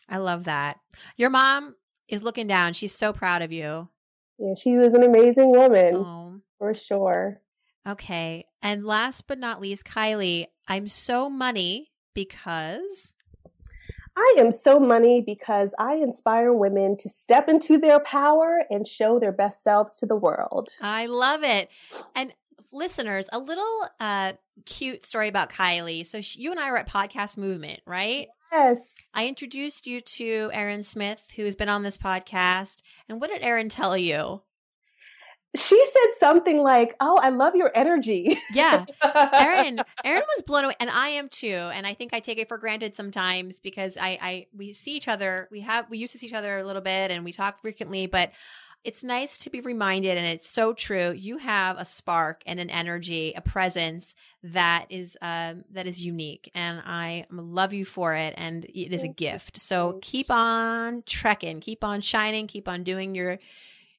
I 0.08 0.18
love 0.18 0.44
that. 0.44 0.80
Your 1.16 1.30
mom 1.30 1.76
is 2.08 2.22
looking 2.22 2.46
down. 2.46 2.72
She's 2.72 2.94
so 2.94 3.12
proud 3.12 3.42
of 3.42 3.52
you. 3.52 3.88
Yeah, 4.38 4.54
she 4.60 4.76
was 4.76 4.92
an 4.92 5.04
amazing 5.04 5.52
woman 5.52 5.94
oh. 5.96 6.40
for 6.58 6.74
sure. 6.74 7.40
Okay. 7.86 8.44
And 8.62 8.84
last 8.84 9.26
but 9.26 9.38
not 9.38 9.60
least, 9.60 9.84
Kailei, 9.84 10.46
I'm 10.70 10.86
so 10.86 11.28
money 11.28 11.90
because. 12.14 13.14
I 14.16 14.36
am 14.38 14.52
so 14.52 14.78
money 14.78 15.20
because 15.20 15.74
I 15.80 15.94
inspire 15.94 16.52
women 16.52 16.96
to 16.98 17.08
step 17.08 17.48
into 17.48 17.76
their 17.76 17.98
power 17.98 18.62
and 18.70 18.86
show 18.86 19.18
their 19.18 19.32
best 19.32 19.64
selves 19.64 19.96
to 19.96 20.06
the 20.06 20.14
world. 20.14 20.68
I 20.80 21.06
love 21.06 21.42
it. 21.42 21.70
And 22.14 22.32
listeners, 22.70 23.26
a 23.32 23.40
little 23.40 23.88
uh, 23.98 24.34
cute 24.64 25.04
story 25.04 25.26
about 25.26 25.50
Kailei. 25.50 26.06
So 26.06 26.20
she, 26.20 26.40
you 26.40 26.52
and 26.52 26.60
I 26.60 26.70
were 26.70 26.78
at 26.78 26.88
Podcast 26.88 27.36
Movement, 27.36 27.80
right? 27.84 28.28
Yes. 28.52 29.10
I 29.12 29.26
introduced 29.26 29.88
you 29.88 30.00
to 30.00 30.50
Erin 30.52 30.84
Smith, 30.84 31.20
who 31.34 31.46
has 31.46 31.56
been 31.56 31.68
on 31.68 31.82
this 31.82 31.98
podcast. 31.98 32.82
And 33.08 33.20
what 33.20 33.30
did 33.30 33.42
Erin 33.42 33.70
tell 33.70 33.96
you? 33.96 34.42
She 35.56 35.84
said 35.84 36.18
something 36.18 36.58
like, 36.58 36.94
"Oh, 37.00 37.16
I 37.16 37.30
love 37.30 37.56
your 37.56 37.72
energy." 37.74 38.38
Yeah, 38.52 38.84
Erin, 39.34 39.80
Erin 40.04 40.22
was 40.36 40.42
blown 40.46 40.64
away, 40.64 40.74
and 40.78 40.90
I 40.90 41.08
am 41.08 41.28
too. 41.28 41.48
And 41.48 41.86
I 41.86 41.94
think 41.94 42.14
I 42.14 42.20
take 42.20 42.38
it 42.38 42.48
for 42.48 42.58
granted 42.58 42.94
sometimes 42.94 43.58
because 43.58 43.96
I, 43.96 44.18
I, 44.20 44.46
we 44.56 44.72
see 44.72 44.92
each 44.92 45.08
other. 45.08 45.48
We 45.50 45.60
have, 45.60 45.90
we 45.90 45.98
used 45.98 46.12
to 46.12 46.18
see 46.18 46.26
each 46.26 46.34
other 46.34 46.58
a 46.58 46.64
little 46.64 46.82
bit, 46.82 47.10
and 47.10 47.24
we 47.24 47.32
talk 47.32 47.60
frequently. 47.60 48.06
But 48.06 48.30
it's 48.84 49.02
nice 49.02 49.38
to 49.38 49.50
be 49.50 49.60
reminded, 49.60 50.16
and 50.16 50.26
it's 50.26 50.48
so 50.48 50.72
true. 50.72 51.10
You 51.10 51.38
have 51.38 51.78
a 51.78 51.84
spark 51.84 52.42
and 52.46 52.60
an 52.60 52.70
energy, 52.70 53.32
a 53.36 53.40
presence 53.40 54.14
that 54.44 54.86
is, 54.88 55.18
um, 55.20 55.64
that 55.72 55.88
is 55.88 56.04
unique, 56.04 56.50
and 56.54 56.80
I 56.86 57.26
love 57.30 57.72
you 57.72 57.84
for 57.84 58.14
it. 58.14 58.34
And 58.36 58.64
it 58.66 58.92
is 58.92 59.02
a 59.02 59.08
gift. 59.08 59.56
So 59.56 59.98
keep 60.00 60.30
on 60.30 61.02
trekking, 61.06 61.58
keep 61.58 61.82
on 61.82 62.00
shining, 62.00 62.46
keep 62.46 62.68
on 62.68 62.84
doing 62.84 63.16
your 63.16 63.38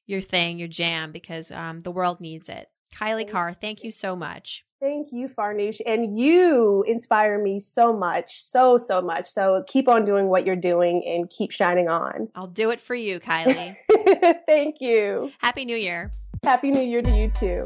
your 0.06 0.20
thing, 0.20 0.58
your 0.58 0.68
jam, 0.68 1.12
because 1.12 1.50
um, 1.50 1.80
the 1.80 1.90
world 1.90 2.20
needs 2.20 2.48
it. 2.48 2.68
Kailei 2.94 3.28
Carr, 3.28 3.54
thank 3.54 3.84
you 3.84 3.90
so 3.90 4.14
much. 4.14 4.64
Thank 4.80 5.08
you, 5.12 5.28
Farnoosh. 5.28 5.80
And 5.86 6.18
you 6.18 6.84
inspire 6.88 7.40
me 7.40 7.60
so 7.60 7.92
much, 7.92 8.42
so, 8.42 8.76
so 8.76 9.00
much. 9.00 9.30
So 9.30 9.64
keep 9.68 9.88
on 9.88 10.04
doing 10.04 10.26
what 10.26 10.44
you're 10.44 10.56
doing 10.56 11.04
and 11.06 11.30
keep 11.30 11.52
shining 11.52 11.88
on. 11.88 12.28
I'll 12.34 12.48
do 12.48 12.70
it 12.70 12.80
for 12.80 12.96
you, 12.96 13.20
Kailei. 13.20 13.74
Thank 14.46 14.80
you. 14.80 15.30
Happy 15.40 15.64
New 15.64 15.76
Year. 15.76 16.10
Happy 16.42 16.72
New 16.72 16.82
Year 16.82 17.00
to 17.00 17.10
you 17.16 17.30
too. 17.30 17.62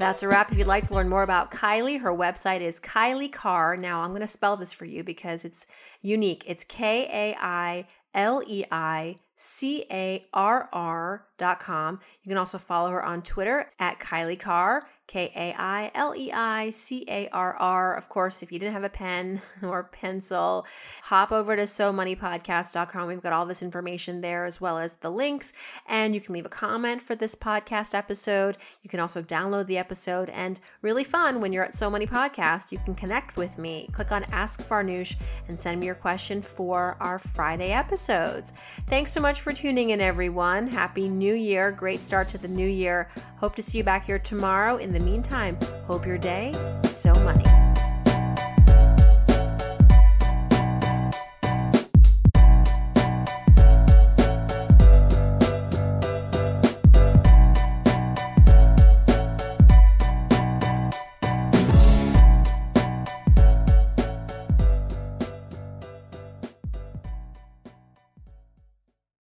That's 0.00 0.22
a 0.22 0.28
wrap. 0.28 0.50
If 0.50 0.56
you'd 0.58 0.66
like 0.66 0.86
to 0.88 0.94
learn 0.94 1.08
more 1.10 1.22
about 1.22 1.50
Kailei, 1.50 2.00
her 2.00 2.12
website 2.12 2.60
is 2.60 2.80
Kailei 2.80 3.30
Carr. 3.30 3.76
Now, 3.76 4.00
I'm 4.00 4.10
going 4.10 4.22
to 4.22 4.26
spell 4.26 4.56
this 4.56 4.72
for 4.72 4.86
you 4.86 5.04
because 5.04 5.44
it's 5.44 5.66
unique. 6.00 6.42
It's 6.46 6.64
K 6.64 7.06
A 7.12 7.36
I 7.38 7.86
L 8.14 8.42
E 8.46 8.64
I 8.70 9.18
C 9.36 9.86
A 9.90 10.26
R 10.34 10.68
R 10.72 11.26
dot 11.38 11.60
com. 11.60 12.00
You 12.22 12.28
can 12.28 12.38
also 12.38 12.58
follow 12.58 12.90
her 12.90 13.02
on 13.02 13.22
Twitter 13.22 13.70
at 13.78 13.98
Kailei 13.98 14.38
Carr. 14.38 14.86
K 15.10 15.32
A 15.34 15.52
I 15.58 15.90
L 15.96 16.14
E 16.14 16.30
I 16.30 16.70
C 16.70 17.04
A 17.08 17.28
R 17.30 17.56
R. 17.56 17.96
Of 17.96 18.08
course, 18.08 18.44
if 18.44 18.52
you 18.52 18.60
didn't 18.60 18.74
have 18.74 18.84
a 18.84 18.88
pen 18.88 19.42
or 19.62 19.82
pencil, 19.82 20.64
hop 21.02 21.32
over 21.32 21.56
to 21.56 21.62
SoMoneyPodcast.com. 21.62 23.08
We've 23.08 23.20
got 23.20 23.32
all 23.32 23.44
this 23.44 23.60
information 23.60 24.20
there 24.20 24.44
as 24.44 24.60
well 24.60 24.78
as 24.78 24.92
the 24.92 25.10
links. 25.10 25.52
And 25.88 26.14
you 26.14 26.20
can 26.20 26.32
leave 26.32 26.46
a 26.46 26.48
comment 26.48 27.02
for 27.02 27.16
this 27.16 27.34
podcast 27.34 27.92
episode. 27.92 28.56
You 28.82 28.88
can 28.88 29.00
also 29.00 29.20
download 29.20 29.66
the 29.66 29.78
episode. 29.78 30.30
And 30.30 30.60
really 30.80 31.02
fun 31.02 31.40
when 31.40 31.52
you're 31.52 31.64
at 31.64 31.76
So 31.76 31.90
Money 31.90 32.06
Podcast, 32.06 32.70
you 32.70 32.78
can 32.78 32.94
connect 32.94 33.36
with 33.36 33.58
me. 33.58 33.88
Click 33.90 34.12
on 34.12 34.22
Ask 34.30 34.62
Farnoosh 34.62 35.16
and 35.48 35.58
send 35.58 35.80
me 35.80 35.86
your 35.86 35.96
question 35.96 36.40
for 36.40 36.96
our 37.00 37.18
Friday 37.18 37.72
episodes. 37.72 38.52
Thanks 38.86 39.10
so 39.10 39.20
much 39.20 39.40
for 39.40 39.52
tuning 39.52 39.90
in, 39.90 40.00
everyone. 40.00 40.68
Happy 40.68 41.08
New 41.08 41.34
Year. 41.34 41.72
Great 41.72 42.04
start 42.04 42.28
to 42.28 42.38
the 42.38 42.46
new 42.46 42.68
year. 42.68 43.08
Hope 43.38 43.56
to 43.56 43.62
see 43.62 43.78
you 43.78 43.84
back 43.84 44.04
here 44.04 44.20
tomorrow 44.20 44.76
in 44.76 44.92
the 44.92 44.99
the 45.00 45.10
meantime, 45.10 45.56
hope 45.86 46.06
your 46.06 46.18
day 46.18 46.52
so 46.84 47.12
money. 47.24 47.69